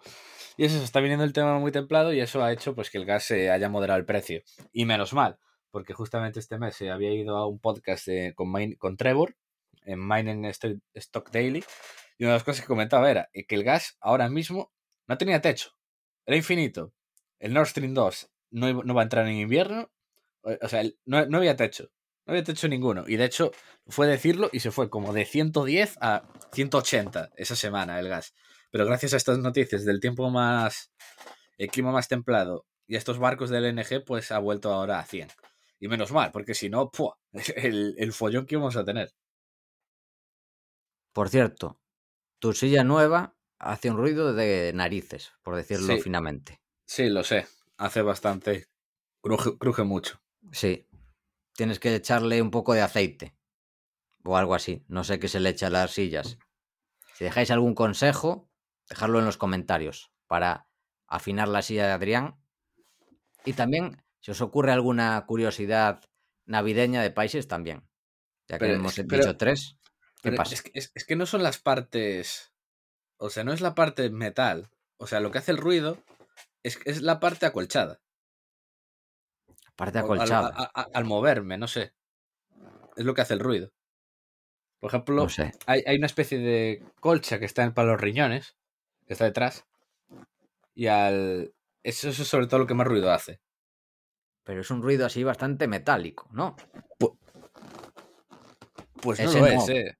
Y 0.56 0.66
eso, 0.66 0.78
se 0.78 0.84
está 0.84 1.00
viniendo 1.00 1.26
el 1.26 1.34
tema 1.34 1.58
muy 1.60 1.72
templado 1.72 2.14
y 2.14 2.20
eso 2.20 2.44
ha 2.44 2.52
hecho 2.54 2.76
pues 2.76 2.92
que 2.92 3.00
el 3.00 3.06
gas 3.06 3.24
se 3.24 3.50
haya 3.50 3.70
moderado 3.70 4.00
el 4.00 4.06
precio. 4.06 4.42
Y 4.72 4.86
menos 4.86 5.14
mal, 5.14 5.40
porque 5.72 5.94
justamente 5.94 6.40
este 6.40 6.58
mes 6.60 6.76
se 6.76 6.92
había 6.92 7.12
ido 7.14 7.38
a 7.38 7.48
un 7.48 7.60
podcast 7.60 8.06
de- 8.08 8.34
con, 8.36 8.52
con 8.78 8.98
Trevor, 8.98 9.36
en 9.84 10.06
Mining 10.08 10.46
Sto- 10.54 10.80
Stock 10.94 11.32
Daily, 11.32 11.64
y 12.18 12.24
una 12.26 12.34
de 12.34 12.36
las 12.38 12.44
cosas 12.44 12.62
que 12.62 12.68
comentaba 12.68 13.10
era 13.10 13.30
que 13.34 13.56
el 13.56 13.64
gas 13.64 13.98
ahora 14.00 14.30
mismo 14.30 14.72
no 15.08 15.18
tenía 15.18 15.42
techo, 15.42 15.72
era 16.26 16.38
infinito. 16.38 16.94
El 17.40 17.54
Nord 17.54 17.68
Stream 17.70 17.94
2 17.96 18.30
no, 18.52 18.84
no 18.84 18.94
va 18.94 19.02
a 19.02 19.04
entrar 19.06 19.28
en 19.28 19.36
invierno, 19.38 19.90
o 20.44 20.52
o 20.62 20.68
sea, 20.70 20.84
no, 21.06 21.26
no 21.26 21.38
había 21.38 21.56
techo, 21.56 21.90
no 22.28 22.34
había 22.34 22.44
techo 22.44 22.68
ninguno. 22.68 23.06
Y 23.08 23.16
de 23.16 23.26
hecho, 23.26 23.52
fue 23.88 24.06
decirlo 24.08 24.50
y 24.54 24.60
se 24.60 24.70
fue 24.72 24.90
como 24.90 25.14
de 25.14 25.26
110 25.26 25.98
a 26.02 26.24
180 26.54 27.32
esa 27.36 27.56
semana 27.56 28.00
el 28.00 28.08
gas. 28.10 28.36
Pero 28.72 28.86
gracias 28.86 29.14
a 29.14 29.18
estas 29.18 29.40
noticias 29.40 29.84
del 29.86 30.00
tiempo 30.00 30.30
más, 30.30 30.92
el 31.58 31.70
clima 31.70 31.92
más 31.92 32.08
templado 32.08 32.66
y 32.88 32.96
estos 32.96 33.18
barcos 33.20 33.50
del 33.50 33.66
LNG, 33.66 34.04
pues 34.06 34.32
ha 34.32 34.40
vuelto 34.40 34.72
ahora 34.72 35.00
a 35.00 35.06
100. 35.06 35.30
Y 35.82 35.88
menos 35.90 36.12
mal, 36.14 36.32
porque 36.32 36.54
si 36.54 36.70
no, 36.70 36.90
¡pua! 36.92 37.18
el, 37.58 37.96
el 37.98 38.14
follón 38.14 38.46
que 38.46 38.56
íbamos 38.56 38.78
a 38.78 38.86
tener. 38.86 39.12
Por 41.14 41.28
cierto, 41.30 41.80
tu 42.40 42.54
silla 42.54 42.84
nueva 42.84 43.36
hace 43.60 43.92
un 43.92 43.98
ruido 43.98 44.34
de 44.34 44.72
narices, 44.74 45.34
por 45.44 45.56
decirlo 45.56 45.96
Sí. 45.96 46.02
finamente. 46.02 46.62
Sí, 46.86 47.10
lo 47.10 47.24
sé, 47.24 47.48
hace 47.78 48.02
bastante, 48.02 48.68
cruje, 49.22 49.58
cruje 49.58 49.84
mucho. 49.84 50.22
Sí. 50.52 50.88
Tienes 51.54 51.80
que 51.80 51.94
echarle 51.96 52.42
un 52.42 52.50
poco 52.52 52.74
de 52.74 52.82
aceite. 52.82 53.36
O 54.24 54.38
algo 54.38 54.56
así. 54.56 54.86
No 54.88 55.04
sé 55.04 55.20
qué 55.20 55.28
se 55.28 55.40
le 55.40 55.50
echa 55.50 55.68
a 55.68 55.72
las 55.72 55.92
sillas. 55.92 56.38
Si 57.16 57.24
dejáis 57.26 57.52
algún 57.52 57.76
consejo, 57.76 58.50
dejadlo 58.88 59.20
en 59.20 59.26
los 59.26 59.38
comentarios 59.38 60.12
para 60.28 60.68
afinar 61.08 61.48
la 61.50 61.62
silla 61.62 61.88
de 61.88 61.92
Adrián. 61.94 62.40
Y 63.46 63.54
también, 63.54 64.02
si 64.22 64.32
os 64.32 64.42
ocurre 64.42 64.72
alguna 64.72 65.24
curiosidad 65.28 66.02
navideña 66.46 67.02
de 67.02 67.12
países, 67.12 67.48
también. 67.48 67.84
Ya 68.48 68.58
que 68.58 68.66
Pero 68.66 68.76
hemos 68.76 68.96
dicho 68.96 69.08
pero- 69.10 69.38
tres. 69.38 69.78
¿Qué 70.24 70.32
pasa? 70.34 70.54
Es 70.54 70.62
que, 70.62 70.72
es- 70.76 70.92
es 70.96 71.06
que 71.06 71.16
no 71.16 71.26
son 71.26 71.42
las 71.44 71.58
partes. 71.58 72.54
O 73.18 73.30
sea, 73.30 73.44
no 73.44 73.54
es 73.54 73.62
la 73.62 73.74
parte 73.76 74.10
metal. 74.10 74.70
O 74.98 75.08
sea, 75.08 75.20
lo 75.20 75.32
que 75.32 75.40
hace 75.40 75.52
el 75.52 75.58
ruido 75.58 75.98
es, 76.64 76.80
es 76.86 77.02
la 77.02 77.20
parte 77.20 77.46
acolchada. 77.48 78.00
Parte 79.76 79.98
O- 80.00 80.02
al- 80.02 80.06
acolchada. 80.22 80.48
al 80.94 81.06
moverme, 81.06 81.58
no 81.58 81.68
sé. 81.68 81.94
Es 82.96 83.06
lo 83.06 83.14
que 83.14 83.22
hace 83.22 83.34
el 83.34 83.40
ruido. 83.40 83.72
Por 84.80 84.90
ejemplo, 84.90 85.16
No 85.24 85.30
sé. 85.30 85.52
hay, 85.66 85.84
hay 85.86 85.98
una 85.98 86.06
especie 86.08 86.38
de 86.40 86.84
colcha 87.00 87.40
que 87.40 87.46
está 87.46 87.64
en- 87.64 87.74
para 87.74 87.88
los 87.92 88.02
riñones, 88.02 88.58
que 89.08 89.14
está 89.14 89.26
detrás. 89.26 89.66
Y 90.76 90.88
al. 90.88 91.54
Eso, 91.84 92.10
eso 92.10 92.22
es 92.22 92.28
sobre 92.28 92.48
todo 92.48 92.60
lo 92.60 92.68
que 92.68 92.74
más 92.76 92.86
ruido 92.88 93.12
hace. 93.12 93.40
Pero 94.44 94.62
es 94.62 94.72
un 94.72 94.82
ruido 94.82 95.06
así 95.06 95.24
bastante 95.24 95.68
metálico, 95.68 96.28
¿no? 96.32 96.56
Pues 99.02 99.20
no 99.20 99.26
Ese 99.26 99.40
lo 99.40 99.46
no. 99.48 99.64
es, 99.64 99.70
eh. 99.70 99.98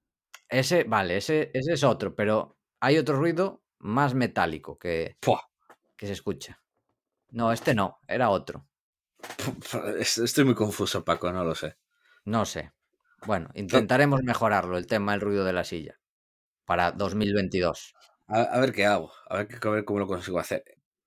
Ese, 0.48 0.84
vale, 0.84 1.16
ese, 1.16 1.50
ese 1.54 1.72
es 1.72 1.82
otro, 1.84 2.14
pero 2.14 2.58
hay 2.80 2.98
otro 2.98 3.16
ruido 3.16 3.62
más 3.78 4.14
metálico 4.14 4.78
que, 4.78 5.16
Pua. 5.20 5.48
que 5.96 6.06
se 6.06 6.12
escucha. 6.12 6.62
No, 7.30 7.52
este 7.52 7.74
no, 7.74 7.98
era 8.06 8.30
otro. 8.30 8.68
Es- 9.98 10.18
Estoy 10.18 10.44
muy 10.44 10.54
confuso, 10.54 11.04
Paco, 11.04 11.32
no 11.32 11.42
lo 11.44 11.54
sé. 11.54 11.76
No 12.24 12.44
sé. 12.44 12.72
Bueno, 13.26 13.48
intentaremos 13.54 14.22
mejorarlo, 14.22 14.76
el 14.76 14.86
tema 14.86 15.12
del 15.12 15.20
ruido 15.20 15.44
de 15.44 15.52
la 15.52 15.64
silla, 15.64 15.98
para 16.64 16.92
2022. 16.92 17.94
A, 18.28 18.42
a 18.42 18.60
ver 18.60 18.72
qué 18.72 18.84
hago. 18.86 19.12
A 19.28 19.38
ver, 19.38 19.48
qué- 19.48 19.68
a 19.68 19.70
ver 19.70 19.84
cómo 19.84 20.00
lo 20.00 20.06
consigo 20.06 20.38
hacer. 20.38 20.64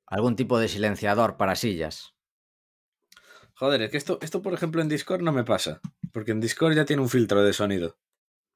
Algún 0.08 0.36
tipo 0.36 0.60
de 0.60 0.68
silenciador 0.68 1.38
para 1.38 1.56
sillas. 1.56 2.15
Joder, 3.56 3.82
es 3.84 3.92
que 3.92 3.98
esto, 3.98 4.20
esto, 4.22 4.42
por 4.42 4.54
ejemplo, 4.54 4.82
en 4.82 4.90
Discord 4.90 5.22
no 5.22 5.32
me 5.32 5.44
pasa. 5.44 5.80
Porque 6.12 6.32
en 6.32 6.42
Discord 6.42 6.76
ya 6.76 6.86
tiene 6.86 7.02
un 7.02 7.10
filtro 7.10 7.44
de 7.44 7.54
sonido. 7.54 7.98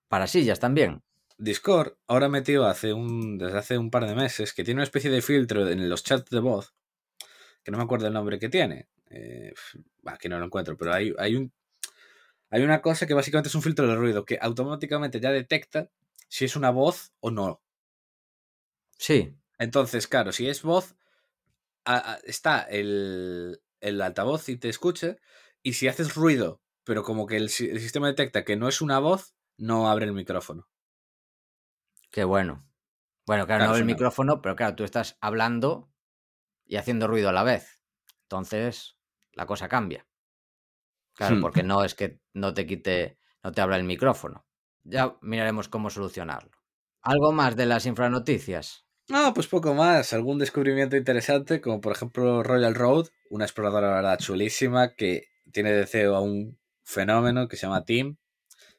Para 0.08 0.28
sillas 0.28 0.60
también. 0.60 1.04
Discord 1.38 1.94
ahora 2.08 2.26
ha 2.26 2.30
metido 2.30 2.66
hace 2.68 2.92
un, 2.92 3.38
desde 3.38 3.58
hace 3.58 3.78
un 3.78 3.92
par 3.92 4.06
de 4.06 4.16
meses 4.16 4.54
que 4.54 4.64
tiene 4.64 4.80
una 4.80 4.84
especie 4.84 5.10
de 5.10 5.22
filtro 5.22 5.68
en 5.70 5.88
los 5.90 6.04
chats 6.04 6.30
de 6.30 6.40
voz. 6.40 6.74
Que 7.64 7.72
no 7.72 7.78
me 7.78 7.84
acuerdo 7.84 8.08
el 8.08 8.14
nombre 8.14 8.40
que 8.40 8.50
tiene. 8.50 8.90
Eh, 9.10 9.54
bah, 10.02 10.18
que 10.18 10.28
no 10.30 10.38
lo 10.40 10.46
encuentro, 10.46 10.76
pero 10.78 10.94
hay, 10.94 11.14
hay 11.18 11.36
un. 11.36 11.54
Hay 12.52 12.64
una 12.64 12.82
cosa 12.82 13.06
que 13.08 13.14
básicamente 13.14 13.48
es 13.50 13.56
un 13.56 13.62
filtro 13.62 13.88
de 13.88 13.96
ruido 13.96 14.26
que 14.26 14.38
automáticamente 14.42 15.20
ya 15.20 15.32
detecta 15.32 15.90
si 16.28 16.46
es 16.46 16.56
una 16.56 16.72
voz 16.72 17.14
o 17.20 17.32
no. 17.32 17.62
Sí, 18.98 19.34
Entonces, 19.58 20.08
claro, 20.08 20.32
si 20.32 20.48
es 20.48 20.62
voz, 20.62 20.96
a- 21.86 22.14
a- 22.14 22.20
está 22.24 22.62
el, 22.62 23.62
el 23.82 24.02
altavoz 24.02 24.50
y 24.50 24.58
te 24.58 24.70
escucha, 24.70 25.18
y 25.64 25.74
si 25.74 25.88
haces 25.88 26.16
ruido, 26.16 26.62
pero 26.84 27.04
como 27.04 27.26
que 27.28 27.38
el, 27.38 27.50
si- 27.50 27.70
el 27.70 27.80
sistema 27.80 28.08
detecta 28.08 28.44
que 28.46 28.56
no 28.58 28.68
es 28.68 28.82
una 28.82 29.00
voz, 29.00 29.36
no 29.58 29.90
abre 29.90 30.06
el 30.06 30.14
micrófono. 30.14 30.68
qué 32.12 32.24
bueno. 32.24 32.66
Bueno, 33.26 33.46
claro, 33.46 33.60
Claro, 33.60 33.72
no 33.72 33.76
el 33.78 33.82
suena- 33.84 33.94
micrófono, 33.94 34.42
pero 34.42 34.56
claro, 34.56 34.76
tú 34.76 34.84
estás 34.84 35.18
hablando 35.22 35.92
y 36.66 36.78
haciendo 36.78 37.08
ruido 37.08 37.30
a 37.30 37.34
la 37.34 37.44
vez. 37.44 37.84
Entonces, 38.24 38.98
la 39.34 39.46
cosa 39.46 39.70
cambia. 39.70 40.08
Claro, 41.14 41.36
Hmm. 41.36 41.42
porque 41.42 41.64
no 41.64 41.84
es 41.84 41.94
que 41.96 42.20
no 42.34 42.54
te 42.54 42.66
quite, 42.66 43.20
no 43.44 43.52
te 43.52 43.62
abra 43.62 43.76
el 43.78 43.84
micrófono. 43.84 44.46
Ya 44.84 45.18
miraremos 45.22 45.68
cómo 45.70 45.90
solucionarlo. 45.90 46.52
¿Algo 47.02 47.32
más 47.32 47.56
de 47.56 47.66
las 47.68 47.86
infranoticias? 47.86 48.86
No, 49.10 49.34
pues 49.34 49.48
poco 49.48 49.74
más. 49.74 50.14
Algún 50.14 50.38
descubrimiento 50.38 50.96
interesante, 50.96 51.62
como 51.62 51.82
por 51.82 51.94
ejemplo 51.94 52.44
Royal 52.44 52.76
Road, 52.76 53.08
una 53.32 53.46
exploradora, 53.46 53.90
la 53.90 53.96
verdad, 53.96 54.20
chulísima, 54.20 54.94
que 54.94 55.30
tiene 55.52 55.72
de 55.72 55.88
CEO 55.88 56.16
a 56.16 56.22
un 56.22 56.60
fenómeno 56.84 57.48
que 57.48 57.58
se 57.58 57.66
llama 57.66 57.86
Tim. 57.86 58.18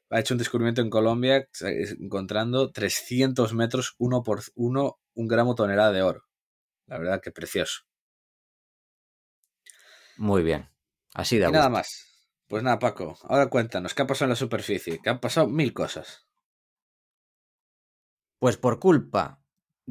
Ha 0.08 0.20
hecho 0.20 0.34
un 0.34 0.38
descubrimiento 0.38 0.82
en 0.82 0.90
Colombia 0.90 1.48
encontrando 2.00 2.70
300 2.70 3.54
metros, 3.54 3.96
uno 3.98 4.22
por 4.22 4.42
uno, 4.54 5.00
un 5.14 5.26
gramo 5.26 5.56
tonelada 5.56 5.90
de 5.90 6.02
oro. 6.02 6.22
La 6.86 6.98
verdad 6.98 7.20
que 7.20 7.32
precioso. 7.32 7.82
Muy 10.16 10.42
bien. 10.42 10.68
Así 11.12 11.38
de 11.38 11.48
Y 11.48 11.52
nada 11.52 11.68
más. 11.68 12.06
Pues 12.46 12.62
nada, 12.62 12.78
Paco, 12.78 13.18
ahora 13.24 13.48
cuéntanos, 13.48 13.94
¿qué 13.94 14.02
ha 14.02 14.06
pasado 14.06 14.26
en 14.26 14.30
la 14.30 14.36
superficie? 14.36 15.00
Que 15.02 15.10
han 15.10 15.20
pasado 15.20 15.48
mil 15.48 15.72
cosas. 15.72 16.26
Pues 18.38 18.56
por 18.56 18.80
culpa 18.80 19.39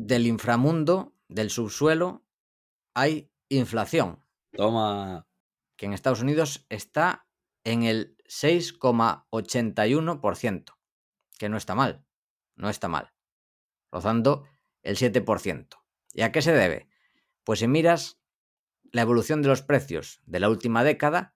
del 0.06 0.28
inframundo, 0.28 1.16
del 1.28 1.50
subsuelo, 1.50 2.24
hay 2.94 3.34
inflación, 3.50 4.24
Toma. 4.56 5.28
que 5.76 5.88
en 5.88 5.94
Estados 5.94 6.22
Unidos 6.22 6.66
está 6.70 7.28
en 7.66 7.84
el 7.84 8.16
6,81%, 8.24 10.78
que 11.38 11.50
no 11.50 11.58
está 11.58 11.76
mal, 11.76 12.06
no 12.56 12.70
está 12.70 12.88
mal, 12.88 13.12
rozando 13.92 14.46
el 14.84 14.96
7%. 14.96 15.68
¿Y 16.14 16.22
a 16.22 16.32
qué 16.32 16.42
se 16.42 16.54
debe? 16.54 16.88
Pues 17.44 17.60
si 17.60 17.68
miras 17.68 18.22
la 18.94 19.02
evolución 19.02 19.42
de 19.42 19.50
los 19.50 19.62
precios 19.62 20.22
de 20.26 20.40
la 20.40 20.50
última 20.50 20.86
década, 20.86 21.36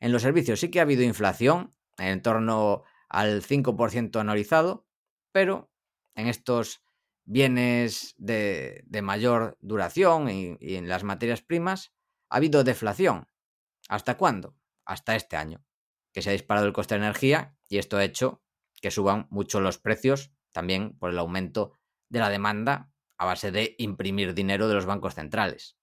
en 0.00 0.12
los 0.12 0.20
servicios 0.20 0.60
sí 0.60 0.70
que 0.70 0.80
ha 0.80 0.82
habido 0.82 1.02
inflación, 1.02 1.74
en 1.96 2.20
torno 2.20 2.82
al 3.08 3.42
5% 3.42 4.20
anualizado, 4.20 4.86
pero 5.32 5.72
en 6.14 6.26
estos 6.26 6.83
bienes 7.24 8.14
de, 8.18 8.84
de 8.86 9.02
mayor 9.02 9.56
duración 9.60 10.28
y, 10.28 10.56
en 10.60 10.88
las 10.88 11.04
materias 11.04 11.42
primas 11.42 11.92
ha 12.28 12.36
habido 12.36 12.64
deflación. 12.64 13.28
¿Hasta 13.88 14.16
cuándo? 14.16 14.56
Hasta 14.84 15.16
este 15.16 15.36
año, 15.36 15.64
que 16.12 16.22
se 16.22 16.30
ha 16.30 16.32
disparado 16.32 16.66
el 16.66 16.72
coste 16.72 16.94
de 16.94 17.00
energía 17.00 17.56
y 17.68 17.78
esto 17.78 17.96
ha 17.96 18.04
hecho 18.04 18.42
que 18.80 18.90
suban 18.90 19.26
mucho 19.30 19.60
los 19.60 19.78
precios, 19.78 20.32
también 20.52 20.98
por 20.98 21.10
el 21.10 21.18
aumento 21.18 21.72
de 22.10 22.18
la 22.18 22.28
demanda 22.28 22.92
a 23.16 23.24
base 23.24 23.50
de 23.50 23.74
imprimir 23.78 24.34
dinero 24.34 24.68
de 24.68 24.74
los 24.74 24.86
bancos 24.86 25.14
centrales. 25.14 25.78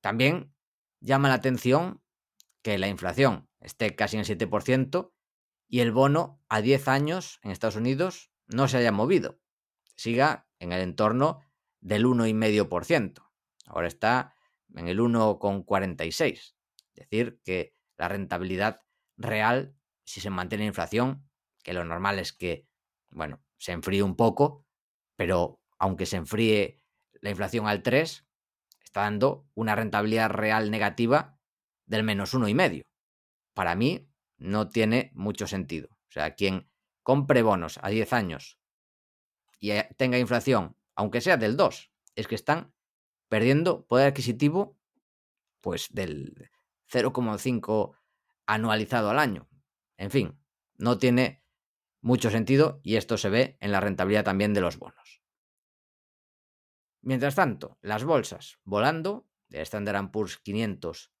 También 0.00 0.54
llama 1.00 1.28
la 1.28 1.34
atención 1.34 2.02
que 2.62 2.78
la 2.78 2.88
inflación 2.88 3.48
esté 3.60 3.96
casi 3.96 4.16
en 4.16 4.20
el 4.20 4.26
7% 4.26 5.12
y 5.68 5.80
el 5.80 5.92
bono 5.92 6.42
a 6.48 6.60
10 6.60 6.88
años 6.88 7.40
en 7.42 7.50
Estados 7.50 7.76
Unidos 7.76 8.32
no 8.46 8.68
se 8.68 8.78
haya 8.78 8.92
movido. 8.92 9.39
Siga 10.00 10.48
en 10.58 10.72
el 10.72 10.80
entorno 10.80 11.42
del 11.80 12.06
1,5%. 12.06 13.22
Ahora 13.66 13.86
está 13.86 14.34
en 14.74 14.88
el 14.88 14.98
1,46. 14.98 16.32
Es 16.32 16.54
decir, 16.94 17.40
que 17.44 17.74
la 17.98 18.08
rentabilidad 18.08 18.80
real, 19.16 19.76
si 20.04 20.20
se 20.20 20.30
mantiene 20.30 20.64
la 20.64 20.68
inflación, 20.68 21.28
que 21.62 21.74
lo 21.74 21.84
normal 21.84 22.18
es 22.18 22.32
que, 22.32 22.66
bueno, 23.10 23.42
se 23.58 23.72
enfríe 23.72 24.02
un 24.02 24.16
poco, 24.16 24.64
pero 25.16 25.60
aunque 25.78 26.06
se 26.06 26.16
enfríe 26.16 26.82
la 27.20 27.30
inflación 27.30 27.66
al 27.66 27.82
3, 27.82 28.26
está 28.82 29.02
dando 29.02 29.46
una 29.54 29.74
rentabilidad 29.76 30.30
real 30.30 30.70
negativa 30.70 31.38
del 31.84 32.04
menos 32.04 32.34
1,5. 32.34 32.82
Para 33.52 33.74
mí 33.74 34.08
no 34.38 34.68
tiene 34.68 35.10
mucho 35.14 35.46
sentido. 35.46 35.88
O 36.08 36.12
sea, 36.12 36.34
quien 36.34 36.70
compre 37.02 37.42
bonos 37.42 37.78
a 37.82 37.90
10 37.90 38.12
años 38.14 38.59
y 39.60 39.70
eh, 39.72 39.88
tenga 39.96 40.18
inflación, 40.18 40.76
aunque 40.96 41.20
sea 41.20 41.36
del 41.36 41.56
2, 41.56 41.92
es 42.16 42.26
que 42.26 42.34
están 42.34 42.72
perdiendo 43.28 43.86
poder 43.86 44.08
adquisitivo 44.08 44.76
pues 45.60 45.88
del 45.92 46.50
0,5 46.90 47.94
anualizado 48.46 49.10
al 49.10 49.18
año. 49.18 49.48
En 49.96 50.10
fin, 50.10 50.40
no 50.76 50.98
tiene 50.98 51.44
mucho 52.00 52.30
sentido 52.30 52.80
y 52.82 52.96
esto 52.96 53.18
se 53.18 53.28
ve 53.28 53.58
en 53.60 53.70
la 53.70 53.80
rentabilidad 53.80 54.24
también 54.24 54.54
de 54.54 54.62
los 54.62 54.78
bonos. 54.78 55.22
Mientras 57.02 57.34
tanto, 57.34 57.78
las 57.82 58.04
bolsas 58.04 58.58
volando, 58.64 59.28
el 59.50 59.60
Standard 59.60 60.10
Poor's 60.10 60.38
500 60.38 61.12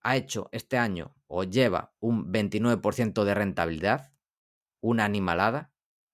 ha 0.00 0.16
hecho 0.16 0.48
este 0.52 0.78
año 0.78 1.16
o 1.26 1.44
lleva 1.44 1.94
un 2.00 2.32
29% 2.32 3.24
de 3.24 3.34
rentabilidad, 3.34 4.12
una 4.80 5.04
animalada, 5.04 5.72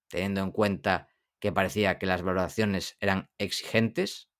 teniendo 0.08 0.42
en 0.42 0.50
cuenta 0.50 1.08
que 1.42 1.50
parecía 1.50 1.98
que 1.98 2.06
las 2.06 2.22
valoraciones 2.22 2.96
eran 3.00 3.28
exigentes. 3.36 4.30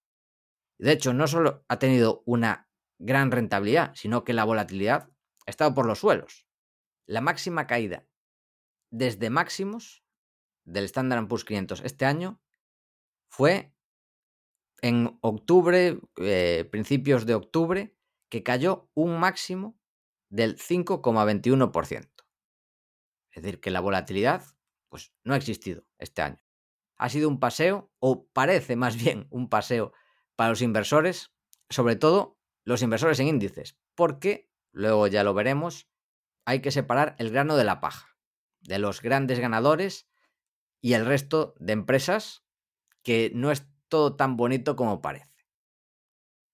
De 0.78 0.92
hecho, 0.92 1.12
no 1.12 1.26
solo 1.26 1.64
ha 1.66 1.80
tenido 1.80 2.22
una 2.26 2.70
gran 3.00 3.32
rentabilidad, 3.32 3.92
sino 3.96 4.22
que 4.22 4.32
la 4.32 4.44
volatilidad 4.44 5.11
ha 5.44 5.50
estado 5.50 5.74
por 5.74 5.84
los 5.84 5.98
suelos. 5.98 6.46
La 7.07 7.20
máxima 7.20 7.66
caída 7.66 8.07
desde 8.92 9.30
máximos 9.30 10.05
del 10.64 10.84
Standard 10.84 11.26
Poor's 11.26 11.44
500 11.44 11.80
este 11.80 12.05
año 12.05 12.40
fue 13.28 13.74
en 14.80 15.18
octubre, 15.22 15.98
eh, 16.18 16.68
principios 16.70 17.26
de 17.26 17.34
octubre, 17.34 17.96
que 18.28 18.44
cayó 18.44 18.92
un 18.94 19.18
máximo 19.18 19.76
del 20.28 20.57
5,21%. 20.57 22.28
Es 23.32 23.42
decir, 23.42 23.61
que 23.61 23.72
la 23.72 23.80
volatilidad 23.80 24.44
pues, 24.88 25.12
no 25.24 25.34
ha 25.34 25.36
existido 25.36 25.84
este 25.98 26.22
año. 26.22 26.41
Ha 27.03 27.09
sido 27.09 27.28
un 27.28 27.40
paseo, 27.40 27.90
o 27.98 28.28
parece 28.28 28.76
más 28.76 28.96
bien 28.96 29.26
un 29.30 29.48
paseo 29.48 29.92
para 30.36 30.50
los 30.50 30.62
inversores, 30.62 31.32
sobre 31.68 31.96
todo 31.96 32.38
los 32.64 32.80
inversores 32.80 33.18
en 33.18 33.26
índices, 33.26 33.76
porque, 33.96 34.53
luego 34.70 35.09
ya 35.09 35.24
lo 35.24 35.34
veremos, 35.34 35.88
hay 36.44 36.61
que 36.61 36.70
separar 36.70 37.16
el 37.18 37.30
grano 37.30 37.57
de 37.57 37.64
la 37.64 37.80
paja, 37.80 38.16
de 38.61 38.78
los 38.78 39.03
grandes 39.03 39.40
ganadores 39.40 40.09
y 40.80 40.92
el 40.92 41.05
resto 41.05 41.57
de 41.59 41.72
empresas 41.72 42.44
que 43.03 43.32
no 43.34 43.50
es 43.50 43.66
todo 43.88 44.14
tan 44.14 44.36
bonito 44.36 44.76
como 44.76 45.03
parece. 45.03 45.48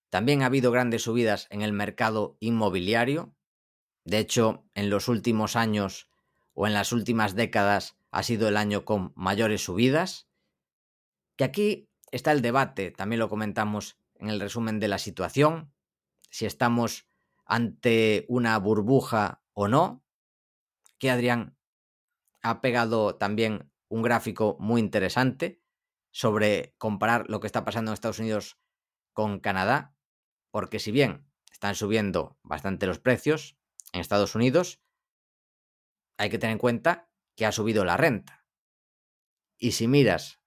También 0.09 0.41
ha 0.41 0.47
habido 0.47 0.71
grandes 0.71 1.03
subidas 1.03 1.45
en 1.51 1.61
el 1.61 1.73
mercado 1.73 2.37
inmobiliario. 2.39 3.35
De 4.03 4.17
hecho, 4.17 4.65
en 4.73 4.89
los 4.89 5.09
últimos 5.09 5.55
años 5.55 6.09
o 6.53 6.65
en 6.65 6.73
las 6.73 6.91
últimas 6.91 7.35
décadas 7.35 7.97
ha 8.09 8.23
sido 8.23 8.47
el 8.47 8.57
año 8.57 8.83
con 8.83 9.13
mayores 9.15 9.63
subidas. 9.63 10.25
Que 11.39 11.45
aquí 11.45 11.89
está 12.11 12.33
el 12.33 12.41
debate, 12.41 12.91
también 12.91 13.21
lo 13.21 13.29
comentamos 13.29 13.97
en 14.15 14.27
el 14.27 14.41
resumen 14.41 14.81
de 14.81 14.89
la 14.89 14.97
situación, 14.97 15.73
si 16.29 16.45
estamos 16.45 17.07
ante 17.45 18.25
una 18.27 18.59
burbuja 18.59 19.41
o 19.53 19.69
no. 19.69 20.03
Que 20.97 21.09
Adrián 21.09 21.57
ha 22.41 22.59
pegado 22.59 23.15
también 23.15 23.71
un 23.87 24.01
gráfico 24.01 24.57
muy 24.59 24.81
interesante 24.81 25.63
sobre 26.11 26.75
comparar 26.77 27.29
lo 27.29 27.39
que 27.39 27.47
está 27.47 27.63
pasando 27.63 27.91
en 27.91 27.93
Estados 27.93 28.19
Unidos 28.19 28.59
con 29.13 29.39
Canadá, 29.39 29.95
porque 30.51 30.77
si 30.77 30.91
bien 30.91 31.25
están 31.53 31.75
subiendo 31.75 32.37
bastante 32.43 32.85
los 32.85 32.99
precios 32.99 33.57
en 33.93 34.01
Estados 34.01 34.35
Unidos, 34.35 34.81
hay 36.17 36.29
que 36.29 36.37
tener 36.37 36.51
en 36.51 36.59
cuenta 36.59 37.09
que 37.37 37.45
ha 37.45 37.53
subido 37.53 37.85
la 37.85 37.95
renta. 37.95 38.45
Y 39.57 39.71
si 39.71 39.87
miras 39.87 40.38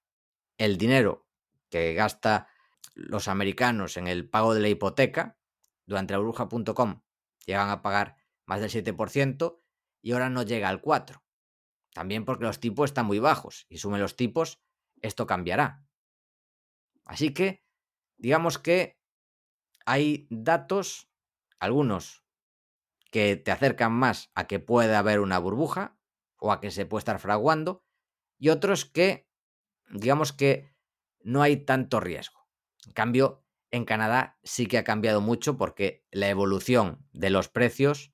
el 0.57 0.77
dinero 0.77 1.27
que 1.69 1.93
gasta 1.93 2.47
los 2.93 3.27
americanos 3.27 3.97
en 3.97 4.07
el 4.07 4.29
pago 4.29 4.53
de 4.53 4.61
la 4.61 4.69
hipoteca, 4.69 5.37
durante 5.85 6.13
la 6.13 6.19
burbuja.com 6.19 7.01
llegan 7.45 7.69
a 7.69 7.81
pagar 7.81 8.17
más 8.45 8.61
del 8.61 8.69
7% 8.69 9.61
y 10.01 10.11
ahora 10.11 10.29
no 10.29 10.43
llega 10.43 10.69
al 10.69 10.81
4%. 10.81 11.21
También 11.93 12.25
porque 12.25 12.45
los 12.45 12.59
tipos 12.59 12.89
están 12.89 13.05
muy 13.05 13.19
bajos 13.19 13.65
y 13.69 13.77
sumen 13.77 14.01
los 14.01 14.15
tipos, 14.15 14.61
esto 15.01 15.27
cambiará. 15.27 15.85
Así 17.05 17.33
que, 17.33 17.63
digamos 18.17 18.57
que 18.57 18.99
hay 19.85 20.27
datos, 20.29 21.09
algunos 21.59 22.23
que 23.11 23.35
te 23.35 23.51
acercan 23.51 23.93
más 23.93 24.31
a 24.33 24.47
que 24.47 24.59
puede 24.59 24.95
haber 24.95 25.19
una 25.19 25.37
burbuja 25.37 25.99
o 26.37 26.51
a 26.51 26.59
que 26.59 26.71
se 26.71 26.85
puede 26.85 27.01
estar 27.01 27.19
fraguando, 27.19 27.85
y 28.39 28.49
otros 28.49 28.85
que, 28.85 29.29
digamos 29.93 30.33
que 30.33 30.73
no 31.21 31.41
hay 31.41 31.57
tanto 31.57 31.99
riesgo. 31.99 32.47
En 32.85 32.93
cambio, 32.93 33.45
en 33.71 33.85
Canadá 33.85 34.37
sí 34.43 34.67
que 34.67 34.77
ha 34.77 34.83
cambiado 34.83 35.21
mucho 35.21 35.57
porque 35.57 36.05
la 36.11 36.29
evolución 36.29 37.07
de 37.11 37.29
los 37.29 37.49
precios 37.49 38.13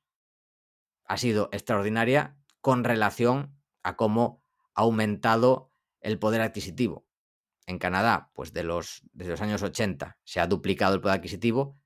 ha 1.05 1.17
sido 1.17 1.49
extraordinaria 1.51 2.37
con 2.61 2.83
relación 2.83 3.59
a 3.83 3.95
cómo 3.95 4.43
ha 4.75 4.81
aumentado 4.81 5.73
el 6.01 6.19
poder 6.19 6.41
adquisitivo. 6.41 7.07
En 7.65 7.79
Canadá, 7.79 8.31
pues 8.33 8.53
de 8.53 8.63
los, 8.63 9.01
desde 9.11 9.31
los 9.31 9.41
años 9.41 9.63
80 9.63 10.17
se 10.23 10.39
ha 10.39 10.47
duplicado 10.47 10.95
el 10.95 11.01
poder 11.01 11.17
adquisitivo, 11.17 11.79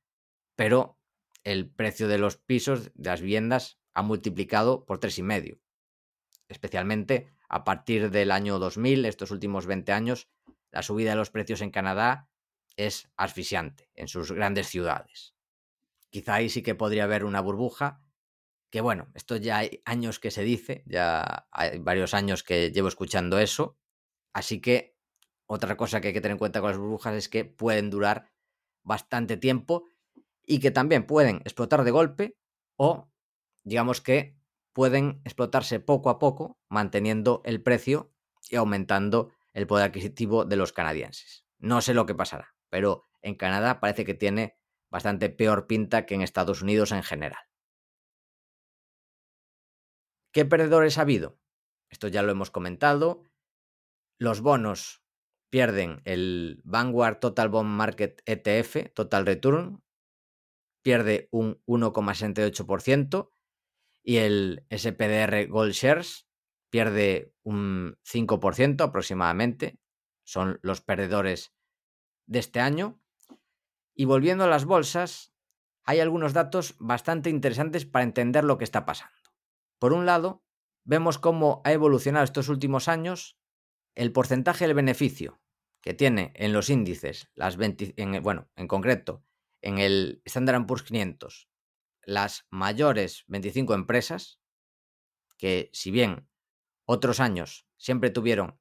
pero 0.55 0.99
el 1.43 1.69
precio 1.69 2.07
de 2.07 2.17
los 2.17 2.37
pisos, 2.37 2.91
de 2.93 3.09
las 3.09 3.21
viviendas, 3.21 3.79
ha 3.93 4.01
multiplicado 4.01 4.85
por 4.85 4.99
tres 4.99 5.17
y 5.17 5.23
medio. 5.23 5.59
Especialmente 6.47 7.33
a 7.53 7.63
partir 7.63 8.09
del 8.09 8.31
año 8.31 8.57
2000, 8.57 9.05
estos 9.05 9.29
últimos 9.29 9.67
20 9.67 9.91
años, 9.91 10.27
la 10.71 10.81
subida 10.81 11.11
de 11.11 11.17
los 11.17 11.29
precios 11.29 11.61
en 11.61 11.69
Canadá 11.69 12.27
es 12.77 13.11
asfixiante 13.15 13.91
en 13.93 14.07
sus 14.07 14.31
grandes 14.31 14.69
ciudades. 14.69 15.35
Quizá 16.09 16.33
ahí 16.33 16.49
sí 16.49 16.63
que 16.63 16.73
podría 16.73 17.03
haber 17.03 17.23
una 17.23 17.41
burbuja, 17.41 18.01
que 18.71 18.81
bueno, 18.81 19.11
esto 19.13 19.35
ya 19.35 19.59
hay 19.59 19.83
años 19.85 20.19
que 20.19 20.31
se 20.31 20.41
dice, 20.41 20.83
ya 20.87 21.47
hay 21.51 21.77
varios 21.77 22.15
años 22.15 22.41
que 22.41 22.71
llevo 22.71 22.87
escuchando 22.87 23.37
eso, 23.37 23.77
así 24.33 24.59
que 24.59 24.97
otra 25.45 25.77
cosa 25.77 26.01
que 26.01 26.07
hay 26.07 26.13
que 26.15 26.21
tener 26.21 26.33
en 26.33 26.39
cuenta 26.39 26.59
con 26.59 26.71
las 26.71 26.79
burbujas 26.79 27.13
es 27.13 27.29
que 27.29 27.45
pueden 27.45 27.91
durar 27.91 28.31
bastante 28.81 29.37
tiempo 29.37 29.87
y 30.43 30.59
que 30.59 30.71
también 30.71 31.05
pueden 31.05 31.35
explotar 31.41 31.83
de 31.83 31.91
golpe 31.91 32.35
o 32.77 33.11
digamos 33.63 34.01
que 34.01 34.41
pueden 34.73 35.21
explotarse 35.23 35.79
poco 35.79 36.09
a 36.09 36.19
poco 36.19 36.59
manteniendo 36.69 37.41
el 37.45 37.61
precio 37.61 38.11
y 38.49 38.55
aumentando 38.57 39.31
el 39.53 39.67
poder 39.67 39.85
adquisitivo 39.85 40.45
de 40.45 40.57
los 40.57 40.73
canadienses. 40.73 41.45
No 41.59 41.81
sé 41.81 41.93
lo 41.93 42.05
que 42.05 42.15
pasará, 42.15 42.55
pero 42.69 43.07
en 43.21 43.35
Canadá 43.35 43.79
parece 43.79 44.03
que 44.03 44.15
tiene 44.15 44.57
bastante 44.89 45.29
peor 45.29 45.67
pinta 45.67 46.05
que 46.05 46.15
en 46.15 46.21
Estados 46.21 46.61
Unidos 46.61 46.91
en 46.91 47.03
general. 47.03 47.41
¿Qué 50.31 50.45
perdedores 50.45 50.97
ha 50.97 51.01
habido? 51.01 51.39
Esto 51.89 52.07
ya 52.07 52.23
lo 52.23 52.31
hemos 52.31 52.49
comentado. 52.49 53.23
Los 54.17 54.41
bonos 54.41 55.03
pierden 55.51 56.01
el 56.05 56.61
Vanguard 56.63 57.19
Total 57.19 57.49
Bond 57.49 57.69
Market 57.69 58.23
ETF, 58.25 58.91
Total 58.95 59.25
Return, 59.25 59.83
pierde 60.81 61.29
un 61.31 61.61
1,68% 61.65 63.32
y 64.03 64.17
el 64.17 64.65
SPDR 64.69 65.47
Gold 65.47 65.73
Shares 65.73 66.27
pierde 66.69 67.33
un 67.43 67.97
5% 68.03 68.81
aproximadamente. 68.81 69.79
Son 70.23 70.59
los 70.61 70.81
perdedores 70.81 71.53
de 72.25 72.39
este 72.39 72.59
año. 72.59 72.99
Y 73.95 74.05
volviendo 74.05 74.43
a 74.43 74.47
las 74.47 74.65
bolsas, 74.65 75.33
hay 75.83 75.99
algunos 75.99 76.33
datos 76.33 76.75
bastante 76.79 77.29
interesantes 77.29 77.85
para 77.85 78.03
entender 78.03 78.43
lo 78.43 78.57
que 78.57 78.63
está 78.63 78.85
pasando. 78.85 79.15
Por 79.79 79.93
un 79.93 80.05
lado, 80.05 80.43
vemos 80.83 81.19
cómo 81.19 81.61
ha 81.63 81.71
evolucionado 81.71 82.25
estos 82.25 82.49
últimos 82.49 82.87
años 82.87 83.37
el 83.95 84.11
porcentaje 84.11 84.65
del 84.65 84.75
beneficio 84.75 85.39
que 85.81 85.93
tiene 85.93 86.31
en 86.35 86.53
los 86.53 86.69
índices, 86.69 87.29
las 87.35 87.57
en, 87.59 88.23
bueno, 88.23 88.49
en 88.55 88.67
concreto, 88.67 89.23
en 89.61 89.77
el 89.77 90.21
Standard 90.25 90.65
Poor's 90.65 90.83
500, 90.83 91.49
las 92.05 92.45
mayores 92.49 93.23
25 93.27 93.73
empresas, 93.73 94.39
que 95.37 95.69
si 95.73 95.91
bien 95.91 96.27
otros 96.85 97.19
años 97.19 97.67
siempre 97.77 98.09
tuvieron 98.09 98.59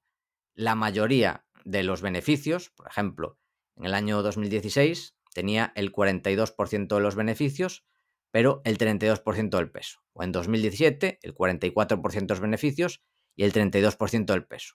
la 0.55 0.75
mayoría 0.75 1.47
de 1.65 1.83
los 1.83 2.03
beneficios, 2.03 2.71
por 2.71 2.89
ejemplo, 2.89 3.39
en 3.77 3.87
el 3.87 3.95
año 3.95 4.23
2016 4.23 5.17
tenía 5.33 5.73
el 5.77 5.93
42% 5.93 6.95
de 6.95 7.01
los 7.01 7.15
beneficios, 7.15 7.85
pero 8.31 8.63
el 8.65 8.79
32% 8.79 9.57
del 9.57 9.71
peso. 9.71 10.01
O 10.13 10.23
en 10.23 10.33
2017 10.33 11.21
el 11.23 11.35
44% 11.35 12.21
de 12.21 12.27
los 12.27 12.41
beneficios 12.41 13.03
y 13.35 13.45
el 13.45 13.53
32% 13.53 14.27
del 14.27 14.47
peso. 14.47 14.75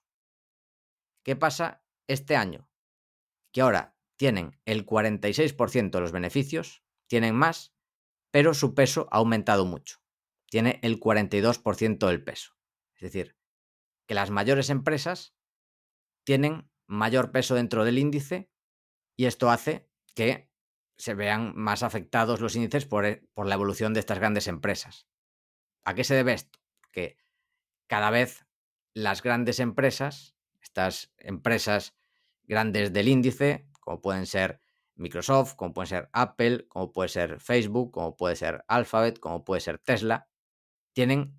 ¿Qué 1.24 1.36
pasa 1.36 1.84
este 2.07 2.36
año? 2.36 2.70
Que 3.51 3.61
ahora 3.61 3.97
tienen 4.15 4.59
el 4.65 4.86
46% 4.86 5.91
de 5.91 5.99
los 6.01 6.11
beneficios, 6.11 6.84
tienen 7.07 7.36
más, 7.36 7.74
pero 8.32 8.53
su 8.53 8.73
peso 8.73 9.07
ha 9.11 9.17
aumentado 9.17 9.65
mucho. 9.65 9.99
Tiene 10.49 10.80
el 10.84 10.99
42% 10.99 12.07
del 12.07 12.23
peso. 12.23 12.53
Es 12.95 13.01
decir, 13.01 13.38
que 14.05 14.15
las 14.15 14.32
mayores 14.32 14.69
empresas 14.69 15.36
tienen 16.23 16.69
mayor 16.88 17.32
peso 17.32 17.55
dentro 17.55 17.86
del 17.86 17.99
índice 17.99 18.49
y 19.15 19.25
esto 19.25 19.49
hace 19.49 19.89
que 20.15 20.49
se 20.97 21.13
vean 21.13 21.53
más 21.55 21.84
afectados 21.84 22.41
los 22.41 22.55
índices 22.55 22.86
por, 22.86 23.05
eh, 23.05 23.23
por 23.34 23.45
la 23.45 23.55
evolución 23.55 23.93
de 23.93 23.99
estas 23.99 24.19
grandes 24.19 24.47
empresas. 24.47 25.07
¿A 25.84 25.93
qué 25.93 26.03
se 26.03 26.15
debe 26.15 26.34
esto? 26.34 26.59
Que 26.91 27.17
cada 27.88 28.09
vez 28.09 28.45
las 28.93 29.21
grandes 29.21 29.59
empresas, 29.59 30.36
estas 30.61 31.13
empresas 31.17 31.95
grandes 32.43 32.91
del 32.93 33.09
índice, 33.09 33.67
como 33.80 34.01
pueden 34.01 34.25
ser 34.25 34.59
Microsoft, 34.97 35.55
como 35.55 35.73
pueden 35.73 35.87
ser 35.87 36.09
Apple, 36.13 36.67
como 36.67 36.91
puede 36.91 37.09
ser 37.09 37.39
Facebook, 37.39 37.91
como 37.91 38.15
puede 38.15 38.35
ser 38.35 38.63
Alphabet, 38.67 39.19
como 39.19 39.43
puede 39.43 39.61
ser 39.61 39.79
Tesla, 39.79 40.29
tienen 40.93 41.37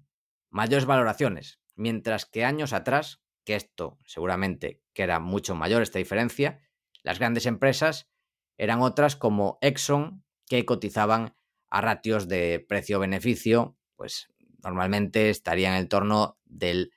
mayores 0.51 0.87
valoraciones, 0.87 1.61
mientras 1.75 2.27
que 2.27 2.45
años 2.45 2.73
atrás, 2.73 3.23
que 3.45 3.55
esto 3.55 3.99
seguramente 4.05 4.83
que 4.93 5.03
era 5.03 5.21
mucho 5.21 5.55
mayor 5.55 5.83
esta 5.83 5.99
diferencia, 5.99 6.61
las 7.03 7.19
grandes 7.19 7.47
empresas 7.47 8.09
eran 8.57 8.81
otras 8.81 9.17
como 9.17 9.59
Exxon, 9.61 10.25
que 10.47 10.65
cotizaban 10.65 11.35
a 11.71 11.81
ratios 11.81 12.29
de 12.29 12.65
precio-beneficio, 12.69 13.77
pues 13.97 14.29
normalmente 14.63 15.31
estarían 15.31 15.75
en 15.75 15.81
el 15.81 15.89
torno 15.89 16.39
del 16.45 16.93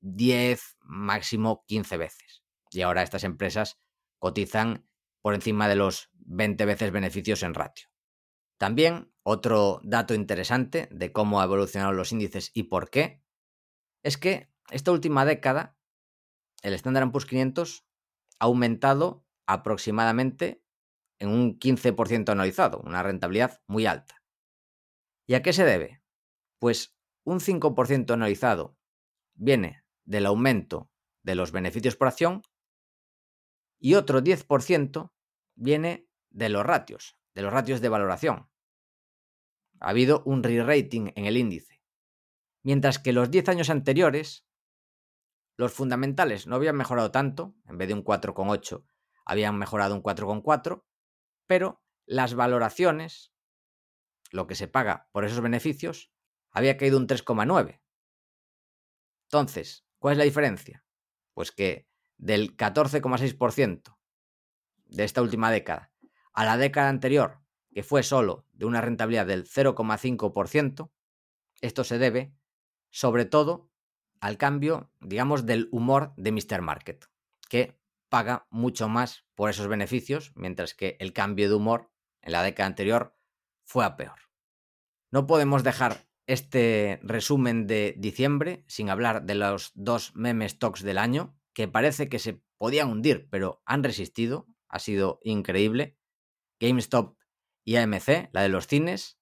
10, 0.00 0.76
máximo 0.80 1.64
15 1.66 1.96
veces. 1.96 2.42
Y 2.70 2.82
ahora 2.82 3.02
estas 3.02 3.24
empresas 3.24 3.80
cotizan 4.18 4.86
por 5.22 5.34
encima 5.34 5.68
de 5.68 5.76
los 5.76 6.10
20 6.12 6.64
veces 6.66 6.90
beneficios 6.90 7.42
en 7.42 7.54
ratio. 7.54 7.88
También 8.58 9.12
otro 9.22 9.80
dato 9.82 10.14
interesante 10.14 10.88
de 10.90 11.12
cómo 11.12 11.40
ha 11.40 11.44
evolucionado 11.44 11.92
los 11.92 12.12
índices 12.12 12.50
y 12.54 12.64
por 12.64 12.90
qué 12.90 13.22
es 14.02 14.18
que 14.18 14.52
esta 14.70 14.92
última 14.92 15.24
década 15.24 15.78
el 16.62 16.74
Standard 16.74 17.10
Poor's 17.10 17.26
500 17.26 17.86
ha 18.38 18.44
aumentado 18.44 19.26
aproximadamente 19.46 20.64
en 21.18 21.28
un 21.28 21.58
15% 21.58 22.30
anualizado, 22.30 22.80
una 22.80 23.02
rentabilidad 23.02 23.62
muy 23.66 23.86
alta. 23.86 24.22
¿Y 25.26 25.34
a 25.34 25.42
qué 25.42 25.52
se 25.52 25.64
debe? 25.64 26.02
Pues 26.58 26.96
un 27.24 27.40
5% 27.40 28.12
anualizado 28.12 28.76
viene 29.34 29.84
del 30.04 30.26
aumento 30.26 30.90
de 31.22 31.34
los 31.34 31.52
beneficios 31.52 31.96
por 31.96 32.08
acción 32.08 32.42
y 33.82 33.96
otro 33.96 34.22
10% 34.22 35.12
viene 35.56 36.08
de 36.30 36.48
los 36.48 36.64
ratios, 36.64 37.18
de 37.34 37.42
los 37.42 37.52
ratios 37.52 37.80
de 37.80 37.88
valoración. 37.88 38.48
Ha 39.80 39.90
habido 39.90 40.22
un 40.24 40.44
re-rating 40.44 41.10
en 41.16 41.26
el 41.26 41.36
índice. 41.36 41.82
Mientras 42.62 43.00
que 43.00 43.12
los 43.12 43.32
10 43.32 43.48
años 43.48 43.70
anteriores, 43.70 44.46
los 45.56 45.72
fundamentales 45.72 46.46
no 46.46 46.54
habían 46.54 46.76
mejorado 46.76 47.10
tanto, 47.10 47.56
en 47.66 47.76
vez 47.76 47.88
de 47.88 47.94
un 47.94 48.04
4,8, 48.04 48.84
habían 49.24 49.58
mejorado 49.58 49.96
un 49.96 50.02
4,4, 50.02 50.84
pero 51.48 51.82
las 52.06 52.34
valoraciones, 52.34 53.32
lo 54.30 54.46
que 54.46 54.54
se 54.54 54.68
paga 54.68 55.08
por 55.10 55.24
esos 55.24 55.40
beneficios, 55.40 56.12
había 56.52 56.76
caído 56.76 56.98
un 56.98 57.08
3,9. 57.08 57.82
Entonces, 59.24 59.84
¿cuál 59.98 60.12
es 60.12 60.18
la 60.18 60.24
diferencia? 60.24 60.84
Pues 61.34 61.50
que 61.50 61.88
del 62.18 62.56
14,6% 62.56 63.96
de 64.86 65.04
esta 65.04 65.22
última 65.22 65.50
década 65.50 65.92
a 66.32 66.44
la 66.44 66.56
década 66.56 66.88
anterior, 66.88 67.40
que 67.72 67.82
fue 67.82 68.02
solo 68.02 68.46
de 68.52 68.66
una 68.66 68.80
rentabilidad 68.80 69.26
del 69.26 69.44
0,5%, 69.44 70.90
esto 71.60 71.84
se 71.84 71.98
debe 71.98 72.34
sobre 72.90 73.24
todo 73.24 73.70
al 74.20 74.36
cambio, 74.36 74.92
digamos, 75.00 75.46
del 75.46 75.68
humor 75.72 76.12
de 76.16 76.32
Mr. 76.32 76.62
Market, 76.62 77.06
que 77.48 77.78
paga 78.08 78.46
mucho 78.50 78.88
más 78.88 79.24
por 79.34 79.50
esos 79.50 79.68
beneficios, 79.68 80.32
mientras 80.36 80.74
que 80.74 80.96
el 81.00 81.12
cambio 81.12 81.48
de 81.48 81.54
humor 81.54 81.90
en 82.20 82.32
la 82.32 82.42
década 82.42 82.66
anterior 82.66 83.16
fue 83.64 83.84
a 83.84 83.96
peor. 83.96 84.20
No 85.10 85.26
podemos 85.26 85.64
dejar 85.64 86.06
este 86.26 87.00
resumen 87.02 87.66
de 87.66 87.94
diciembre 87.98 88.64
sin 88.68 88.90
hablar 88.90 89.24
de 89.24 89.34
los 89.34 89.72
dos 89.74 90.14
meme 90.14 90.48
stocks 90.48 90.82
del 90.82 90.98
año, 90.98 91.36
que 91.54 91.68
parece 91.68 92.08
que 92.08 92.18
se 92.18 92.42
podían 92.58 92.90
hundir, 92.90 93.28
pero 93.30 93.62
han 93.66 93.84
resistido, 93.84 94.46
ha 94.68 94.78
sido 94.78 95.20
increíble. 95.22 95.98
GameStop 96.60 97.18
y 97.64 97.76
AMC, 97.76 98.30
la 98.32 98.42
de 98.42 98.48
los 98.48 98.66
cines, 98.66 99.18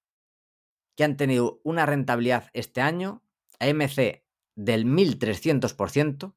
que 0.97 1.05
han 1.05 1.17
tenido 1.17 1.61
una 1.65 1.87
rentabilidad 1.87 2.51
este 2.53 2.81
año, 2.81 3.25
AMC 3.59 4.23
del 4.55 4.85
1300% 4.85 6.35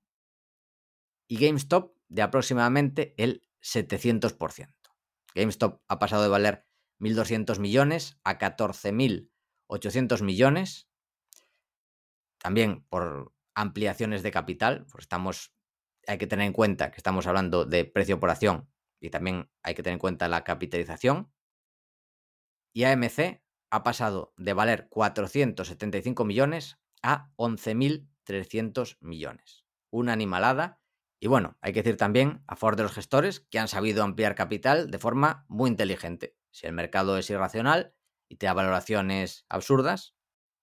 y 1.28 1.38
GameStop 1.38 1.98
de 2.08 2.22
aproximadamente 2.22 3.14
el 3.18 3.44
700%. 3.62 4.74
GameStop 5.36 5.82
ha 5.88 6.00
pasado 6.00 6.24
de 6.24 6.30
valer 6.30 6.68
1.200 7.00 7.60
millones 7.60 8.20
a 8.24 8.38
14.800 8.38 10.22
millones, 10.22 10.90
también 12.38 12.86
por 12.90 13.34
ampliaciones 13.56 14.24
de 14.24 14.32
capital, 14.32 14.86
pues 14.92 15.04
estamos, 15.04 15.53
hay 16.08 16.18
que 16.18 16.28
tener 16.28 16.46
en 16.46 16.54
cuenta 16.54 16.92
que 16.92 16.98
estamos 16.98 17.28
hablando 17.28 17.66
de 17.66 17.86
precio 17.86 18.20
por 18.20 18.30
acción 18.30 18.70
y 19.00 19.10
también 19.10 19.50
hay 19.64 19.76
que 19.76 19.84
tener 19.84 19.96
en 19.96 20.00
cuenta 20.00 20.28
la 20.28 20.44
capitalización. 20.44 21.32
Y 22.74 22.86
AMC 22.86 23.42
ha 23.70 23.84
pasado 23.84 24.34
de 24.38 24.54
valer 24.54 24.88
475 24.90 26.26
millones 26.26 26.80
a 27.02 27.32
11.300 27.36 28.98
millones. 29.02 29.66
Una 29.90 30.14
animalada. 30.14 30.80
Y 31.20 31.28
bueno, 31.28 31.58
hay 31.62 31.74
que 31.74 31.84
decir 31.84 31.98
también 31.98 32.44
a 32.48 32.56
favor 32.56 32.76
de 32.76 32.84
los 32.84 32.94
gestores 32.94 33.42
que 33.42 33.60
han 33.60 33.68
sabido 33.68 34.04
ampliar 34.04 34.36
capital 34.36 34.90
de 34.90 35.00
forma 35.00 35.46
muy 35.48 35.70
inteligente. 35.70 36.38
Si 36.52 36.66
el 36.66 36.74
mercado 36.74 37.18
es 37.18 37.30
irracional 37.30 37.94
y 38.30 38.38
te 38.38 38.46
da 38.46 38.54
valoraciones 38.54 39.46
absurdas, 39.50 40.16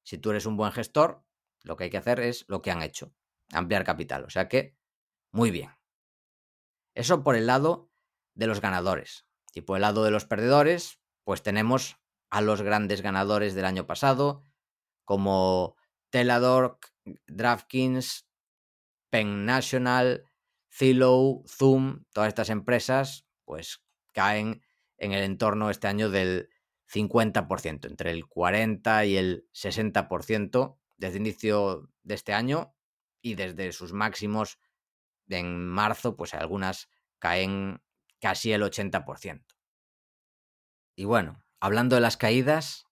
si 0.03 0.19
tú 0.19 0.31
eres 0.31 0.47
un 0.47 0.57
buen 0.57 0.73
gestor, 0.73 1.25
lo 1.63 1.77
que 1.77 1.85
hay 1.85 1.91
que 1.91 1.99
hacer 1.99 2.21
es 2.21 2.45
lo 2.49 2.63
que 2.63 2.71
han 2.71 2.83
hecho, 2.83 3.15
ampliar 3.53 3.85
capital. 3.85 4.25
O 4.25 4.31
sea 4.31 4.49
que, 4.49 4.77
muy 5.31 5.51
bien. 5.51 5.71
Eso 6.95 7.23
por 7.23 7.37
el 7.37 7.47
lado 7.47 7.91
de 8.35 8.47
los 8.47 8.61
ganadores. 8.61 9.27
Y 9.55 9.63
por 9.63 9.77
el 9.77 9.83
lado 9.83 10.05
de 10.05 10.11
los 10.11 10.27
perdedores, 10.27 11.01
pues 11.25 11.43
tenemos 11.43 11.99
a 12.31 12.41
los 12.41 12.63
grandes 12.63 13.03
ganadores 13.03 13.55
del 13.55 13.65
año 13.65 13.87
pasado, 13.87 14.45
como 15.05 15.77
Telador, 16.11 16.79
DraftKings, 17.27 18.29
Penn 19.11 19.45
National, 19.45 20.25
Zillow, 20.73 21.45
Zoom, 21.49 22.05
todas 22.13 22.29
estas 22.29 22.51
empresas, 22.51 23.27
pues 23.45 23.83
caen 24.13 24.63
en 24.97 25.13
el 25.13 25.25
entorno 25.25 25.71
este 25.71 25.89
año 25.89 26.11
del 26.11 26.49
50%, 26.93 27.87
entre 27.87 28.11
el 28.13 28.27
40 28.27 29.05
y 29.07 29.17
el 29.17 29.49
60% 29.53 30.77
desde 30.97 31.17
el 31.17 31.27
inicio 31.27 31.91
de 32.03 32.15
este 32.15 32.33
año 32.33 32.75
y 33.23 33.35
desde 33.35 33.73
sus 33.73 33.93
máximos 33.93 34.59
en 35.39 35.67
marzo, 35.67 36.17
pues 36.17 36.35
algunas 36.35 36.89
caen 37.19 37.83
casi 38.21 38.53
el 38.53 38.63
80%. 38.63 39.45
Y 40.97 41.05
bueno, 41.05 41.43
hablando 41.61 41.97
de 41.97 42.03
las 42.03 42.17
caídas, 42.17 42.87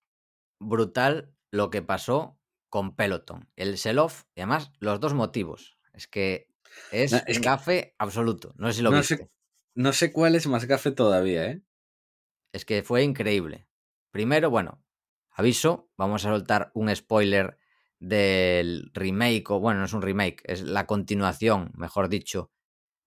brutal 0.59 1.35
lo 1.51 1.71
que 1.71 1.83
pasó 1.83 2.39
con 2.69 2.95
Peloton. 2.95 3.51
El 3.57 3.79
sell-off 3.79 4.25
y 4.35 4.41
además 4.41 4.73
los 4.79 5.01
dos 5.01 5.15
motivos. 5.15 5.79
Es 5.93 6.07
que 6.07 6.49
es, 6.93 7.13
gafe 7.41 7.95
absoluto. 7.99 8.55
No 8.57 8.69
sé 8.69 8.75
si 8.75 8.83
lo 8.83 8.91
no 8.91 8.99
viste. 8.99 9.17
Sé, 9.17 9.31
no 9.75 9.93
sé 9.93 10.13
cuál 10.13 10.35
es 10.35 10.47
más 10.47 10.67
gafe 10.67 10.91
todavía, 10.91 11.47
¿eh? 11.47 11.63
Es 12.53 12.65
que 12.65 12.83
fue 12.83 13.03
increíble. 13.03 13.69
Primero, 14.11 14.51
bueno, 14.51 14.83
aviso, 15.31 15.91
vamos 15.97 16.25
a 16.25 16.31
soltar 16.31 16.71
un 16.75 16.95
spoiler 16.95 17.58
del 18.01 18.91
remake, 18.95 19.51
o 19.51 19.61
bueno, 19.61 19.81
no 19.81 19.87
es 19.87 19.93
un 19.93 20.03
remake, 20.03 20.43
es 20.45 20.63
la 20.63 20.87
continuación, 20.87 21.73
mejor 21.75 22.09
dicho, 22.09 22.51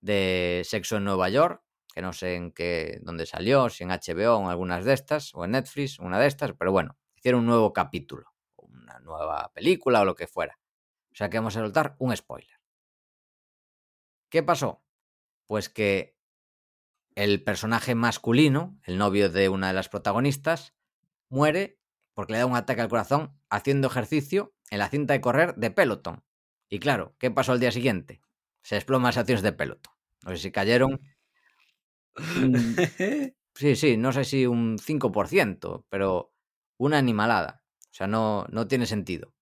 de 0.01 0.63
Sexo 0.65 0.97
en 0.97 1.05
Nueva 1.05 1.29
York, 1.29 1.63
que 1.93 2.01
no 2.01 2.13
sé 2.13 2.35
en 2.35 2.51
qué, 2.51 2.99
dónde 3.01 3.25
salió, 3.25 3.69
si 3.69 3.83
en 3.83 3.89
HBO 3.89 4.35
o 4.35 4.41
en 4.41 4.49
algunas 4.49 4.85
de 4.85 4.93
estas, 4.93 5.33
o 5.33 5.45
en 5.45 5.51
Netflix, 5.51 5.99
una 5.99 6.19
de 6.19 6.27
estas, 6.27 6.53
pero 6.53 6.71
bueno, 6.71 6.97
hicieron 7.15 7.41
un 7.41 7.47
nuevo 7.47 7.73
capítulo, 7.73 8.33
una 8.55 8.99
nueva 8.99 9.51
película 9.53 10.01
o 10.01 10.05
lo 10.05 10.15
que 10.15 10.27
fuera. 10.27 10.59
O 11.11 11.15
sea 11.15 11.29
que 11.29 11.37
vamos 11.37 11.55
a 11.57 11.61
soltar 11.61 11.95
un 11.99 12.15
spoiler. 12.15 12.59
¿Qué 14.29 14.43
pasó? 14.43 14.83
Pues 15.45 15.67
que 15.69 16.17
el 17.15 17.43
personaje 17.43 17.95
masculino, 17.95 18.79
el 18.83 18.97
novio 18.97 19.29
de 19.29 19.49
una 19.49 19.67
de 19.67 19.73
las 19.73 19.89
protagonistas, 19.89 20.73
muere 21.29 21.80
porque 22.13 22.33
le 22.33 22.39
da 22.39 22.45
un 22.45 22.55
ataque 22.55 22.81
al 22.81 22.89
corazón 22.89 23.37
haciendo 23.49 23.87
ejercicio 23.87 24.53
en 24.69 24.79
la 24.79 24.89
cinta 24.89 25.13
de 25.13 25.21
correr 25.21 25.55
de 25.55 25.71
Peloton. 25.71 26.23
Y 26.69 26.79
claro, 26.79 27.15
¿qué 27.19 27.31
pasó 27.31 27.51
al 27.51 27.59
día 27.59 27.71
siguiente? 27.71 28.21
Se 28.61 28.75
desploma 28.75 29.09
las 29.09 29.17
acciones 29.17 29.43
de 29.43 29.53
Peloton. 29.53 29.93
No 30.23 30.31
sé 30.31 30.37
si 30.37 30.51
cayeron. 30.51 31.01
Sí, 33.53 33.75
sí, 33.75 33.97
no 33.97 34.13
sé 34.13 34.23
si 34.23 34.45
un 34.47 34.77
5%, 34.77 35.85
pero 35.89 36.33
una 36.77 36.97
animalada. 36.97 37.63
O 37.91 37.93
sea, 37.93 38.07
no, 38.07 38.45
no 38.49 38.67
tiene 38.67 38.85
sentido. 38.85 39.33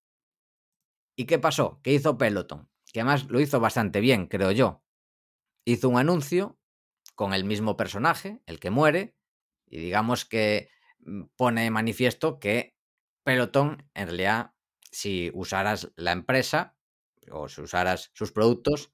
¿Y 1.16 1.26
qué 1.26 1.38
pasó? 1.38 1.80
¿Qué 1.82 1.92
hizo 1.92 2.18
Peloton? 2.18 2.68
Que 2.92 3.00
además 3.00 3.26
lo 3.30 3.40
hizo 3.40 3.60
bastante 3.60 4.00
bien, 4.00 4.26
creo 4.26 4.50
yo. 4.50 4.82
Hizo 5.64 5.88
un 5.88 5.98
anuncio 5.98 6.58
con 7.14 7.34
el 7.34 7.44
mismo 7.44 7.76
personaje, 7.76 8.40
el 8.46 8.58
que 8.58 8.70
muere, 8.70 9.14
y 9.66 9.78
digamos 9.78 10.24
que 10.24 10.70
pone 11.36 11.62
de 11.62 11.70
manifiesto 11.70 12.38
que 12.38 12.76
Peloton, 13.24 13.88
en 13.94 14.06
realidad, 14.06 14.54
si 14.90 15.30
usaras 15.34 15.92
la 15.96 16.12
empresa 16.12 16.76
o 17.30 17.48
si 17.48 17.60
usaras 17.60 18.10
sus 18.14 18.32
productos, 18.32 18.92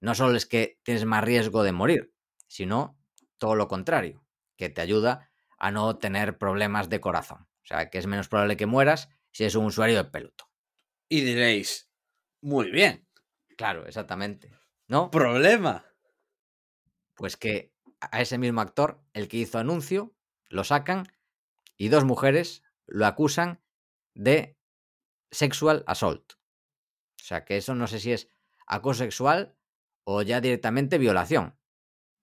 no 0.00 0.14
solo 0.14 0.36
es 0.36 0.46
que 0.46 0.78
tienes 0.82 1.04
más 1.04 1.24
riesgo 1.24 1.62
de 1.62 1.72
morir, 1.72 2.12
sino 2.46 2.98
todo 3.38 3.54
lo 3.54 3.68
contrario, 3.68 4.24
que 4.56 4.68
te 4.68 4.80
ayuda 4.80 5.30
a 5.58 5.70
no 5.70 5.96
tener 5.98 6.38
problemas 6.38 6.88
de 6.88 7.00
corazón. 7.00 7.48
O 7.62 7.66
sea, 7.66 7.90
que 7.90 7.98
es 7.98 8.06
menos 8.06 8.28
probable 8.28 8.56
que 8.56 8.66
mueras 8.66 9.08
si 9.32 9.44
eres 9.44 9.54
un 9.56 9.66
usuario 9.66 9.96
de 9.96 10.10
Peloton. 10.10 10.48
Y 11.08 11.22
diréis, 11.22 11.90
muy 12.40 12.70
bien. 12.70 13.08
Claro, 13.56 13.86
exactamente. 13.86 14.52
¿No? 14.86 15.10
Problema. 15.10 15.84
Pues 17.14 17.36
que 17.36 17.72
a 18.00 18.20
ese 18.20 18.38
mismo 18.38 18.60
actor, 18.60 19.02
el 19.12 19.28
que 19.28 19.38
hizo 19.38 19.58
anuncio, 19.58 20.14
lo 20.48 20.64
sacan 20.64 21.06
y 21.78 21.88
dos 21.88 22.04
mujeres 22.04 22.62
lo 22.86 23.06
acusan 23.06 23.62
de 24.14 24.58
sexual 25.30 25.84
assault. 25.86 26.32
O 27.20 27.24
sea 27.24 27.44
que 27.44 27.56
eso 27.56 27.74
no 27.74 27.86
sé 27.86 28.00
si 28.00 28.12
es 28.12 28.28
acoso 28.66 29.04
sexual 29.04 29.56
o 30.04 30.22
ya 30.22 30.40
directamente 30.40 30.98
violación. 30.98 31.58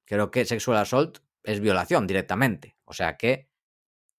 Creo 0.06 0.30
que 0.30 0.46
sexual 0.46 0.78
assault 0.78 1.20
es 1.44 1.60
violación 1.60 2.06
directamente. 2.06 2.78
O 2.84 2.94
sea 2.94 3.18
que 3.18 3.50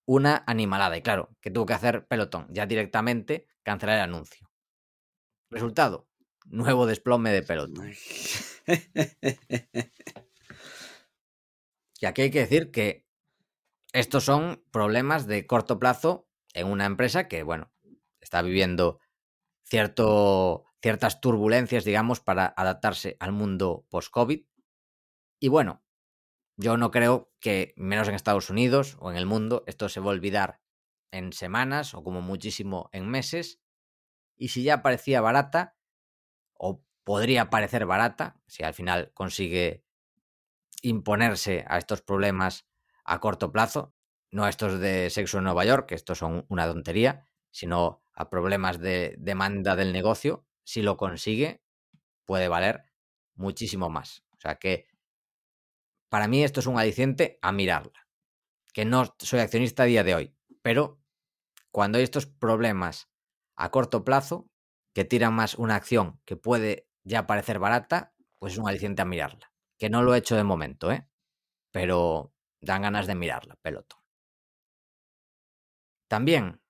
una 0.06 0.44
animalada. 0.46 0.96
Y 0.96 1.02
claro, 1.02 1.36
que 1.40 1.50
tuvo 1.50 1.66
que 1.66 1.74
hacer 1.74 2.06
pelotón. 2.06 2.46
Ya 2.50 2.66
directamente 2.66 3.46
cancelar 3.62 3.96
el 3.96 4.02
anuncio. 4.02 4.50
Resultado, 5.50 6.08
nuevo 6.46 6.86
desplome 6.86 7.30
de 7.30 7.42
pelotón. 7.42 7.92
Y 12.00 12.06
aquí 12.06 12.22
hay 12.22 12.30
que 12.30 12.40
decir 12.40 12.70
que 12.70 13.05
estos 13.96 14.24
son 14.24 14.62
problemas 14.70 15.26
de 15.26 15.46
corto 15.46 15.78
plazo 15.78 16.28
en 16.52 16.66
una 16.66 16.84
empresa 16.84 17.28
que, 17.28 17.42
bueno, 17.42 17.72
está 18.20 18.42
viviendo 18.42 19.00
cierto, 19.64 20.64
ciertas 20.82 21.22
turbulencias, 21.22 21.84
digamos, 21.84 22.20
para 22.20 22.52
adaptarse 22.56 23.16
al 23.20 23.32
mundo 23.32 23.86
post-COVID. 23.88 24.44
Y 25.40 25.48
bueno, 25.48 25.82
yo 26.58 26.76
no 26.76 26.90
creo 26.90 27.32
que, 27.40 27.72
menos 27.76 28.08
en 28.08 28.14
Estados 28.14 28.50
Unidos 28.50 28.98
o 29.00 29.10
en 29.10 29.16
el 29.16 29.24
mundo, 29.24 29.64
esto 29.66 29.88
se 29.88 30.00
va 30.00 30.06
a 30.08 30.10
olvidar 30.10 30.60
en 31.10 31.32
semanas 31.32 31.94
o 31.94 32.04
como 32.04 32.20
muchísimo 32.20 32.90
en 32.92 33.08
meses. 33.08 33.62
Y 34.36 34.48
si 34.48 34.62
ya 34.62 34.82
parecía 34.82 35.22
barata, 35.22 35.74
o 36.52 36.84
podría 37.02 37.48
parecer 37.48 37.86
barata, 37.86 38.42
si 38.46 38.62
al 38.62 38.74
final 38.74 39.10
consigue 39.14 39.84
imponerse 40.82 41.64
a 41.66 41.78
estos 41.78 42.02
problemas 42.02 42.66
a 43.06 43.20
corto 43.20 43.52
plazo, 43.52 43.94
no 44.30 44.44
a 44.44 44.48
estos 44.48 44.78
de 44.80 45.10
sexo 45.10 45.38
en 45.38 45.44
Nueva 45.44 45.64
York, 45.64 45.86
que 45.88 45.94
estos 45.94 46.18
son 46.18 46.44
una 46.48 46.66
tontería, 46.66 47.24
sino 47.50 48.02
a 48.14 48.28
problemas 48.28 48.78
de 48.80 49.14
demanda 49.18 49.76
del 49.76 49.92
negocio, 49.92 50.46
si 50.64 50.82
lo 50.82 50.96
consigue, 50.96 51.62
puede 52.24 52.48
valer 52.48 52.84
muchísimo 53.34 53.88
más. 53.88 54.24
O 54.32 54.40
sea 54.40 54.56
que 54.56 54.88
para 56.08 56.28
mí 56.28 56.42
esto 56.42 56.60
es 56.60 56.66
un 56.66 56.78
aliciente 56.78 57.38
a 57.42 57.52
mirarla. 57.52 58.06
Que 58.72 58.84
no 58.84 59.14
soy 59.18 59.40
accionista 59.40 59.84
a 59.84 59.86
día 59.86 60.04
de 60.04 60.14
hoy, 60.14 60.36
pero 60.62 61.00
cuando 61.70 61.98
hay 61.98 62.04
estos 62.04 62.26
problemas 62.26 63.08
a 63.54 63.70
corto 63.70 64.04
plazo, 64.04 64.50
que 64.92 65.04
tiran 65.04 65.34
más 65.34 65.54
una 65.54 65.76
acción 65.76 66.20
que 66.24 66.36
puede 66.36 66.88
ya 67.04 67.26
parecer 67.26 67.58
barata, 67.58 68.14
pues 68.38 68.54
es 68.54 68.58
un 68.58 68.68
aliciente 68.68 69.02
a 69.02 69.06
mirarla 69.06 69.52
que 69.78 69.90
no 69.90 70.02
lo 70.02 70.14
he 70.14 70.18
hecho 70.18 70.36
de 70.36 70.44
momento, 70.44 70.90
¿eh? 70.90 71.08
Pero 71.70 72.32
dan 72.66 72.82
ganas 72.82 73.06
de 73.06 73.14
mirarla, 73.14 73.56
pelotón. 73.62 74.00
También, 76.08 76.60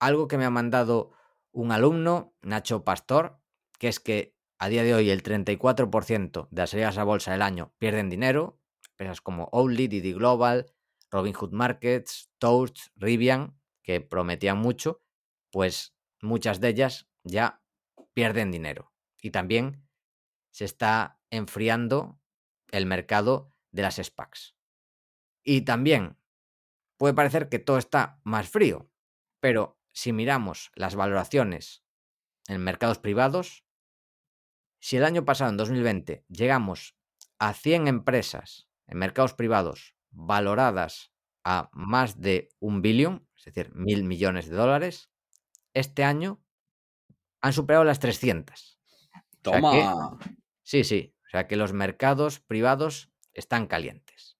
algo 0.00 0.26
que 0.28 0.38
me 0.38 0.44
ha 0.44 0.50
mandado 0.50 1.12
un 1.52 1.72
alumno, 1.72 2.34
Nacho 2.40 2.84
Pastor, 2.84 3.40
que 3.78 3.88
es 3.88 4.00
que 4.00 4.36
a 4.58 4.68
día 4.68 4.82
de 4.82 4.94
hoy 4.94 5.10
el 5.10 5.22
34% 5.22 6.48
de 6.50 6.60
las 6.62 6.70
salidas 6.70 6.98
a 6.98 7.04
bolsa 7.04 7.32
del 7.32 7.42
año 7.42 7.74
pierden 7.78 8.10
dinero, 8.10 8.60
empresas 8.90 9.20
como 9.20 9.48
Only, 9.52 9.86
Didi 9.86 10.12
Global, 10.12 10.72
Robinhood 11.10 11.52
Markets, 11.52 12.30
Toast, 12.38 12.88
Rivian, 12.96 13.58
que 13.82 14.00
prometían 14.00 14.58
mucho, 14.58 15.02
pues 15.50 15.94
muchas 16.20 16.60
de 16.60 16.68
ellas 16.68 17.08
ya 17.22 17.62
pierden 18.12 18.50
dinero. 18.50 18.92
Y 19.22 19.30
también 19.30 19.88
se 20.50 20.64
está 20.64 21.20
enfriando 21.30 22.20
el 22.70 22.86
mercado 22.86 23.54
de 23.70 23.82
las 23.82 23.96
SPACs. 23.96 24.57
Y 25.50 25.62
también 25.62 26.18
puede 26.98 27.14
parecer 27.14 27.48
que 27.48 27.58
todo 27.58 27.78
está 27.78 28.20
más 28.22 28.50
frío, 28.50 28.90
pero 29.40 29.80
si 29.94 30.12
miramos 30.12 30.70
las 30.74 30.94
valoraciones 30.94 31.82
en 32.48 32.62
mercados 32.62 32.98
privados, 32.98 33.64
si 34.78 34.98
el 34.98 35.06
año 35.06 35.24
pasado, 35.24 35.48
en 35.48 35.56
2020, 35.56 36.26
llegamos 36.28 36.98
a 37.38 37.54
100 37.54 37.88
empresas 37.88 38.68
en 38.88 38.98
mercados 38.98 39.32
privados 39.32 39.94
valoradas 40.10 41.14
a 41.44 41.70
más 41.72 42.20
de 42.20 42.50
un 42.60 42.82
billón, 42.82 43.26
es 43.34 43.46
decir, 43.46 43.74
mil 43.74 44.04
millones 44.04 44.50
de 44.50 44.56
dólares, 44.56 45.10
este 45.72 46.04
año 46.04 46.44
han 47.40 47.54
superado 47.54 47.84
las 47.84 48.00
300. 48.00 48.78
Toma. 49.40 50.18
sí, 50.62 50.84
sí. 50.84 51.14
O 51.24 51.30
sea 51.30 51.46
que 51.46 51.56
los 51.56 51.72
mercados 51.72 52.38
privados 52.38 53.10
están 53.32 53.66
calientes. 53.66 54.37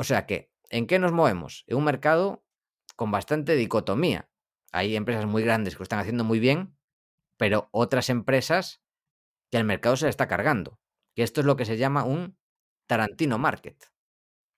O 0.00 0.02
sea 0.02 0.24
que, 0.24 0.50
¿en 0.70 0.86
qué 0.86 0.98
nos 0.98 1.12
movemos? 1.12 1.64
En 1.66 1.76
un 1.76 1.84
mercado 1.84 2.42
con 2.96 3.10
bastante 3.10 3.54
dicotomía. 3.54 4.30
Hay 4.72 4.96
empresas 4.96 5.26
muy 5.26 5.42
grandes 5.42 5.74
que 5.74 5.80
lo 5.80 5.82
están 5.82 5.98
haciendo 5.98 6.24
muy 6.24 6.40
bien, 6.40 6.74
pero 7.36 7.68
otras 7.70 8.08
empresas 8.08 8.80
que 9.50 9.58
el 9.58 9.64
mercado 9.64 9.96
se 9.96 10.06
le 10.06 10.08
está 10.08 10.26
cargando. 10.26 10.80
Que 11.14 11.22
esto 11.22 11.42
es 11.42 11.46
lo 11.46 11.54
que 11.54 11.66
se 11.66 11.76
llama 11.76 12.04
un 12.04 12.38
Tarantino 12.86 13.36
Market. 13.36 13.76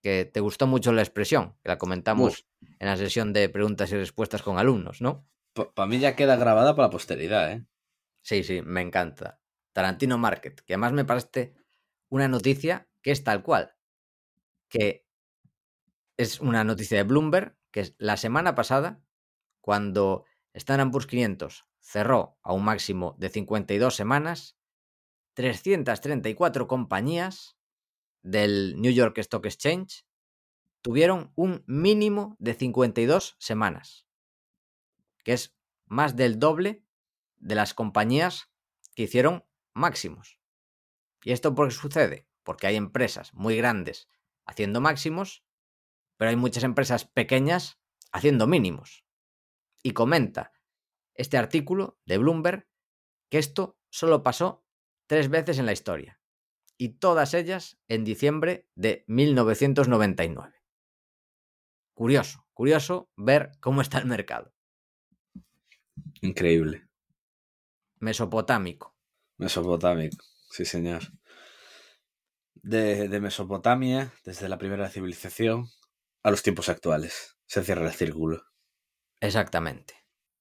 Que 0.01 0.25
te 0.25 0.39
gustó 0.39 0.69
mucho 0.69 0.93
la 0.93 1.03
expresión, 1.03 1.57
que 1.61 1.71
la 1.71 1.79
comentamos 1.79 2.47
en 2.79 2.87
la 2.87 2.97
sesión 2.97 3.33
de 3.33 3.49
preguntas 3.49 3.91
y 3.91 3.97
respuestas 3.97 4.43
con 4.43 4.59
alumnos, 4.59 5.01
¿no? 5.03 5.29
Para 5.75 5.89
mí 5.89 5.99
ya 5.99 6.15
queda 6.15 6.37
grabada 6.37 6.77
para 6.77 6.87
la 6.87 6.93
posteridad, 6.93 7.51
¿eh? 7.51 7.67
Sí, 8.23 8.45
sí, 8.45 8.63
me 8.63 8.81
encanta. 8.81 9.41
Tarantino 9.73 10.19
Market, 10.19 10.61
que 10.61 10.75
además 10.75 10.93
me 10.93 11.05
parece 11.05 11.53
una 12.11 12.29
noticia 12.29 12.89
que 13.03 13.11
es 13.11 13.25
tal 13.25 13.43
cual, 13.43 13.75
que 14.69 15.02
es 16.17 16.41
una 16.41 16.65
noticia 16.65 16.97
de 16.97 17.05
Bloomberg, 17.05 17.57
que 17.71 17.81
es 17.81 17.95
la 17.99 18.17
semana 18.17 18.55
pasada, 18.55 19.01
cuando 19.61 20.25
Standard 20.55 20.91
Poor's 20.91 21.07
500 21.07 21.67
cerró 21.81 22.39
a 22.43 22.53
un 22.53 22.65
máximo 22.65 23.15
de 23.19 23.29
52 23.29 23.95
semanas, 23.95 24.57
334 25.35 26.69
compañías 26.69 27.57
del 28.23 28.81
New 28.81 28.93
York 28.93 29.19
Stock 29.19 29.47
Exchange 29.47 30.07
tuvieron 30.83 31.33
un 31.37 31.65
mínimo 31.67 32.37
de 32.39 32.55
52 32.55 33.37
semanas, 33.39 34.07
que 35.25 35.33
es 35.33 35.57
más 35.87 36.17
del 36.17 36.39
doble 36.39 36.85
de 37.37 37.55
las 37.55 37.73
compañías 37.73 38.51
que 38.95 39.05
hicieron 39.05 39.45
máximos. 39.73 40.39
¿Y 41.23 41.33
esto 41.33 41.55
por 41.55 41.69
qué 41.69 41.75
sucede? 41.75 42.29
Porque 42.43 42.67
hay 42.67 42.77
empresas 42.77 43.33
muy 43.33 43.57
grandes 43.57 44.09
haciendo 44.45 44.81
máximos, 44.81 45.45
pero 46.23 46.31
hay 46.31 46.37
muchas 46.37 46.63
empresas 46.63 47.05
pequeñas 47.05 47.81
haciendo 48.13 48.47
mínimos. 48.47 49.05
Y 49.83 49.91
comenta 49.91 50.53
este 51.15 51.37
artículo 51.37 51.99
de 52.07 52.19
Bloomberg 52.19 52.69
que 53.29 53.39
esto 53.39 53.77
solo 53.91 54.23
pasó 54.23 54.65
tres 55.09 55.29
veces 55.29 55.59
en 55.59 55.67
la 55.67 55.73
historia, 55.73 56.21
y 56.79 56.91
todas 56.91 57.35
ellas 57.35 57.81
en 57.89 58.05
diciembre 58.05 58.69
de 58.77 59.05
1999. 59.09 60.63
Curioso, 61.93 62.47
curioso 62.55 63.11
ver 63.17 63.51
cómo 63.59 63.81
está 63.81 63.99
el 63.99 64.07
mercado. 64.07 64.55
Increíble. 66.21 66.89
Mesopotámico. 67.99 68.97
Mesopotámico, 69.39 70.25
sí 70.53 70.65
señor. 70.67 71.03
de, 72.55 73.09
de 73.09 73.21
Mesopotamia, 73.21 74.13
desde 74.25 74.49
la 74.49 74.59
primera 74.59 74.89
civilización, 74.89 75.69
a 76.23 76.31
los 76.31 76.43
tiempos 76.43 76.69
actuales. 76.69 77.37
Se 77.47 77.63
cierra 77.63 77.87
el 77.87 77.93
círculo. 77.93 78.45
Exactamente. 79.21 79.95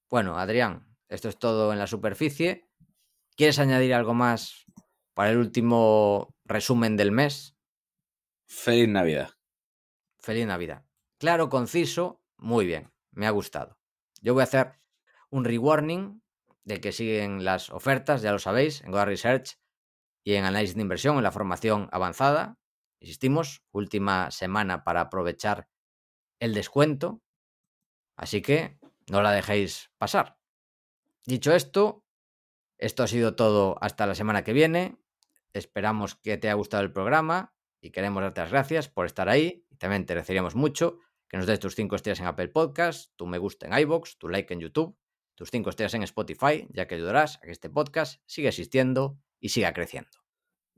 Bueno, 0.08 0.38
Adrián, 0.38 0.96
esto 1.08 1.28
es 1.28 1.38
todo 1.38 1.72
en 1.72 1.78
la 1.78 1.86
superficie. 1.86 2.68
¿Quieres 3.36 3.58
añadir 3.58 3.94
algo 3.94 4.14
más 4.14 4.66
para 5.14 5.30
el 5.30 5.38
último 5.38 6.34
resumen 6.44 6.96
del 6.96 7.12
mes? 7.12 7.56
Feliz 8.46 8.88
Navidad. 8.88 9.30
Feliz 10.20 10.46
Navidad. 10.46 10.84
Claro, 11.18 11.48
conciso, 11.48 12.22
muy 12.36 12.66
bien, 12.66 12.92
me 13.10 13.26
ha 13.26 13.30
gustado. 13.30 13.78
Yo 14.20 14.34
voy 14.34 14.42
a 14.42 14.44
hacer 14.44 14.80
un 15.30 15.44
rewarning 15.44 16.22
de 16.64 16.80
que 16.80 16.92
siguen 16.92 17.44
las 17.44 17.70
ofertas, 17.70 18.22
ya 18.22 18.32
lo 18.32 18.38
sabéis, 18.38 18.82
en 18.82 18.90
Goda 18.90 19.04
Research 19.04 19.58
y 20.24 20.34
en 20.34 20.44
análisis 20.44 20.76
de 20.76 20.82
inversión, 20.82 21.16
en 21.16 21.22
la 21.22 21.32
formación 21.32 21.88
avanzada. 21.92 22.58
Insistimos, 23.02 23.64
última 23.72 24.30
semana 24.30 24.84
para 24.84 25.00
aprovechar 25.00 25.68
el 26.38 26.54
descuento. 26.54 27.20
Así 28.16 28.42
que 28.42 28.78
no 29.10 29.22
la 29.22 29.32
dejéis 29.32 29.90
pasar. 29.98 30.38
Dicho 31.26 31.52
esto, 31.52 32.06
esto 32.78 33.02
ha 33.02 33.08
sido 33.08 33.34
todo 33.34 33.76
hasta 33.80 34.06
la 34.06 34.14
semana 34.14 34.44
que 34.44 34.52
viene. 34.52 34.98
Esperamos 35.52 36.14
que 36.14 36.38
te 36.38 36.46
haya 36.46 36.54
gustado 36.54 36.84
el 36.84 36.92
programa 36.92 37.56
y 37.80 37.90
queremos 37.90 38.22
darte 38.22 38.42
las 38.42 38.50
gracias 38.50 38.88
por 38.88 39.06
estar 39.06 39.28
ahí. 39.28 39.66
También 39.78 40.06
te 40.06 40.12
agradeceríamos 40.12 40.54
mucho 40.54 41.00
que 41.28 41.38
nos 41.38 41.46
des 41.46 41.58
tus 41.58 41.74
5 41.74 41.96
estrellas 41.96 42.20
en 42.20 42.26
Apple 42.26 42.48
Podcast, 42.48 43.16
tu 43.16 43.26
me 43.26 43.38
gusta 43.38 43.66
en 43.66 43.76
iBox, 43.80 44.16
tu 44.16 44.28
like 44.28 44.54
en 44.54 44.60
YouTube, 44.60 44.96
tus 45.34 45.50
5 45.50 45.70
estrellas 45.70 45.94
en 45.94 46.04
Spotify, 46.04 46.68
ya 46.70 46.86
que 46.86 46.94
ayudarás 46.94 47.38
a 47.38 47.40
que 47.40 47.50
este 47.50 47.68
podcast 47.68 48.22
siga 48.26 48.50
existiendo 48.50 49.18
y 49.40 49.48
siga 49.48 49.72
creciendo. 49.72 50.22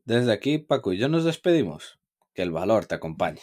Desde 0.04 0.32
aquí, 0.32 0.56
Paco 0.56 0.94
y 0.94 0.98
yo 0.98 1.08
nos 1.08 1.24
despedimos. 1.24 1.98
Que 2.34 2.42
el 2.42 2.50
valor 2.50 2.86
te 2.86 2.96
acompañe. 2.96 3.40